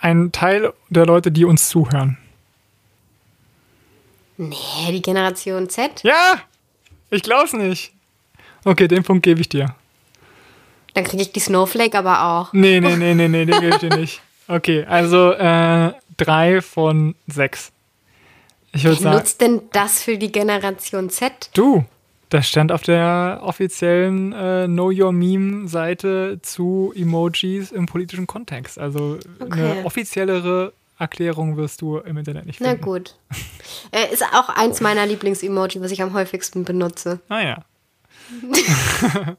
einen 0.00 0.30
Teil 0.30 0.72
der 0.88 1.04
Leute, 1.04 1.32
die 1.32 1.46
uns 1.46 1.68
zuhören. 1.68 2.16
Nee, 4.48 4.92
die 4.92 5.02
Generation 5.02 5.68
Z? 5.68 6.02
Ja! 6.02 6.40
Ich 7.10 7.22
glaub's 7.22 7.52
nicht. 7.52 7.92
Okay, 8.64 8.88
den 8.88 9.02
Punkt 9.02 9.22
gebe 9.22 9.40
ich 9.40 9.48
dir. 9.48 9.74
Dann 10.94 11.04
kriege 11.04 11.22
ich 11.22 11.32
die 11.32 11.40
Snowflake 11.40 11.96
aber 11.96 12.24
auch. 12.24 12.52
Nee, 12.52 12.80
nee, 12.80 12.96
nee, 12.96 13.14
nee, 13.14 13.28
nee, 13.28 13.44
den 13.44 13.60
gebe 13.60 13.74
ich 13.74 13.76
dir 13.76 13.96
nicht. 13.96 14.20
Okay, 14.48 14.84
also 14.84 15.32
äh, 15.32 15.92
drei 16.16 16.60
von 16.60 17.14
sechs. 17.26 17.72
Ich 18.72 18.84
Wer 18.84 18.94
sagen, 18.94 19.16
nutzt 19.16 19.40
denn 19.40 19.62
das 19.72 20.02
für 20.02 20.18
die 20.18 20.32
Generation 20.32 21.10
Z? 21.10 21.50
Du! 21.54 21.84
Das 22.28 22.48
stand 22.48 22.72
auf 22.72 22.82
der 22.82 23.40
offiziellen 23.42 24.32
äh, 24.32 24.64
Know 24.66 24.90
Your 24.90 25.12
Meme-Seite 25.12 26.40
zu 26.40 26.92
Emojis 26.96 27.70
im 27.70 27.84
politischen 27.84 28.26
Kontext. 28.26 28.78
Also 28.78 29.18
okay. 29.38 29.52
eine 29.52 29.84
offiziellere 29.84 30.72
Erklärung 31.02 31.56
wirst 31.56 31.82
du 31.82 31.98
im 31.98 32.16
Internet 32.16 32.46
nicht 32.46 32.58
finden. 32.58 32.78
Na 32.80 32.84
gut. 32.84 33.16
ist 34.12 34.24
auch 34.32 34.48
eins 34.48 34.80
meiner 34.80 35.04
Lieblings-Emoji, 35.06 35.80
was 35.80 35.90
ich 35.90 36.02
am 36.02 36.14
häufigsten 36.14 36.64
benutze. 36.64 37.20
Ah 37.28 37.40
ja. 37.40 37.64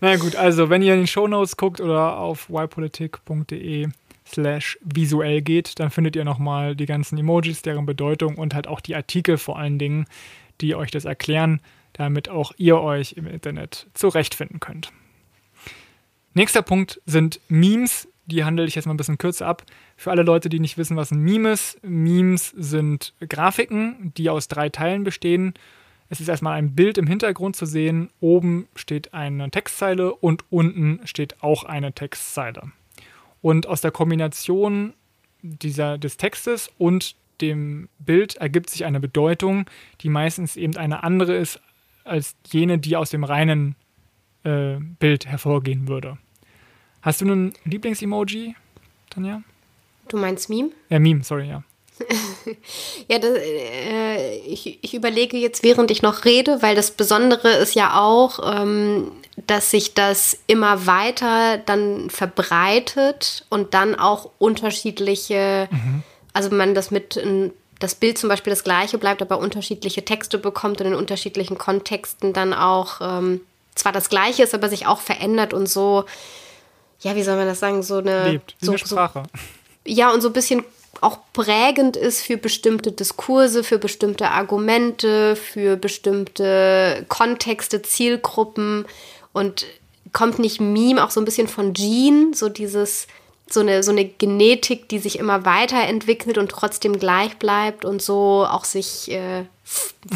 Na 0.00 0.16
gut, 0.16 0.36
also 0.36 0.70
wenn 0.70 0.82
ihr 0.82 0.92
in 0.94 1.00
den 1.00 1.06
Shownotes 1.06 1.56
guckt 1.56 1.80
oder 1.80 2.18
auf 2.18 2.48
ypolitik.de 2.50 3.88
slash 4.26 4.78
visuell 4.82 5.40
geht, 5.40 5.78
dann 5.78 5.90
findet 5.90 6.16
ihr 6.16 6.24
nochmal 6.24 6.76
die 6.76 6.86
ganzen 6.86 7.16
Emojis, 7.16 7.62
deren 7.62 7.86
Bedeutung 7.86 8.36
und 8.36 8.54
halt 8.54 8.66
auch 8.66 8.80
die 8.80 8.94
Artikel 8.94 9.38
vor 9.38 9.58
allen 9.58 9.78
Dingen, 9.78 10.06
die 10.60 10.74
euch 10.74 10.90
das 10.90 11.04
erklären, 11.04 11.60
damit 11.92 12.28
auch 12.28 12.52
ihr 12.58 12.80
euch 12.80 13.12
im 13.12 13.26
Internet 13.26 13.86
zurechtfinden 13.94 14.60
könnt. 14.60 14.92
Nächster 16.34 16.62
Punkt 16.62 17.00
sind 17.06 17.40
Memes, 17.48 18.08
die 18.26 18.44
handle 18.44 18.66
ich 18.66 18.74
jetzt 18.74 18.86
mal 18.86 18.94
ein 18.94 18.98
bisschen 18.98 19.18
kürzer 19.18 19.46
ab. 19.46 19.64
Für 19.98 20.12
alle 20.12 20.22
Leute, 20.22 20.48
die 20.48 20.60
nicht 20.60 20.78
wissen, 20.78 20.96
was 20.96 21.10
ein 21.10 21.24
Meme 21.24 21.50
ist. 21.50 21.76
Memes 21.82 22.50
sind 22.56 23.14
Grafiken, 23.28 24.12
die 24.16 24.30
aus 24.30 24.46
drei 24.46 24.68
Teilen 24.68 25.02
bestehen. 25.02 25.54
Es 26.08 26.20
ist 26.20 26.28
erstmal 26.28 26.56
ein 26.56 26.76
Bild 26.76 26.98
im 26.98 27.08
Hintergrund 27.08 27.56
zu 27.56 27.66
sehen. 27.66 28.08
Oben 28.20 28.68
steht 28.76 29.12
eine 29.12 29.50
Textzeile 29.50 30.14
und 30.14 30.44
unten 30.50 31.00
steht 31.04 31.42
auch 31.42 31.64
eine 31.64 31.92
Textzeile. 31.92 32.70
Und 33.42 33.66
aus 33.66 33.80
der 33.80 33.90
Kombination 33.90 34.94
dieser, 35.42 35.98
des 35.98 36.16
Textes 36.16 36.70
und 36.78 37.16
dem 37.40 37.88
Bild 37.98 38.36
ergibt 38.36 38.70
sich 38.70 38.84
eine 38.84 39.00
Bedeutung, 39.00 39.66
die 40.00 40.10
meistens 40.10 40.56
eben 40.56 40.76
eine 40.76 41.02
andere 41.02 41.34
ist 41.34 41.60
als 42.04 42.36
jene, 42.46 42.78
die 42.78 42.94
aus 42.94 43.10
dem 43.10 43.24
reinen 43.24 43.74
äh, 44.44 44.76
Bild 44.76 45.26
hervorgehen 45.26 45.88
würde. 45.88 46.18
Hast 47.02 47.20
du 47.20 47.24
einen 47.24 47.52
Lieblings-Emoji, 47.64 48.54
Tanja? 49.10 49.42
Du 50.08 50.16
meinst 50.16 50.48
Meme? 50.48 50.70
Ja, 50.88 50.98
Meme, 50.98 51.22
sorry, 51.22 51.48
ja. 51.48 51.62
ja, 53.08 53.18
das, 53.18 53.36
äh, 53.36 54.36
ich, 54.38 54.78
ich, 54.82 54.94
überlege 54.94 55.36
jetzt, 55.36 55.62
während 55.62 55.90
ich 55.90 56.02
noch 56.02 56.24
rede, 56.24 56.62
weil 56.62 56.76
das 56.76 56.92
Besondere 56.92 57.50
ist 57.50 57.74
ja 57.74 58.00
auch, 58.00 58.38
ähm, 58.44 59.10
dass 59.46 59.70
sich 59.70 59.94
das 59.94 60.38
immer 60.46 60.86
weiter 60.86 61.58
dann 61.58 62.08
verbreitet 62.10 63.46
und 63.48 63.74
dann 63.74 63.94
auch 63.96 64.30
unterschiedliche, 64.38 65.68
mhm. 65.70 66.02
also 66.32 66.54
man 66.54 66.74
das 66.74 66.90
mit 66.90 67.20
das 67.80 67.94
Bild 67.94 68.18
zum 68.18 68.28
Beispiel 68.28 68.52
das 68.52 68.64
gleiche 68.64 68.98
bleibt, 68.98 69.22
aber 69.22 69.38
unterschiedliche 69.38 70.04
Texte 70.04 70.38
bekommt 70.38 70.80
und 70.80 70.88
in 70.88 70.94
unterschiedlichen 70.94 71.58
Kontexten 71.58 72.32
dann 72.32 72.52
auch 72.52 73.00
ähm, 73.00 73.40
zwar 73.76 73.92
das 73.92 74.08
gleiche 74.08 74.42
ist, 74.42 74.54
aber 74.54 74.68
sich 74.68 74.86
auch 74.86 75.00
verändert 75.00 75.54
und 75.54 75.68
so 75.68 76.04
ja, 77.00 77.14
wie 77.14 77.22
soll 77.22 77.36
man 77.36 77.46
das 77.46 77.60
sagen, 77.60 77.82
so 77.82 77.98
eine. 77.98 78.32
Lebt, 78.32 78.56
so, 78.60 78.72
eine 78.72 78.78
Sprache. 78.78 79.22
So, 79.32 79.40
ja, 79.88 80.12
und 80.12 80.20
so 80.20 80.28
ein 80.28 80.34
bisschen 80.34 80.64
auch 81.00 81.18
prägend 81.32 81.96
ist 81.96 82.22
für 82.22 82.36
bestimmte 82.36 82.92
Diskurse, 82.92 83.62
für 83.62 83.78
bestimmte 83.78 84.30
Argumente, 84.30 85.36
für 85.36 85.76
bestimmte 85.76 87.04
Kontexte, 87.08 87.82
Zielgruppen 87.82 88.84
und 89.32 89.66
kommt 90.12 90.38
nicht 90.38 90.60
Meme 90.60 91.04
auch 91.04 91.10
so 91.10 91.20
ein 91.20 91.24
bisschen 91.24 91.48
von 91.48 91.72
Gene, 91.72 92.34
so 92.34 92.48
dieses, 92.48 93.06
so 93.48 93.60
eine, 93.60 93.82
so 93.82 93.92
eine 93.92 94.04
Genetik, 94.06 94.88
die 94.88 94.98
sich 94.98 95.18
immer 95.18 95.44
weiterentwickelt 95.44 96.38
und 96.38 96.50
trotzdem 96.50 96.98
gleich 96.98 97.36
bleibt 97.38 97.84
und 97.84 98.02
so 98.02 98.46
auch 98.48 98.64
sich 98.64 99.10
äh, 99.10 99.42
mhm. 99.42 99.46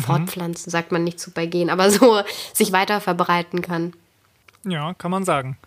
fortpflanzen, 0.05 0.71
sagt 0.71 0.91
man 0.91 1.05
nicht 1.05 1.21
zu 1.21 1.31
bei 1.31 1.47
Gen, 1.47 1.71
aber 1.71 1.91
so 1.91 2.23
sich 2.53 2.73
weiter 2.73 3.01
verbreiten 3.01 3.63
kann. 3.63 3.93
Ja, 4.65 4.95
kann 4.95 5.11
man 5.11 5.25
sagen. 5.25 5.59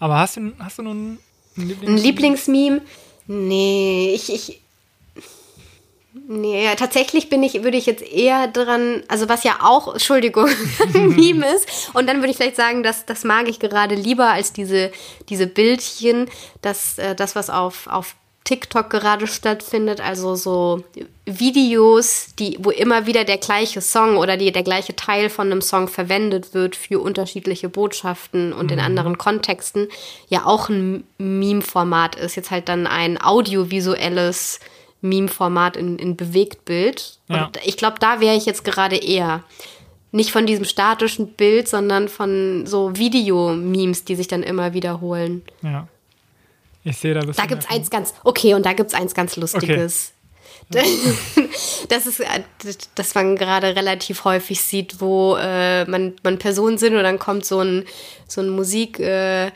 Aber 0.00 0.18
hast 0.18 0.36
du, 0.36 0.52
hast 0.58 0.78
du 0.78 0.82
nun 0.82 1.18
ein 1.56 1.68
Lieblingsmeme? 1.68 1.92
Ein 1.92 2.02
Lieblingsmeme? 2.02 2.80
Nee, 3.26 4.12
ich, 4.14 4.32
ich. 4.32 4.60
Nee, 6.26 6.64
ja, 6.64 6.74
tatsächlich 6.74 7.28
bin 7.28 7.42
ich, 7.42 7.62
würde 7.64 7.76
ich 7.76 7.86
jetzt 7.86 8.02
eher 8.02 8.48
dran, 8.48 9.02
also 9.08 9.28
was 9.28 9.44
ja 9.44 9.58
auch, 9.62 9.92
Entschuldigung, 9.92 10.48
ein 10.94 11.08
Meme 11.08 11.46
ist. 11.54 11.90
Und 11.92 12.06
dann 12.06 12.18
würde 12.18 12.30
ich 12.30 12.36
vielleicht 12.36 12.56
sagen, 12.56 12.82
dass 12.82 13.04
das 13.04 13.24
mag 13.24 13.48
ich 13.48 13.58
gerade 13.58 13.94
lieber 13.94 14.28
als 14.30 14.52
diese, 14.52 14.92
diese 15.28 15.46
Bildchen, 15.46 16.30
dass 16.62 16.98
äh, 16.98 17.14
das, 17.14 17.34
was 17.36 17.50
auf, 17.50 17.88
auf 17.88 18.14
TikTok 18.44 18.90
gerade 18.90 19.26
stattfindet, 19.26 20.02
also 20.02 20.34
so 20.34 20.84
Videos, 21.24 22.34
die, 22.38 22.58
wo 22.60 22.70
immer 22.70 23.06
wieder 23.06 23.24
der 23.24 23.38
gleiche 23.38 23.80
Song 23.80 24.18
oder 24.18 24.36
die, 24.36 24.52
der 24.52 24.62
gleiche 24.62 24.94
Teil 24.94 25.30
von 25.30 25.50
einem 25.50 25.62
Song 25.62 25.88
verwendet 25.88 26.52
wird 26.52 26.76
für 26.76 27.00
unterschiedliche 27.00 27.70
Botschaften 27.70 28.52
und 28.52 28.66
mhm. 28.66 28.74
in 28.74 28.80
anderen 28.80 29.16
Kontexten, 29.16 29.88
ja 30.28 30.44
auch 30.44 30.68
ein 30.68 31.04
Meme-Format 31.16 32.16
ist. 32.16 32.36
Jetzt 32.36 32.50
halt 32.50 32.68
dann 32.68 32.86
ein 32.86 33.18
audiovisuelles 33.20 34.60
Meme-Format 35.00 35.78
in, 35.78 35.98
in 35.98 36.14
Bewegtbild. 36.14 37.18
Ja. 37.28 37.46
Und 37.46 37.58
ich 37.64 37.78
glaube, 37.78 37.96
da 37.98 38.20
wäre 38.20 38.36
ich 38.36 38.44
jetzt 38.44 38.64
gerade 38.64 38.96
eher. 38.96 39.42
Nicht 40.12 40.32
von 40.32 40.46
diesem 40.46 40.66
statischen 40.66 41.28
Bild, 41.28 41.66
sondern 41.66 42.08
von 42.08 42.66
so 42.66 42.94
Videomemes, 42.94 44.04
die 44.04 44.14
sich 44.14 44.28
dann 44.28 44.42
immer 44.42 44.74
wiederholen. 44.74 45.42
Ja. 45.62 45.88
Ich 46.84 46.98
sehe 46.98 47.14
da 47.14 47.20
das. 47.20 47.36
Da 47.36 47.46
gibt 47.46 47.64
es 47.64 47.70
eins 47.70 47.90
ganz, 47.90 48.14
okay, 48.24 48.54
und 48.54 48.66
da 48.66 48.74
gibt 48.74 48.92
es 48.92 48.94
eins 48.94 49.14
ganz 49.14 49.36
Lustiges. 49.36 50.12
Okay. 50.12 50.14
das 51.88 52.06
ist, 52.06 52.20
äh, 52.20 52.42
dass 52.94 53.14
man 53.14 53.36
gerade 53.36 53.76
relativ 53.76 54.24
häufig 54.24 54.60
sieht, 54.60 55.00
wo 55.00 55.36
äh, 55.36 55.84
man, 55.84 56.14
man 56.22 56.38
Personen 56.38 56.78
sind 56.78 56.94
und 56.94 57.02
dann 57.02 57.18
kommt 57.18 57.44
so 57.44 57.60
ein, 57.60 57.84
so 58.26 58.40
ein 58.40 58.48
Musik, 58.48 58.98
äh, 58.98 59.50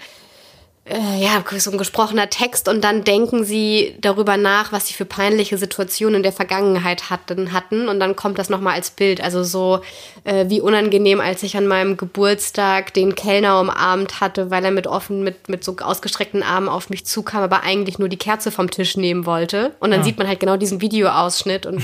äh, 0.88 1.22
ja, 1.22 1.44
so 1.58 1.70
ein 1.70 1.78
gesprochener 1.78 2.30
Text 2.30 2.68
und 2.68 2.82
dann 2.82 3.04
denken 3.04 3.44
sie 3.44 3.94
darüber 4.00 4.36
nach, 4.36 4.72
was 4.72 4.88
sie 4.88 4.94
für 4.94 5.04
peinliche 5.04 5.58
Situationen 5.58 6.16
in 6.16 6.22
der 6.22 6.32
Vergangenheit 6.32 7.10
hatten, 7.10 7.52
hatten 7.52 7.88
und 7.88 8.00
dann 8.00 8.16
kommt 8.16 8.38
das 8.38 8.48
nochmal 8.48 8.74
als 8.74 8.90
Bild. 8.90 9.20
Also 9.20 9.42
so 9.44 9.80
äh, 10.24 10.46
wie 10.48 10.60
unangenehm, 10.60 11.20
als 11.20 11.42
ich 11.42 11.56
an 11.56 11.66
meinem 11.66 11.96
Geburtstag 11.96 12.94
den 12.94 13.14
Kellner 13.14 13.60
umarmt 13.60 14.20
hatte, 14.20 14.50
weil 14.50 14.64
er 14.64 14.70
mit 14.70 14.86
offen, 14.86 15.22
mit, 15.22 15.48
mit 15.48 15.62
so 15.62 15.76
ausgestreckten 15.78 16.42
Armen 16.42 16.68
auf 16.68 16.90
mich 16.90 17.04
zukam, 17.04 17.42
aber 17.42 17.62
eigentlich 17.62 17.98
nur 17.98 18.08
die 18.08 18.16
Kerze 18.16 18.50
vom 18.50 18.70
Tisch 18.70 18.96
nehmen 18.96 19.26
wollte. 19.26 19.74
Und 19.80 19.90
dann 19.90 20.00
ja. 20.00 20.04
sieht 20.04 20.18
man 20.18 20.26
halt 20.26 20.40
genau 20.40 20.56
diesen 20.56 20.80
Videoausschnitt 20.80 21.66
und 21.66 21.82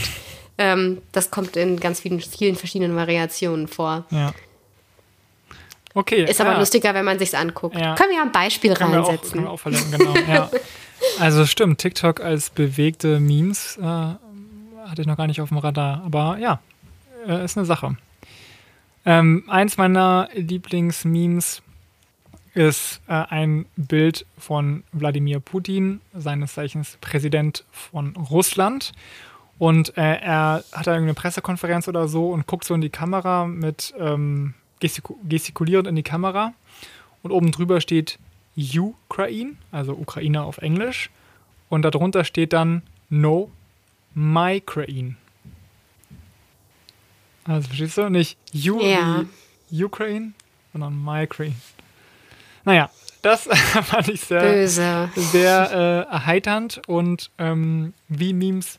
ähm, 0.59 1.02
das 1.12 1.30
kommt 1.30 1.57
in 1.57 1.78
ganz 1.78 2.00
vielen, 2.00 2.20
vielen 2.20 2.57
verschiedenen 2.57 2.96
Variationen 2.96 3.68
vor. 3.68 4.05
Ja. 4.11 4.32
Okay. 5.95 6.24
Ist 6.24 6.40
aber 6.40 6.53
ja. 6.53 6.59
lustiger, 6.59 6.92
wenn 6.92 7.05
man 7.05 7.18
sich's 7.18 7.34
anguckt. 7.34 7.76
Ja. 7.76 7.95
Können 7.95 8.11
wir 8.11 8.16
ja 8.16 8.22
ein 8.22 8.32
Beispiel 8.32 8.74
können 8.74 8.95
reinsetzen. 8.95 9.45
Wir 9.45 9.51
auch, 9.51 9.62
können 9.62 9.74
wir 9.74 9.78
auch 9.78 9.90
verlinken, 9.90 10.24
genau. 10.24 10.32
ja. 10.32 10.51
Also 11.18 11.45
stimmt, 11.45 11.78
TikTok 11.78 12.20
als 12.20 12.51
bewegte 12.51 13.20
Memes 13.20 13.76
äh, 13.76 13.82
hatte 13.82 15.01
ich 15.01 15.07
noch 15.07 15.16
gar 15.16 15.26
nicht 15.26 15.40
auf 15.40 15.51
dem 15.51 15.59
Radar. 15.59 16.03
Aber 16.05 16.38
ja, 16.38 16.61
äh, 17.28 17.45
ist 17.45 17.59
eine 17.59 17.66
Sache. 17.66 17.97
Ähm, 19.05 19.45
eins 19.49 19.76
meiner 19.76 20.28
Lieblingsmemes 20.32 21.62
ist 22.55 23.01
äh, 23.07 23.12
ein 23.12 23.66
Bild 23.76 24.24
von 24.38 24.82
Wladimir 24.92 25.40
Putin, 25.40 26.01
seines 26.14 26.55
Zeichens 26.55 26.97
Präsident 27.01 27.64
von 27.70 28.16
Russland. 28.16 28.92
Und 29.59 29.97
äh, 29.97 30.16
er 30.16 30.64
hat 30.72 30.86
da 30.86 30.92
irgendeine 30.92 31.14
Pressekonferenz 31.14 31.86
oder 31.86 32.09
so 32.09 32.30
und 32.30 32.47
guckt 32.47 32.64
so 32.64 32.74
in 32.74 32.80
die 32.80 32.90
Kamera 32.90 33.47
mit 33.47 33.95
ähm, 33.99 34.55
gestikulierend 35.28 35.89
in 35.89 35.97
die 35.97 36.03
Kamera. 36.03 36.55
Und 37.22 37.30
oben 37.30 37.53
drüber 37.53 37.80
steht 37.80 38.18
Ukraine, 38.57 39.57
also 39.72 39.93
Ukraine 39.93 40.43
auf 40.43 40.59
Englisch. 40.59 41.11
Und 41.68 41.82
darunter 41.82 42.24
steht 42.24 42.53
dann 42.53 42.82
No, 43.09 43.51
my 44.14 44.62
Ukraine. 44.64 45.16
Also 47.45 47.68
verstehst 47.68 47.99
du? 47.99 48.09
Nicht 48.09 48.39
you 48.53 48.80
ja. 48.80 49.24
Ukraine, 49.70 50.32
sondern 50.72 51.03
my 51.03 51.24
Ukraine. 51.24 51.57
Naja, 52.64 52.91
das 53.22 53.45
fand 53.85 54.09
ich 54.09 54.20
sehr, 54.22 54.41
Böse. 54.41 55.11
sehr 55.14 56.07
äh, 56.09 56.12
erheiternd 56.12 56.82
und 56.87 57.30
ähm, 57.39 57.93
wie 58.09 58.32
Memes 58.32 58.78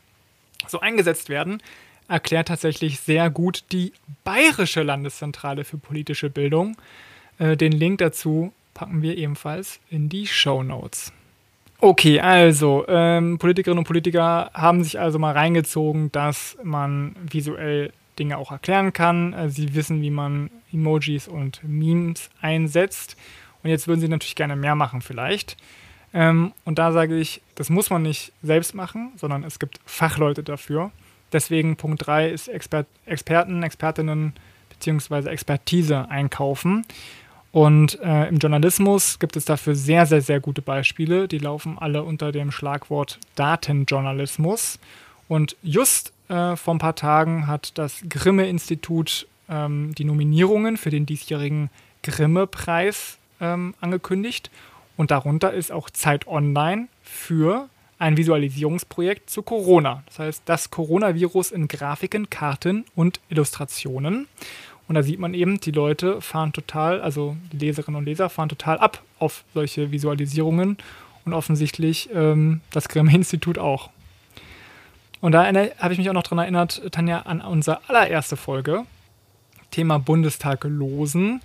so 0.68 0.80
eingesetzt 0.80 1.28
werden, 1.28 1.62
erklärt 2.08 2.48
tatsächlich 2.48 3.00
sehr 3.00 3.30
gut 3.30 3.64
die 3.72 3.92
Bayerische 4.24 4.82
Landeszentrale 4.82 5.64
für 5.64 5.78
politische 5.78 6.30
Bildung. 6.30 6.76
Äh, 7.38 7.56
den 7.56 7.72
Link 7.72 7.98
dazu 7.98 8.52
packen 8.74 9.02
wir 9.02 9.16
ebenfalls 9.16 9.80
in 9.90 10.08
die 10.08 10.26
Show 10.26 10.62
Notes. 10.62 11.12
Okay, 11.78 12.20
also 12.20 12.84
ähm, 12.88 13.38
Politikerinnen 13.38 13.78
und 13.78 13.84
Politiker 13.84 14.50
haben 14.54 14.82
sich 14.82 14.98
also 14.98 15.18
mal 15.18 15.32
reingezogen, 15.32 16.10
dass 16.12 16.56
man 16.62 17.14
visuell 17.30 17.92
Dinge 18.18 18.38
auch 18.38 18.50
erklären 18.50 18.92
kann. 18.92 19.32
Äh, 19.32 19.50
sie 19.50 19.74
wissen, 19.74 20.00
wie 20.00 20.10
man 20.10 20.50
Emojis 20.72 21.28
und 21.28 21.60
Memes 21.62 22.30
einsetzt. 22.40 23.16
Und 23.62 23.70
jetzt 23.70 23.88
würden 23.88 24.00
sie 24.00 24.08
natürlich 24.08 24.36
gerne 24.36 24.56
mehr 24.56 24.74
machen 24.74 25.02
vielleicht. 25.02 25.56
Ähm, 26.14 26.52
und 26.64 26.78
da 26.78 26.92
sage 26.92 27.18
ich, 27.18 27.42
das 27.56 27.68
muss 27.68 27.90
man 27.90 28.02
nicht 28.02 28.32
selbst 28.42 28.74
machen, 28.74 29.12
sondern 29.16 29.44
es 29.44 29.58
gibt 29.58 29.80
Fachleute 29.84 30.42
dafür. 30.42 30.92
Deswegen 31.36 31.76
Punkt 31.76 32.06
3 32.06 32.30
ist 32.30 32.48
Exper 32.48 32.86
Experten, 33.04 33.62
Expertinnen 33.62 34.32
bzw. 34.70 35.28
Expertise 35.28 36.08
einkaufen. 36.08 36.86
Und 37.52 38.00
äh, 38.00 38.26
im 38.28 38.38
Journalismus 38.38 39.18
gibt 39.18 39.36
es 39.36 39.44
dafür 39.44 39.74
sehr, 39.74 40.06
sehr, 40.06 40.22
sehr 40.22 40.40
gute 40.40 40.62
Beispiele. 40.62 41.28
Die 41.28 41.36
laufen 41.36 41.76
alle 41.78 42.04
unter 42.04 42.32
dem 42.32 42.50
Schlagwort 42.50 43.18
Datenjournalismus. 43.34 44.78
Und 45.28 45.56
just 45.62 46.14
äh, 46.30 46.56
vor 46.56 46.74
ein 46.74 46.78
paar 46.78 46.94
Tagen 46.94 47.46
hat 47.46 47.76
das 47.76 48.02
Grimme-Institut 48.08 49.26
ähm, 49.50 49.94
die 49.94 50.04
Nominierungen 50.04 50.78
für 50.78 50.88
den 50.88 51.04
diesjährigen 51.04 51.68
Grimme-Preis 52.02 53.18
ähm, 53.42 53.74
angekündigt. 53.82 54.50
Und 54.96 55.10
darunter 55.10 55.52
ist 55.52 55.70
auch 55.70 55.90
Zeit 55.90 56.26
Online 56.26 56.88
für 57.02 57.68
ein 57.98 58.16
Visualisierungsprojekt 58.16 59.30
zu 59.30 59.42
Corona. 59.42 60.02
Das 60.06 60.18
heißt, 60.18 60.42
das 60.44 60.70
Coronavirus 60.70 61.50
in 61.50 61.68
Grafiken, 61.68 62.28
Karten 62.28 62.84
und 62.94 63.20
Illustrationen. 63.28 64.28
Und 64.88 64.94
da 64.94 65.02
sieht 65.02 65.18
man 65.18 65.34
eben, 65.34 65.60
die 65.60 65.72
Leute 65.72 66.20
fahren 66.20 66.52
total, 66.52 67.00
also 67.00 67.36
die 67.52 67.58
Leserinnen 67.58 67.98
und 67.98 68.04
Leser 68.04 68.28
fahren 68.28 68.48
total 68.48 68.78
ab 68.78 69.02
auf 69.18 69.42
solche 69.54 69.90
Visualisierungen 69.90 70.76
und 71.24 71.32
offensichtlich 71.32 72.08
ähm, 72.14 72.60
das 72.70 72.88
Grimme-Institut 72.88 73.58
auch. 73.58 73.90
Und 75.20 75.32
da 75.32 75.46
habe 75.46 75.92
ich 75.92 75.98
mich 75.98 76.08
auch 76.08 76.14
noch 76.14 76.22
daran 76.22 76.38
erinnert, 76.38 76.82
Tanja, 76.92 77.22
an 77.22 77.40
unsere 77.40 77.80
allererste 77.88 78.36
Folge, 78.36 78.84
Thema 79.70 79.98
Bundestag 79.98 80.62
losen. 80.64 81.40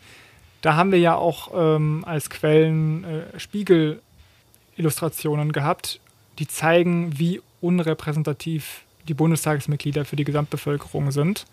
Da 0.62 0.76
haben 0.76 0.92
wir 0.92 1.00
ja 1.00 1.16
auch 1.16 1.52
ähm, 1.56 2.04
als 2.06 2.30
Quellen 2.30 3.06
äh, 3.06 3.40
Spiegel-Illustrationen 3.40 5.54
gehabt 5.54 6.01
die 6.40 6.48
zeigen, 6.48 7.18
wie 7.20 7.42
unrepräsentativ 7.62 8.84
die 9.08 9.14
Bundestagsmitglieder 9.14 10.06
für 10.06 10.16
die 10.16 10.24
Gesamtbevölkerung 10.24 11.12
sind. 11.12 11.46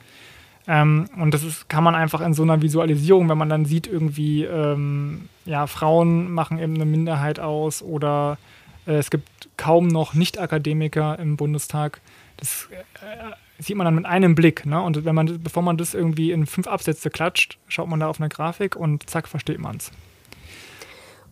Ähm, 0.66 1.08
und 1.16 1.32
das 1.32 1.42
ist, 1.42 1.68
kann 1.68 1.82
man 1.82 1.94
einfach 1.94 2.20
in 2.20 2.34
so 2.34 2.42
einer 2.42 2.60
Visualisierung, 2.60 3.28
wenn 3.28 3.38
man 3.38 3.48
dann 3.48 3.64
sieht, 3.64 3.86
irgendwie, 3.86 4.44
ähm, 4.44 5.28
ja, 5.46 5.66
Frauen 5.66 6.30
machen 6.30 6.58
eben 6.58 6.74
eine 6.74 6.84
Minderheit 6.84 7.40
aus 7.40 7.82
oder 7.82 8.36
äh, 8.86 8.96
es 8.96 9.10
gibt 9.10 9.28
kaum 9.56 9.88
noch 9.88 10.12
Nicht-Akademiker 10.12 11.18
im 11.18 11.36
Bundestag. 11.36 12.00
Das 12.36 12.68
äh, 13.00 13.62
sieht 13.62 13.76
man 13.76 13.86
dann 13.86 13.94
mit 13.94 14.04
einem 14.04 14.34
Blick. 14.34 14.66
Ne? 14.66 14.80
Und 14.80 15.04
wenn 15.06 15.14
man, 15.14 15.42
bevor 15.42 15.62
man 15.62 15.78
das 15.78 15.94
irgendwie 15.94 16.32
in 16.32 16.46
fünf 16.46 16.66
Absätze 16.66 17.08
klatscht, 17.08 17.58
schaut 17.68 17.88
man 17.88 18.00
da 18.00 18.08
auf 18.08 18.20
eine 18.20 18.28
Grafik 18.28 18.76
und 18.76 19.08
zack, 19.08 19.26
versteht 19.26 19.58
man 19.58 19.76
es. 19.76 19.90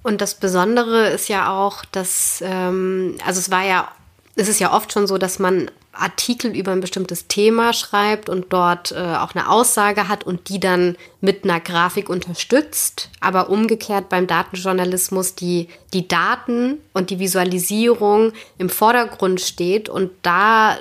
Und 0.07 0.21
das 0.21 0.37
Besondere 0.37 1.09
ist 1.09 1.29
ja 1.29 1.51
auch, 1.51 1.85
dass, 1.87 2.41
ähm, 2.41 3.17
also 3.27 3.41
es 3.41 3.51
war 3.51 3.65
ja, 3.65 3.89
es 4.37 4.47
ist 4.47 4.61
ja 4.61 4.73
oft 4.73 4.93
schon 4.93 5.09
so, 5.09 5.19
dass 5.19 5.41
man 5.41 5.69
Artikel 5.91 6.55
über 6.55 6.71
ein 6.71 6.81
bestimmtes 6.81 7.27
Thema 7.27 7.73
schreibt 7.73 8.29
und 8.29 8.53
dort 8.53 8.93
äh, 8.93 8.95
auch 8.95 9.35
eine 9.35 9.51
Aussage 9.51 10.07
hat 10.07 10.23
und 10.23 10.49
die 10.49 10.61
dann 10.61 10.97
mit 11.21 11.43
einer 11.43 11.59
Grafik 11.59 12.09
unterstützt. 12.09 13.11
Aber 13.19 13.51
umgekehrt 13.51 14.09
beim 14.09 14.29
Datenjournalismus 14.29 15.35
die, 15.35 15.67
die 15.93 16.07
Daten 16.07 16.79
und 16.93 17.11
die 17.11 17.19
Visualisierung 17.19 18.33
im 18.59 18.69
Vordergrund 18.69 19.41
steht 19.41 19.89
und 19.89 20.13
da 20.23 20.79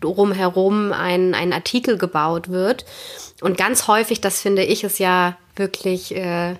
drumherum 0.00 0.92
ein, 0.92 1.36
ein 1.36 1.52
Artikel 1.52 1.96
gebaut 1.96 2.48
wird. 2.48 2.84
Und 3.40 3.56
ganz 3.56 3.86
häufig, 3.86 4.20
das 4.20 4.40
finde 4.40 4.64
ich, 4.64 4.82
ist 4.82 4.98
ja 4.98 5.36
wirklich 5.54 6.16
äh, 6.16 6.56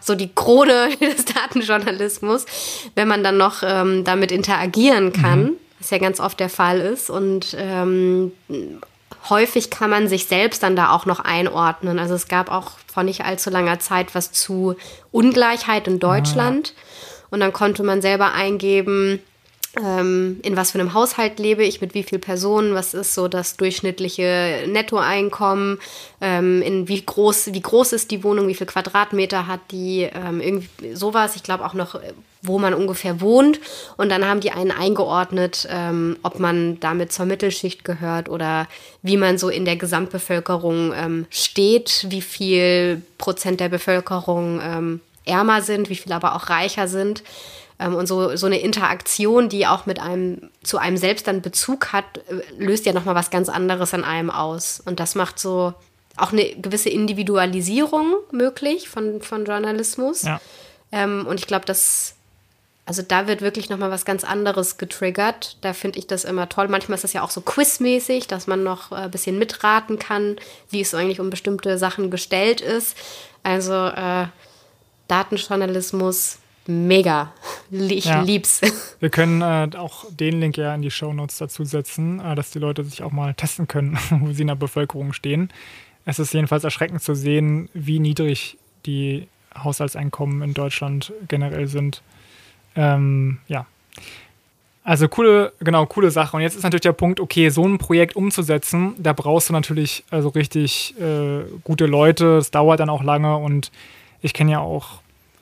so 0.00 0.14
die 0.14 0.34
Krone 0.34 0.90
des 1.00 1.24
Datenjournalismus, 1.24 2.46
wenn 2.94 3.08
man 3.08 3.24
dann 3.24 3.36
noch 3.36 3.62
ähm, 3.62 4.04
damit 4.04 4.32
interagieren 4.32 5.12
kann, 5.12 5.44
mhm. 5.44 5.56
was 5.78 5.90
ja 5.90 5.98
ganz 5.98 6.20
oft 6.20 6.38
der 6.40 6.48
Fall 6.50 6.80
ist. 6.80 7.10
Und 7.10 7.56
ähm, 7.58 8.32
häufig 9.28 9.70
kann 9.70 9.90
man 9.90 10.08
sich 10.08 10.26
selbst 10.26 10.62
dann 10.62 10.76
da 10.76 10.90
auch 10.90 11.06
noch 11.06 11.20
einordnen. 11.20 11.98
Also 11.98 12.14
es 12.14 12.28
gab 12.28 12.50
auch 12.50 12.72
vor 12.92 13.02
nicht 13.02 13.24
allzu 13.24 13.50
langer 13.50 13.78
Zeit 13.80 14.14
was 14.14 14.32
zu 14.32 14.76
Ungleichheit 15.10 15.88
in 15.88 15.98
Deutschland. 15.98 16.74
Ah. 16.76 16.80
Und 17.30 17.40
dann 17.40 17.52
konnte 17.52 17.82
man 17.82 18.00
selber 18.00 18.32
eingeben, 18.32 19.20
ähm, 19.82 20.40
in 20.42 20.56
was 20.56 20.70
für 20.70 20.78
einem 20.78 20.94
Haushalt 20.94 21.38
lebe 21.38 21.64
ich, 21.64 21.80
mit 21.80 21.94
wie 21.94 22.02
vielen 22.02 22.20
Personen, 22.20 22.74
was 22.74 22.94
ist 22.94 23.14
so 23.14 23.28
das 23.28 23.56
durchschnittliche 23.56 24.64
Nettoeinkommen, 24.68 25.78
ähm, 26.20 26.62
in 26.62 26.88
wie 26.88 27.04
groß, 27.04 27.52
wie 27.52 27.60
groß 27.60 27.92
ist 27.92 28.10
die 28.10 28.22
Wohnung, 28.22 28.46
wie 28.48 28.54
viel 28.54 28.66
Quadratmeter 28.66 29.46
hat 29.46 29.60
die, 29.70 30.08
ähm, 30.12 30.40
irgendwie 30.40 30.94
sowas. 30.94 31.36
Ich 31.36 31.42
glaube 31.42 31.64
auch 31.64 31.74
noch, 31.74 31.98
wo 32.42 32.58
man 32.58 32.74
ungefähr 32.74 33.20
wohnt. 33.20 33.58
Und 33.96 34.10
dann 34.10 34.24
haben 34.24 34.40
die 34.40 34.52
einen 34.52 34.70
eingeordnet, 34.70 35.66
ähm, 35.70 36.18
ob 36.22 36.38
man 36.38 36.78
damit 36.80 37.12
zur 37.12 37.26
Mittelschicht 37.26 37.84
gehört 37.84 38.28
oder 38.28 38.68
wie 39.02 39.16
man 39.16 39.38
so 39.38 39.48
in 39.48 39.64
der 39.64 39.76
Gesamtbevölkerung 39.76 40.92
ähm, 40.94 41.26
steht, 41.30 42.06
wie 42.10 42.22
viel 42.22 43.02
Prozent 43.18 43.60
der 43.60 43.70
Bevölkerung 43.70 44.60
ähm, 44.62 45.00
ärmer 45.24 45.62
sind, 45.62 45.88
wie 45.88 45.96
viel 45.96 46.12
aber 46.12 46.36
auch 46.36 46.50
reicher 46.50 46.86
sind. 46.86 47.22
Ähm, 47.78 47.94
und 47.94 48.06
so, 48.06 48.36
so 48.36 48.46
eine 48.46 48.60
Interaktion, 48.60 49.48
die 49.48 49.66
auch 49.66 49.86
mit 49.86 50.00
einem 50.00 50.50
zu 50.62 50.78
einem 50.78 50.96
selbst 50.96 51.26
dann 51.26 51.42
Bezug 51.42 51.92
hat, 51.92 52.04
äh, 52.28 52.42
löst 52.58 52.86
ja 52.86 52.92
nochmal 52.92 53.14
was 53.14 53.30
ganz 53.30 53.48
anderes 53.48 53.94
an 53.94 54.04
einem 54.04 54.30
aus. 54.30 54.82
Und 54.84 55.00
das 55.00 55.14
macht 55.14 55.38
so 55.38 55.74
auch 56.16 56.32
eine 56.32 56.54
gewisse 56.54 56.90
Individualisierung 56.90 58.14
möglich 58.30 58.88
von, 58.88 59.20
von 59.20 59.44
Journalismus. 59.44 60.22
Ja. 60.22 60.40
Ähm, 60.92 61.26
und 61.26 61.40
ich 61.40 61.46
glaube, 61.46 61.66
dass 61.66 62.14
also 62.86 63.00
da 63.00 63.26
wird 63.26 63.40
wirklich 63.40 63.70
nochmal 63.70 63.90
was 63.90 64.04
ganz 64.04 64.24
anderes 64.24 64.76
getriggert. 64.76 65.56
Da 65.62 65.72
finde 65.72 65.98
ich 65.98 66.06
das 66.06 66.24
immer 66.24 66.48
toll. 66.50 66.68
Manchmal 66.68 66.96
ist 66.96 67.04
das 67.04 67.14
ja 67.14 67.22
auch 67.22 67.30
so 67.30 67.40
quizmäßig, 67.40 68.26
dass 68.26 68.46
man 68.46 68.62
noch 68.62 68.92
ein 68.92 69.06
äh, 69.06 69.08
bisschen 69.08 69.38
mitraten 69.38 69.98
kann, 69.98 70.36
wie 70.68 70.82
es 70.82 70.94
eigentlich 70.94 71.20
um 71.20 71.30
bestimmte 71.30 71.78
Sachen 71.78 72.10
gestellt 72.10 72.60
ist. 72.60 72.96
Also 73.42 73.72
äh, 73.72 74.26
Datenjournalismus, 75.08 76.38
mega. 76.66 77.32
Ich 77.70 78.06
ja. 78.06 78.22
lieb's. 78.22 78.60
Wir 79.00 79.10
können 79.10 79.42
äh, 79.42 79.76
auch 79.76 80.04
den 80.10 80.40
Link 80.40 80.56
ja 80.56 80.74
in 80.74 80.82
die 80.82 80.90
Show 80.90 81.12
Notes 81.12 81.38
dazu 81.38 81.64
setzen, 81.64 82.20
äh, 82.20 82.34
dass 82.34 82.50
die 82.50 82.58
Leute 82.58 82.84
sich 82.84 83.02
auch 83.02 83.12
mal 83.12 83.34
testen 83.34 83.68
können, 83.68 83.98
wo 84.10 84.32
sie 84.32 84.42
in 84.42 84.48
der 84.48 84.54
Bevölkerung 84.54 85.12
stehen. 85.12 85.50
Es 86.04 86.18
ist 86.18 86.34
jedenfalls 86.34 86.64
erschreckend 86.64 87.02
zu 87.02 87.14
sehen, 87.14 87.68
wie 87.72 87.98
niedrig 87.98 88.58
die 88.86 89.26
Haushaltseinkommen 89.56 90.42
in 90.42 90.54
Deutschland 90.54 91.12
generell 91.28 91.66
sind. 91.66 92.02
Ähm, 92.76 93.38
ja. 93.48 93.66
Also 94.82 95.08
coole, 95.08 95.52
genau, 95.60 95.86
coole 95.86 96.10
Sache. 96.10 96.36
Und 96.36 96.42
jetzt 96.42 96.56
ist 96.56 96.62
natürlich 96.62 96.82
der 96.82 96.92
Punkt, 96.92 97.18
okay, 97.18 97.48
so 97.48 97.66
ein 97.66 97.78
Projekt 97.78 98.16
umzusetzen, 98.16 98.94
da 98.98 99.14
brauchst 99.14 99.48
du 99.48 99.54
natürlich 99.54 100.04
also 100.10 100.28
richtig 100.28 100.94
äh, 101.00 101.44
gute 101.62 101.86
Leute. 101.86 102.36
Es 102.36 102.50
dauert 102.50 102.80
dann 102.80 102.90
auch 102.90 103.02
lange 103.02 103.36
und 103.36 103.72
ich 104.20 104.34
kenne 104.34 104.52
ja 104.52 104.58
auch 104.60 105.00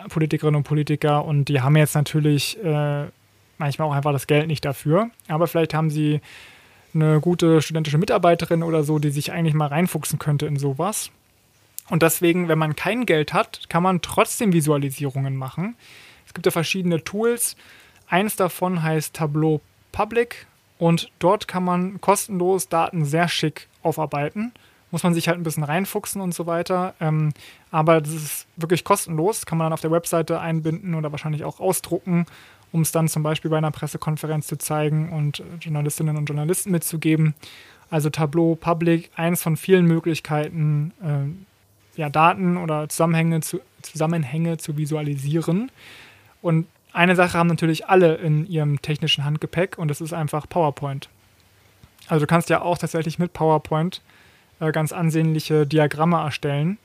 Politikerinnen 0.08 0.56
und 0.56 0.64
Politiker 0.64 1.24
und 1.24 1.46
die 1.46 1.60
haben 1.60 1.76
jetzt 1.76 1.94
natürlich 1.94 2.62
äh, 2.62 3.06
manchmal 3.58 3.88
auch 3.88 3.92
einfach 3.92 4.12
das 4.12 4.26
Geld 4.26 4.46
nicht 4.46 4.64
dafür. 4.64 5.10
Aber 5.28 5.46
vielleicht 5.46 5.74
haben 5.74 5.90
sie 5.90 6.20
eine 6.94 7.20
gute 7.20 7.62
studentische 7.62 7.98
Mitarbeiterin 7.98 8.62
oder 8.62 8.82
so, 8.84 8.98
die 8.98 9.10
sich 9.10 9.32
eigentlich 9.32 9.54
mal 9.54 9.68
reinfuchsen 9.68 10.18
könnte 10.18 10.46
in 10.46 10.56
sowas. 10.56 11.10
Und 11.88 12.02
deswegen, 12.02 12.48
wenn 12.48 12.58
man 12.58 12.76
kein 12.76 13.06
Geld 13.06 13.32
hat, 13.32 13.68
kann 13.68 13.82
man 13.82 14.02
trotzdem 14.02 14.52
Visualisierungen 14.52 15.36
machen. 15.36 15.76
Es 16.26 16.34
gibt 16.34 16.46
ja 16.46 16.52
verschiedene 16.52 17.02
Tools. 17.02 17.56
Eins 18.08 18.36
davon 18.36 18.82
heißt 18.82 19.14
Tableau 19.14 19.60
Public 19.90 20.46
und 20.78 21.10
dort 21.18 21.48
kann 21.48 21.64
man 21.64 22.00
kostenlos 22.00 22.68
Daten 22.68 23.04
sehr 23.04 23.28
schick 23.28 23.68
aufarbeiten. 23.82 24.52
Muss 24.92 25.02
man 25.02 25.14
sich 25.14 25.26
halt 25.26 25.38
ein 25.38 25.42
bisschen 25.42 25.64
reinfuchsen 25.64 26.20
und 26.20 26.32
so 26.34 26.46
weiter. 26.46 26.94
Ähm, 27.00 27.32
aber 27.72 28.00
das 28.00 28.12
ist 28.12 28.46
wirklich 28.56 28.84
kostenlos. 28.84 29.46
Kann 29.46 29.58
man 29.58 29.66
dann 29.66 29.72
auf 29.72 29.80
der 29.80 29.90
Webseite 29.90 30.38
einbinden 30.38 30.94
oder 30.94 31.10
wahrscheinlich 31.10 31.44
auch 31.44 31.58
ausdrucken, 31.58 32.26
um 32.70 32.82
es 32.82 32.92
dann 32.92 33.08
zum 33.08 33.24
Beispiel 33.24 33.50
bei 33.50 33.58
einer 33.58 33.70
Pressekonferenz 33.70 34.46
zu 34.46 34.58
zeigen 34.58 35.10
und 35.10 35.42
Journalistinnen 35.60 36.16
und 36.16 36.26
Journalisten 36.26 36.70
mitzugeben. 36.70 37.34
Also 37.90 38.10
Tableau 38.10 38.54
Public, 38.54 39.10
eins 39.16 39.42
von 39.42 39.56
vielen 39.56 39.86
Möglichkeiten, 39.86 40.92
äh, 41.02 41.98
ja, 42.00 42.08
Daten 42.08 42.56
oder 42.56 42.88
Zusammenhänge 42.88 43.40
zu, 43.40 43.60
Zusammenhänge 43.82 44.58
zu 44.58 44.76
visualisieren. 44.76 45.72
Und 46.40 46.66
eine 46.92 47.16
Sache 47.16 47.38
haben 47.38 47.48
natürlich 47.48 47.88
alle 47.88 48.14
in 48.16 48.46
ihrem 48.46 48.80
technischen 48.82 49.24
Handgepäck 49.24 49.78
und 49.78 49.88
das 49.88 50.00
ist 50.00 50.12
einfach 50.12 50.48
PowerPoint. 50.48 51.08
Also 52.08 52.26
du 52.26 52.26
kannst 52.26 52.50
ja 52.50 52.60
auch 52.60 52.76
tatsächlich 52.78 53.18
mit 53.18 53.32
PowerPoint 53.32 53.96
äh, 53.98 54.11
ganz 54.70 54.92
ansehnliche 54.92 55.66
Diagramme 55.66 56.18
erstellen. 56.18 56.78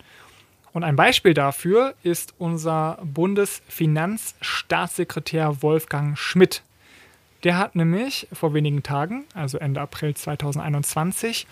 Und 0.73 0.83
ein 0.83 0.95
Beispiel 0.95 1.33
dafür 1.33 1.93
ist 2.03 2.33
unser 2.37 2.99
Bundesfinanzstaatssekretär 3.03 5.61
Wolfgang 5.61 6.17
Schmidt. 6.17 6.63
Der 7.43 7.57
hat 7.57 7.75
nämlich 7.75 8.27
vor 8.33 8.53
wenigen 8.53 8.83
Tagen, 8.83 9.25
also 9.33 9.57
Ende 9.59 9.81
April 9.81 10.15
2021, 10.15 11.45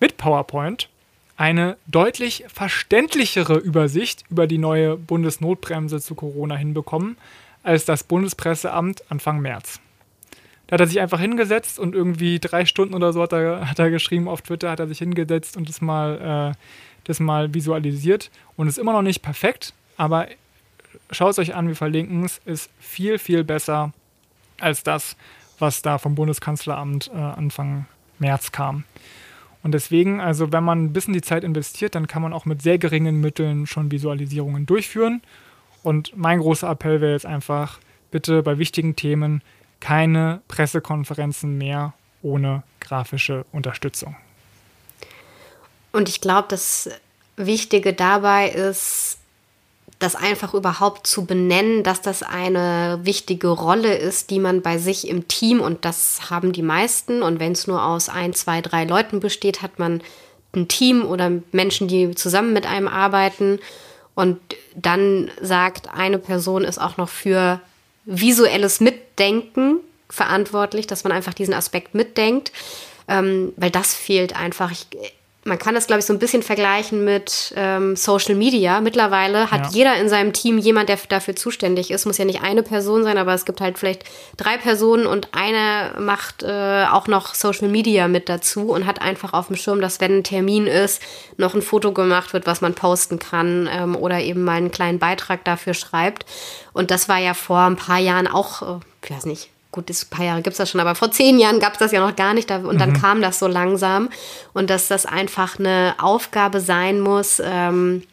mit 0.00 0.16
PowerPoint 0.16 0.88
eine 1.36 1.76
deutlich 1.86 2.44
verständlichere 2.48 3.58
Übersicht 3.58 4.24
über 4.30 4.46
die 4.46 4.58
neue 4.58 4.96
Bundesnotbremse 4.96 6.00
zu 6.00 6.14
Corona 6.14 6.56
hinbekommen 6.56 7.16
als 7.62 7.84
das 7.84 8.04
Bundespresseamt 8.04 9.10
Anfang 9.10 9.40
März. 9.40 9.80
Da 10.74 10.78
hat 10.78 10.88
er 10.88 10.88
sich 10.88 11.00
einfach 11.00 11.20
hingesetzt 11.20 11.78
und 11.78 11.94
irgendwie 11.94 12.40
drei 12.40 12.66
Stunden 12.66 12.94
oder 12.94 13.12
so 13.12 13.22
hat 13.22 13.32
er, 13.32 13.70
hat 13.70 13.78
er 13.78 13.90
geschrieben 13.90 14.26
auf 14.26 14.42
Twitter, 14.42 14.72
hat 14.72 14.80
er 14.80 14.88
sich 14.88 14.98
hingesetzt 14.98 15.56
und 15.56 15.68
das 15.68 15.80
mal, 15.80 16.52
äh, 16.52 16.58
das 17.04 17.20
mal 17.20 17.54
visualisiert. 17.54 18.28
Und 18.56 18.66
ist 18.66 18.78
immer 18.78 18.92
noch 18.92 19.02
nicht 19.02 19.22
perfekt, 19.22 19.72
aber 19.96 20.26
schaut 21.12 21.30
es 21.30 21.38
euch 21.38 21.54
an, 21.54 21.68
wir 21.68 21.76
verlinken 21.76 22.24
es, 22.24 22.40
ist 22.44 22.70
viel, 22.80 23.20
viel 23.20 23.44
besser 23.44 23.92
als 24.58 24.82
das, 24.82 25.16
was 25.60 25.80
da 25.80 25.98
vom 25.98 26.16
Bundeskanzleramt 26.16 27.08
äh, 27.14 27.18
Anfang 27.18 27.86
März 28.18 28.50
kam. 28.50 28.82
Und 29.62 29.74
deswegen, 29.74 30.20
also 30.20 30.50
wenn 30.50 30.64
man 30.64 30.86
ein 30.86 30.92
bisschen 30.92 31.14
die 31.14 31.22
Zeit 31.22 31.44
investiert, 31.44 31.94
dann 31.94 32.08
kann 32.08 32.20
man 32.20 32.32
auch 32.32 32.46
mit 32.46 32.62
sehr 32.62 32.78
geringen 32.78 33.20
Mitteln 33.20 33.68
schon 33.68 33.92
Visualisierungen 33.92 34.66
durchführen. 34.66 35.22
Und 35.84 36.16
mein 36.16 36.40
großer 36.40 36.68
Appell 36.68 37.00
wäre 37.00 37.12
jetzt 37.12 37.26
einfach, 37.26 37.78
bitte 38.10 38.42
bei 38.42 38.58
wichtigen 38.58 38.96
Themen 38.96 39.40
keine 39.84 40.40
Pressekonferenzen 40.48 41.58
mehr 41.58 41.92
ohne 42.22 42.62
grafische 42.80 43.44
Unterstützung. 43.52 44.16
Und 45.92 46.08
ich 46.08 46.22
glaube, 46.22 46.46
das 46.48 46.88
Wichtige 47.36 47.92
dabei 47.92 48.48
ist, 48.48 49.18
das 49.98 50.16
einfach 50.16 50.54
überhaupt 50.54 51.06
zu 51.06 51.26
benennen, 51.26 51.82
dass 51.82 52.00
das 52.00 52.22
eine 52.22 53.00
wichtige 53.02 53.48
Rolle 53.48 53.94
ist, 53.94 54.30
die 54.30 54.38
man 54.38 54.62
bei 54.62 54.78
sich 54.78 55.06
im 55.06 55.28
Team, 55.28 55.60
und 55.60 55.84
das 55.84 56.30
haben 56.30 56.54
die 56.54 56.62
meisten, 56.62 57.22
und 57.22 57.38
wenn 57.38 57.52
es 57.52 57.66
nur 57.66 57.84
aus 57.84 58.08
ein, 58.08 58.32
zwei, 58.32 58.62
drei 58.62 58.84
Leuten 58.84 59.20
besteht, 59.20 59.60
hat 59.60 59.78
man 59.78 60.02
ein 60.54 60.66
Team 60.66 61.04
oder 61.04 61.30
Menschen, 61.52 61.88
die 61.88 62.14
zusammen 62.14 62.54
mit 62.54 62.64
einem 62.64 62.88
arbeiten. 62.88 63.58
Und 64.14 64.40
dann 64.74 65.30
sagt, 65.42 65.90
eine 65.92 66.18
Person 66.18 66.64
ist 66.64 66.80
auch 66.80 66.96
noch 66.96 67.10
für 67.10 67.60
visuelles 68.04 68.80
Mitdenken 68.80 69.78
verantwortlich, 70.10 70.86
dass 70.86 71.04
man 71.04 71.12
einfach 71.12 71.34
diesen 71.34 71.54
Aspekt 71.54 71.94
mitdenkt, 71.94 72.52
ähm, 73.08 73.52
weil 73.56 73.70
das 73.70 73.94
fehlt 73.94 74.36
einfach. 74.36 74.70
Ich, 74.70 74.86
man 75.44 75.58
kann 75.58 75.74
das, 75.74 75.86
glaube 75.86 76.00
ich, 76.00 76.06
so 76.06 76.12
ein 76.12 76.18
bisschen 76.18 76.42
vergleichen 76.42 77.04
mit 77.04 77.52
ähm, 77.56 77.96
Social 77.96 78.34
Media. 78.34 78.80
Mittlerweile 78.80 79.50
hat 79.50 79.66
ja. 79.66 79.70
jeder 79.72 79.96
in 79.96 80.08
seinem 80.08 80.32
Team 80.32 80.58
jemand, 80.58 80.88
der 80.88 80.98
dafür 81.08 81.36
zuständig 81.36 81.90
ist. 81.90 82.06
Muss 82.06 82.18
ja 82.18 82.24
nicht 82.24 82.42
eine 82.42 82.62
Person 82.62 83.04
sein, 83.04 83.18
aber 83.18 83.34
es 83.34 83.44
gibt 83.44 83.60
halt 83.60 83.78
vielleicht 83.78 84.04
drei 84.38 84.56
Personen 84.56 85.06
und 85.06 85.28
eine 85.32 86.00
macht 86.00 86.42
äh, 86.42 86.86
auch 86.90 87.08
noch 87.08 87.34
Social 87.34 87.68
Media 87.68 88.08
mit 88.08 88.28
dazu 88.30 88.70
und 88.70 88.86
hat 88.86 89.02
einfach 89.02 89.34
auf 89.34 89.48
dem 89.48 89.56
Schirm, 89.56 89.82
dass 89.82 90.00
wenn 90.00 90.18
ein 90.18 90.24
Termin 90.24 90.66
ist, 90.66 91.02
noch 91.36 91.54
ein 91.54 91.62
Foto 91.62 91.92
gemacht 91.92 92.32
wird, 92.32 92.46
was 92.46 92.62
man 92.62 92.74
posten 92.74 93.18
kann 93.18 93.68
ähm, 93.70 93.96
oder 93.96 94.20
eben 94.20 94.44
mal 94.44 94.56
einen 94.56 94.70
kleinen 94.70 94.98
Beitrag 94.98 95.44
dafür 95.44 95.74
schreibt. 95.74 96.24
Und 96.72 96.90
das 96.90 97.08
war 97.08 97.18
ja 97.18 97.34
vor 97.34 97.60
ein 97.60 97.76
paar 97.76 97.98
Jahren 97.98 98.26
auch, 98.26 98.62
äh, 98.62 98.80
ich 99.02 99.10
weiß 99.10 99.26
nicht, 99.26 99.50
gut, 99.74 99.90
ein 99.90 99.96
paar 100.08 100.24
Jahre 100.24 100.42
gibt 100.42 100.54
es 100.54 100.58
das 100.58 100.70
schon, 100.70 100.80
aber 100.80 100.94
vor 100.94 101.10
zehn 101.10 101.38
Jahren 101.38 101.58
gab 101.58 101.72
es 101.72 101.80
das 101.80 101.90
ja 101.90 102.00
noch 102.00 102.14
gar 102.14 102.32
nicht. 102.32 102.50
Und 102.50 102.80
dann 102.80 102.90
mhm. 102.90 103.00
kam 103.00 103.20
das 103.20 103.40
so 103.40 103.48
langsam. 103.48 104.08
Und 104.52 104.70
dass 104.70 104.86
das 104.86 105.04
einfach 105.04 105.58
eine 105.58 105.94
Aufgabe 105.98 106.60
sein 106.60 107.00
muss, 107.00 107.42
ähm, 107.44 108.04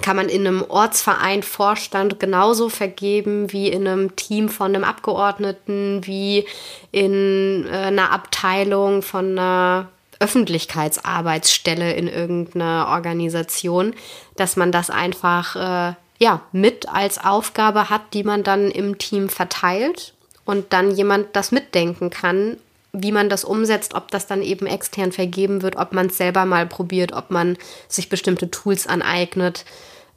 kann 0.00 0.14
man 0.14 0.28
in 0.28 0.46
einem 0.46 0.64
Ortsverein 0.68 1.42
Vorstand 1.42 2.20
genauso 2.20 2.68
vergeben 2.68 3.52
wie 3.52 3.66
in 3.68 3.88
einem 3.88 4.14
Team 4.14 4.48
von 4.48 4.72
einem 4.72 4.84
Abgeordneten, 4.84 6.06
wie 6.06 6.46
in 6.92 7.66
äh, 7.66 7.86
einer 7.86 8.12
Abteilung 8.12 9.02
von 9.02 9.36
einer 9.36 9.88
Öffentlichkeitsarbeitsstelle 10.20 11.94
in 11.94 12.06
irgendeiner 12.06 12.86
Organisation, 12.90 13.92
dass 14.36 14.54
man 14.54 14.70
das 14.70 14.88
einfach 14.88 15.56
äh, 15.56 15.94
ja 16.20 16.42
mit 16.52 16.88
als 16.88 17.18
Aufgabe 17.24 17.90
hat, 17.90 18.02
die 18.14 18.22
man 18.22 18.44
dann 18.44 18.70
im 18.70 18.98
Team 18.98 19.28
verteilt 19.28 20.14
und 20.48 20.72
dann 20.72 20.92
jemand 20.92 21.36
das 21.36 21.52
mitdenken 21.52 22.08
kann, 22.08 22.56
wie 22.94 23.12
man 23.12 23.28
das 23.28 23.44
umsetzt, 23.44 23.92
ob 23.92 24.10
das 24.10 24.26
dann 24.26 24.40
eben 24.40 24.64
extern 24.64 25.12
vergeben 25.12 25.60
wird, 25.60 25.76
ob 25.76 25.92
man 25.92 26.06
es 26.06 26.16
selber 26.16 26.46
mal 26.46 26.66
probiert, 26.66 27.12
ob 27.12 27.30
man 27.30 27.58
sich 27.86 28.08
bestimmte 28.08 28.50
Tools 28.50 28.86
aneignet. 28.86 29.66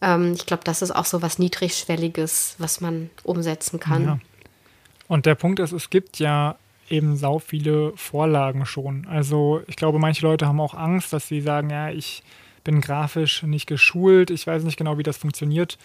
Ähm, 0.02 0.32
ich 0.32 0.46
glaube, 0.46 0.64
das 0.64 0.82
ist 0.82 0.92
auch 0.92 1.04
so 1.04 1.22
was 1.22 1.38
Niedrigschwelliges, 1.38 2.56
was 2.60 2.80
man 2.80 3.10
umsetzen 3.26 3.82
kann. 3.82 4.06
Ja. 4.06 4.20
Und 5.10 5.26
der 5.26 5.36
Punkt 5.36 5.60
ist, 5.60 5.74
es 5.74 5.90
gibt 5.90 6.18
ja 6.20 6.56
eben 6.90 7.18
sau 7.18 7.40
viele 7.40 7.92
Vorlagen 7.98 8.66
schon. 8.66 9.06
Also 9.08 9.62
ich 9.68 9.76
glaube, 9.76 10.00
manche 10.00 10.26
Leute 10.26 10.48
haben 10.48 10.62
auch 10.62 10.76
Angst, 10.76 11.12
dass 11.12 11.28
sie 11.28 11.42
sagen, 11.42 11.70
ja, 11.70 11.90
ich 11.90 12.24
bin 12.64 12.80
grafisch 12.80 13.44
nicht 13.44 13.68
geschult, 13.68 14.30
ich 14.30 14.48
weiß 14.48 14.64
nicht 14.64 14.78
genau, 14.78 14.98
wie 14.98 15.04
das 15.04 15.18
funktioniert. 15.18 15.78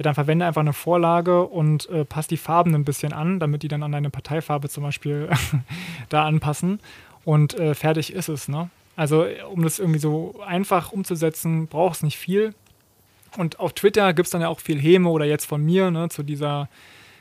Ja, 0.00 0.04
dann 0.04 0.14
verwende 0.14 0.46
einfach 0.46 0.62
eine 0.62 0.72
Vorlage 0.72 1.44
und 1.44 1.86
äh, 1.90 2.06
passe 2.06 2.30
die 2.30 2.38
Farben 2.38 2.74
ein 2.74 2.86
bisschen 2.86 3.12
an, 3.12 3.38
damit 3.38 3.62
die 3.62 3.68
dann 3.68 3.82
an 3.82 3.92
deine 3.92 4.08
Parteifarbe 4.08 4.70
zum 4.70 4.82
Beispiel 4.82 5.28
da 6.08 6.24
anpassen. 6.24 6.80
Und 7.26 7.52
äh, 7.60 7.74
fertig 7.74 8.14
ist 8.14 8.30
es. 8.30 8.48
Ne? 8.48 8.70
Also, 8.96 9.26
um 9.52 9.62
das 9.62 9.78
irgendwie 9.78 9.98
so 9.98 10.40
einfach 10.42 10.90
umzusetzen, 10.92 11.66
braucht 11.66 11.96
es 11.96 12.02
nicht 12.02 12.16
viel. 12.16 12.54
Und 13.36 13.60
auf 13.60 13.74
Twitter 13.74 14.14
gibt 14.14 14.24
es 14.24 14.30
dann 14.30 14.40
ja 14.40 14.48
auch 14.48 14.60
viel 14.60 14.80
Häme 14.80 15.10
oder 15.10 15.26
jetzt 15.26 15.44
von 15.44 15.62
mir 15.62 15.90
ne, 15.90 16.08
zu 16.08 16.22
dieser 16.22 16.70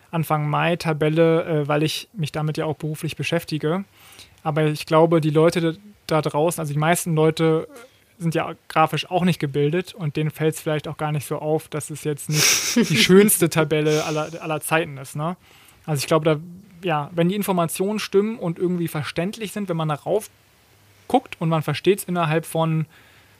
Anfang 0.10 0.50
Mai-Tabelle, 0.50 1.44
äh, 1.44 1.68
weil 1.68 1.84
ich 1.84 2.08
mich 2.14 2.32
damit 2.32 2.58
ja 2.58 2.64
auch 2.64 2.78
beruflich 2.78 3.18
beschäftige. 3.18 3.84
Aber 4.42 4.68
ich 4.68 4.86
glaube, 4.86 5.20
die 5.20 5.32
Leute 5.32 5.78
da 6.08 6.22
draußen, 6.22 6.62
also 6.62 6.72
die 6.72 6.80
meisten 6.80 7.14
Leute 7.14 7.68
sind 8.20 8.36
ja 8.36 8.54
grafisch 8.68 9.10
auch 9.10 9.24
nicht 9.24 9.40
gebildet 9.40 9.94
und 9.94 10.16
denen 10.16 10.30
fällt 10.30 10.56
es 10.56 10.62
vielleicht 10.62 10.88
auch 10.88 10.98
gar 10.98 11.12
nicht 11.12 11.26
so 11.26 11.40
auf, 11.40 11.70
dass 11.70 11.90
es 11.90 12.04
jetzt 12.04 12.30
nicht 12.30 12.90
die 12.90 12.98
schönste 12.98 13.50
Tabelle 13.50 14.04
aller, 14.04 14.30
aller 14.42 14.62
Zeiten 14.62 14.98
ist. 14.98 15.16
Ne? 15.16 15.38
Also 15.86 16.02
ich 16.02 16.08
glaube, 16.08 16.26
da, 16.26 16.40
ja, 16.86 17.10
wenn 17.14 17.30
die 17.30 17.36
Informationen 17.36 18.00
stimmen 18.00 18.38
und 18.38 18.60
irgendwie 18.60 18.88
verständlich 18.88 19.54
sind, 19.54 19.70
wenn 19.70 19.78
man 19.78 19.90
darauf 19.90 20.30
guckt 21.08 21.38
und 21.40 21.50
man 21.50 21.64
versteht 21.64 22.00
es 22.00 22.04
innerhalb 22.04 22.46
von 22.46 22.86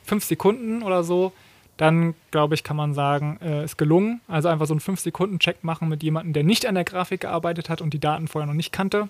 fünf 0.04 0.24
Sekunden 0.24 0.82
oder 0.82 1.04
so, 1.04 1.32
dann 1.76 2.14
glaube 2.30 2.54
ich, 2.54 2.62
kann 2.62 2.76
man 2.76 2.92
sagen, 2.92 3.38
äh, 3.42 3.64
ist 3.64 3.78
gelungen. 3.78 4.20
Also 4.28 4.48
einfach 4.48 4.66
so 4.66 4.74
einen 4.74 4.82
5-Sekunden-Check 4.82 5.64
machen 5.64 5.88
mit 5.88 6.02
jemandem, 6.02 6.34
der 6.34 6.44
nicht 6.44 6.66
an 6.66 6.74
der 6.74 6.84
Grafik 6.84 7.22
gearbeitet 7.22 7.70
hat 7.70 7.80
und 7.80 7.94
die 7.94 7.98
Daten 7.98 8.28
vorher 8.28 8.46
noch 8.46 8.54
nicht 8.54 8.70
kannte. 8.70 9.08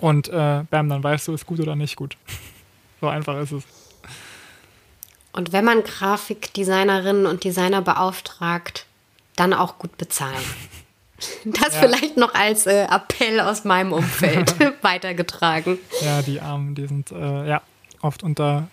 Und 0.00 0.28
äh, 0.28 0.64
bam, 0.70 0.88
dann 0.88 1.04
weißt 1.04 1.28
du, 1.28 1.34
ist 1.34 1.44
gut 1.44 1.60
oder 1.60 1.76
nicht 1.76 1.96
gut. 1.96 2.16
so 3.00 3.08
einfach 3.08 3.38
ist 3.38 3.52
es. 3.52 3.83
Und 5.34 5.52
wenn 5.52 5.64
man 5.64 5.82
Grafikdesignerinnen 5.82 7.26
und 7.26 7.42
Designer 7.42 7.82
beauftragt, 7.82 8.86
dann 9.34 9.52
auch 9.52 9.78
gut 9.78 9.98
bezahlen. 9.98 10.34
Das 11.44 11.74
ja. 11.74 11.80
vielleicht 11.80 12.16
noch 12.18 12.34
als 12.34 12.66
äh, 12.66 12.86
Appell 12.90 13.40
aus 13.40 13.64
meinem 13.64 13.92
Umfeld 13.92 14.56
weitergetragen. 14.82 15.78
Ja, 16.02 16.20
die 16.20 16.40
Armen, 16.40 16.74
die 16.74 16.86
sind 16.86 17.12
äh, 17.12 17.48
ja 17.48 17.62
oft 18.02 18.22
unter 18.22 18.68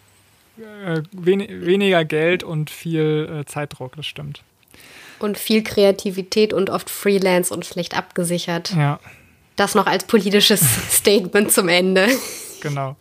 äh, 0.58 1.02
wen 1.12 1.40
weniger 1.48 2.04
Geld 2.04 2.44
und 2.44 2.70
viel 2.70 3.42
äh, 3.42 3.46
Zeitdruck, 3.46 3.96
das 3.96 4.08
stimmt. 4.08 4.42
Und 5.20 5.38
viel 5.38 5.64
Kreativität 5.64 6.52
und 6.52 6.72
oft 6.72 6.90
Freelance 6.90 7.54
und 7.54 7.64
schlecht 7.64 7.96
abgesichert. 7.96 8.74
Ja. 8.76 9.00
Das 9.56 9.76
noch 9.76 9.86
als 9.86 10.06
politisches 10.06 10.62
Statement 10.92 11.52
zum 11.52 11.70
Ende. 11.70 12.08
Genau. 12.62 12.98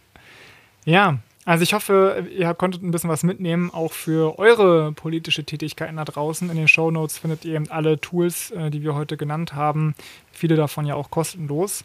Ja, 0.85 1.19
also 1.47 1.63
ich 1.63 1.73
hoffe, 1.73 2.27
ihr 2.37 2.53
konntet 2.53 2.83
ein 2.83 2.91
bisschen 2.91 3.09
was 3.09 3.23
mitnehmen, 3.23 3.71
auch 3.73 3.93
für 3.93 4.39
eure 4.39 4.93
politische 4.93 5.45
Tätigkeiten 5.45 5.97
da 5.97 6.05
draußen. 6.05 6.51
In 6.51 6.57
den 6.57 6.69
Show 6.69 6.91
Notes 6.91 7.19
findet 7.19 7.45
ihr 7.45 7.55
eben 7.55 7.71
alle 7.71 7.99
Tools, 7.99 8.51
äh, 8.51 8.71
die 8.71 8.83
wir 8.83 8.95
heute 8.95 9.17
genannt 9.17 9.55
haben. 9.55 9.95
Viele 10.33 10.57
davon 10.57 10.85
ja 10.85 10.95
auch 10.95 11.11
kostenlos. 11.11 11.85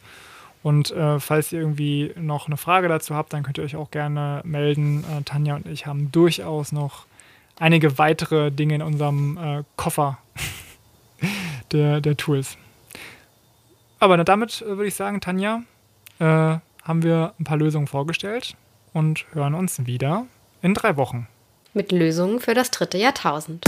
Und 0.62 0.92
äh, 0.92 1.20
falls 1.20 1.54
ihr 1.54 1.60
irgendwie 1.60 2.12
noch 2.18 2.48
eine 2.48 2.58
Frage 2.58 2.90
dazu 2.90 3.16
habt, 3.16 3.32
dann 3.32 3.44
könnt 3.44 3.58
ihr 3.58 3.64
euch 3.64 3.76
auch 3.76 3.92
gerne 3.92 4.42
melden. 4.44 5.04
Äh, 5.04 5.24
Tanja 5.24 5.56
und 5.56 5.68
ich 5.68 5.86
haben 5.86 6.12
durchaus 6.12 6.72
noch 6.72 7.06
einige 7.58 7.98
weitere 7.98 8.52
Dinge 8.52 8.76
in 8.76 8.82
unserem 8.82 9.38
äh, 9.38 9.64
Koffer 9.78 10.18
der, 11.72 12.02
der 12.02 12.18
Tools. 12.18 12.58
Aber 14.00 14.18
damit 14.18 14.62
äh, 14.64 14.68
würde 14.68 14.88
ich 14.88 14.96
sagen, 14.96 15.22
Tanja, 15.22 15.62
äh, 16.20 16.26
haben 16.26 17.04
wir 17.04 17.34
ein 17.40 17.46
paar 17.46 17.58
Lösungen 17.58 17.88
vorgestellt 17.88 18.58
und 18.96 19.26
hören 19.34 19.54
uns 19.54 19.86
wieder 19.86 20.26
in 20.62 20.74
drei 20.74 20.96
Wochen. 20.96 21.28
Mit 21.74 21.92
Lösungen 21.92 22.40
für 22.40 22.54
das 22.54 22.72
dritte 22.72 22.98
Jahrtausend. 22.98 23.66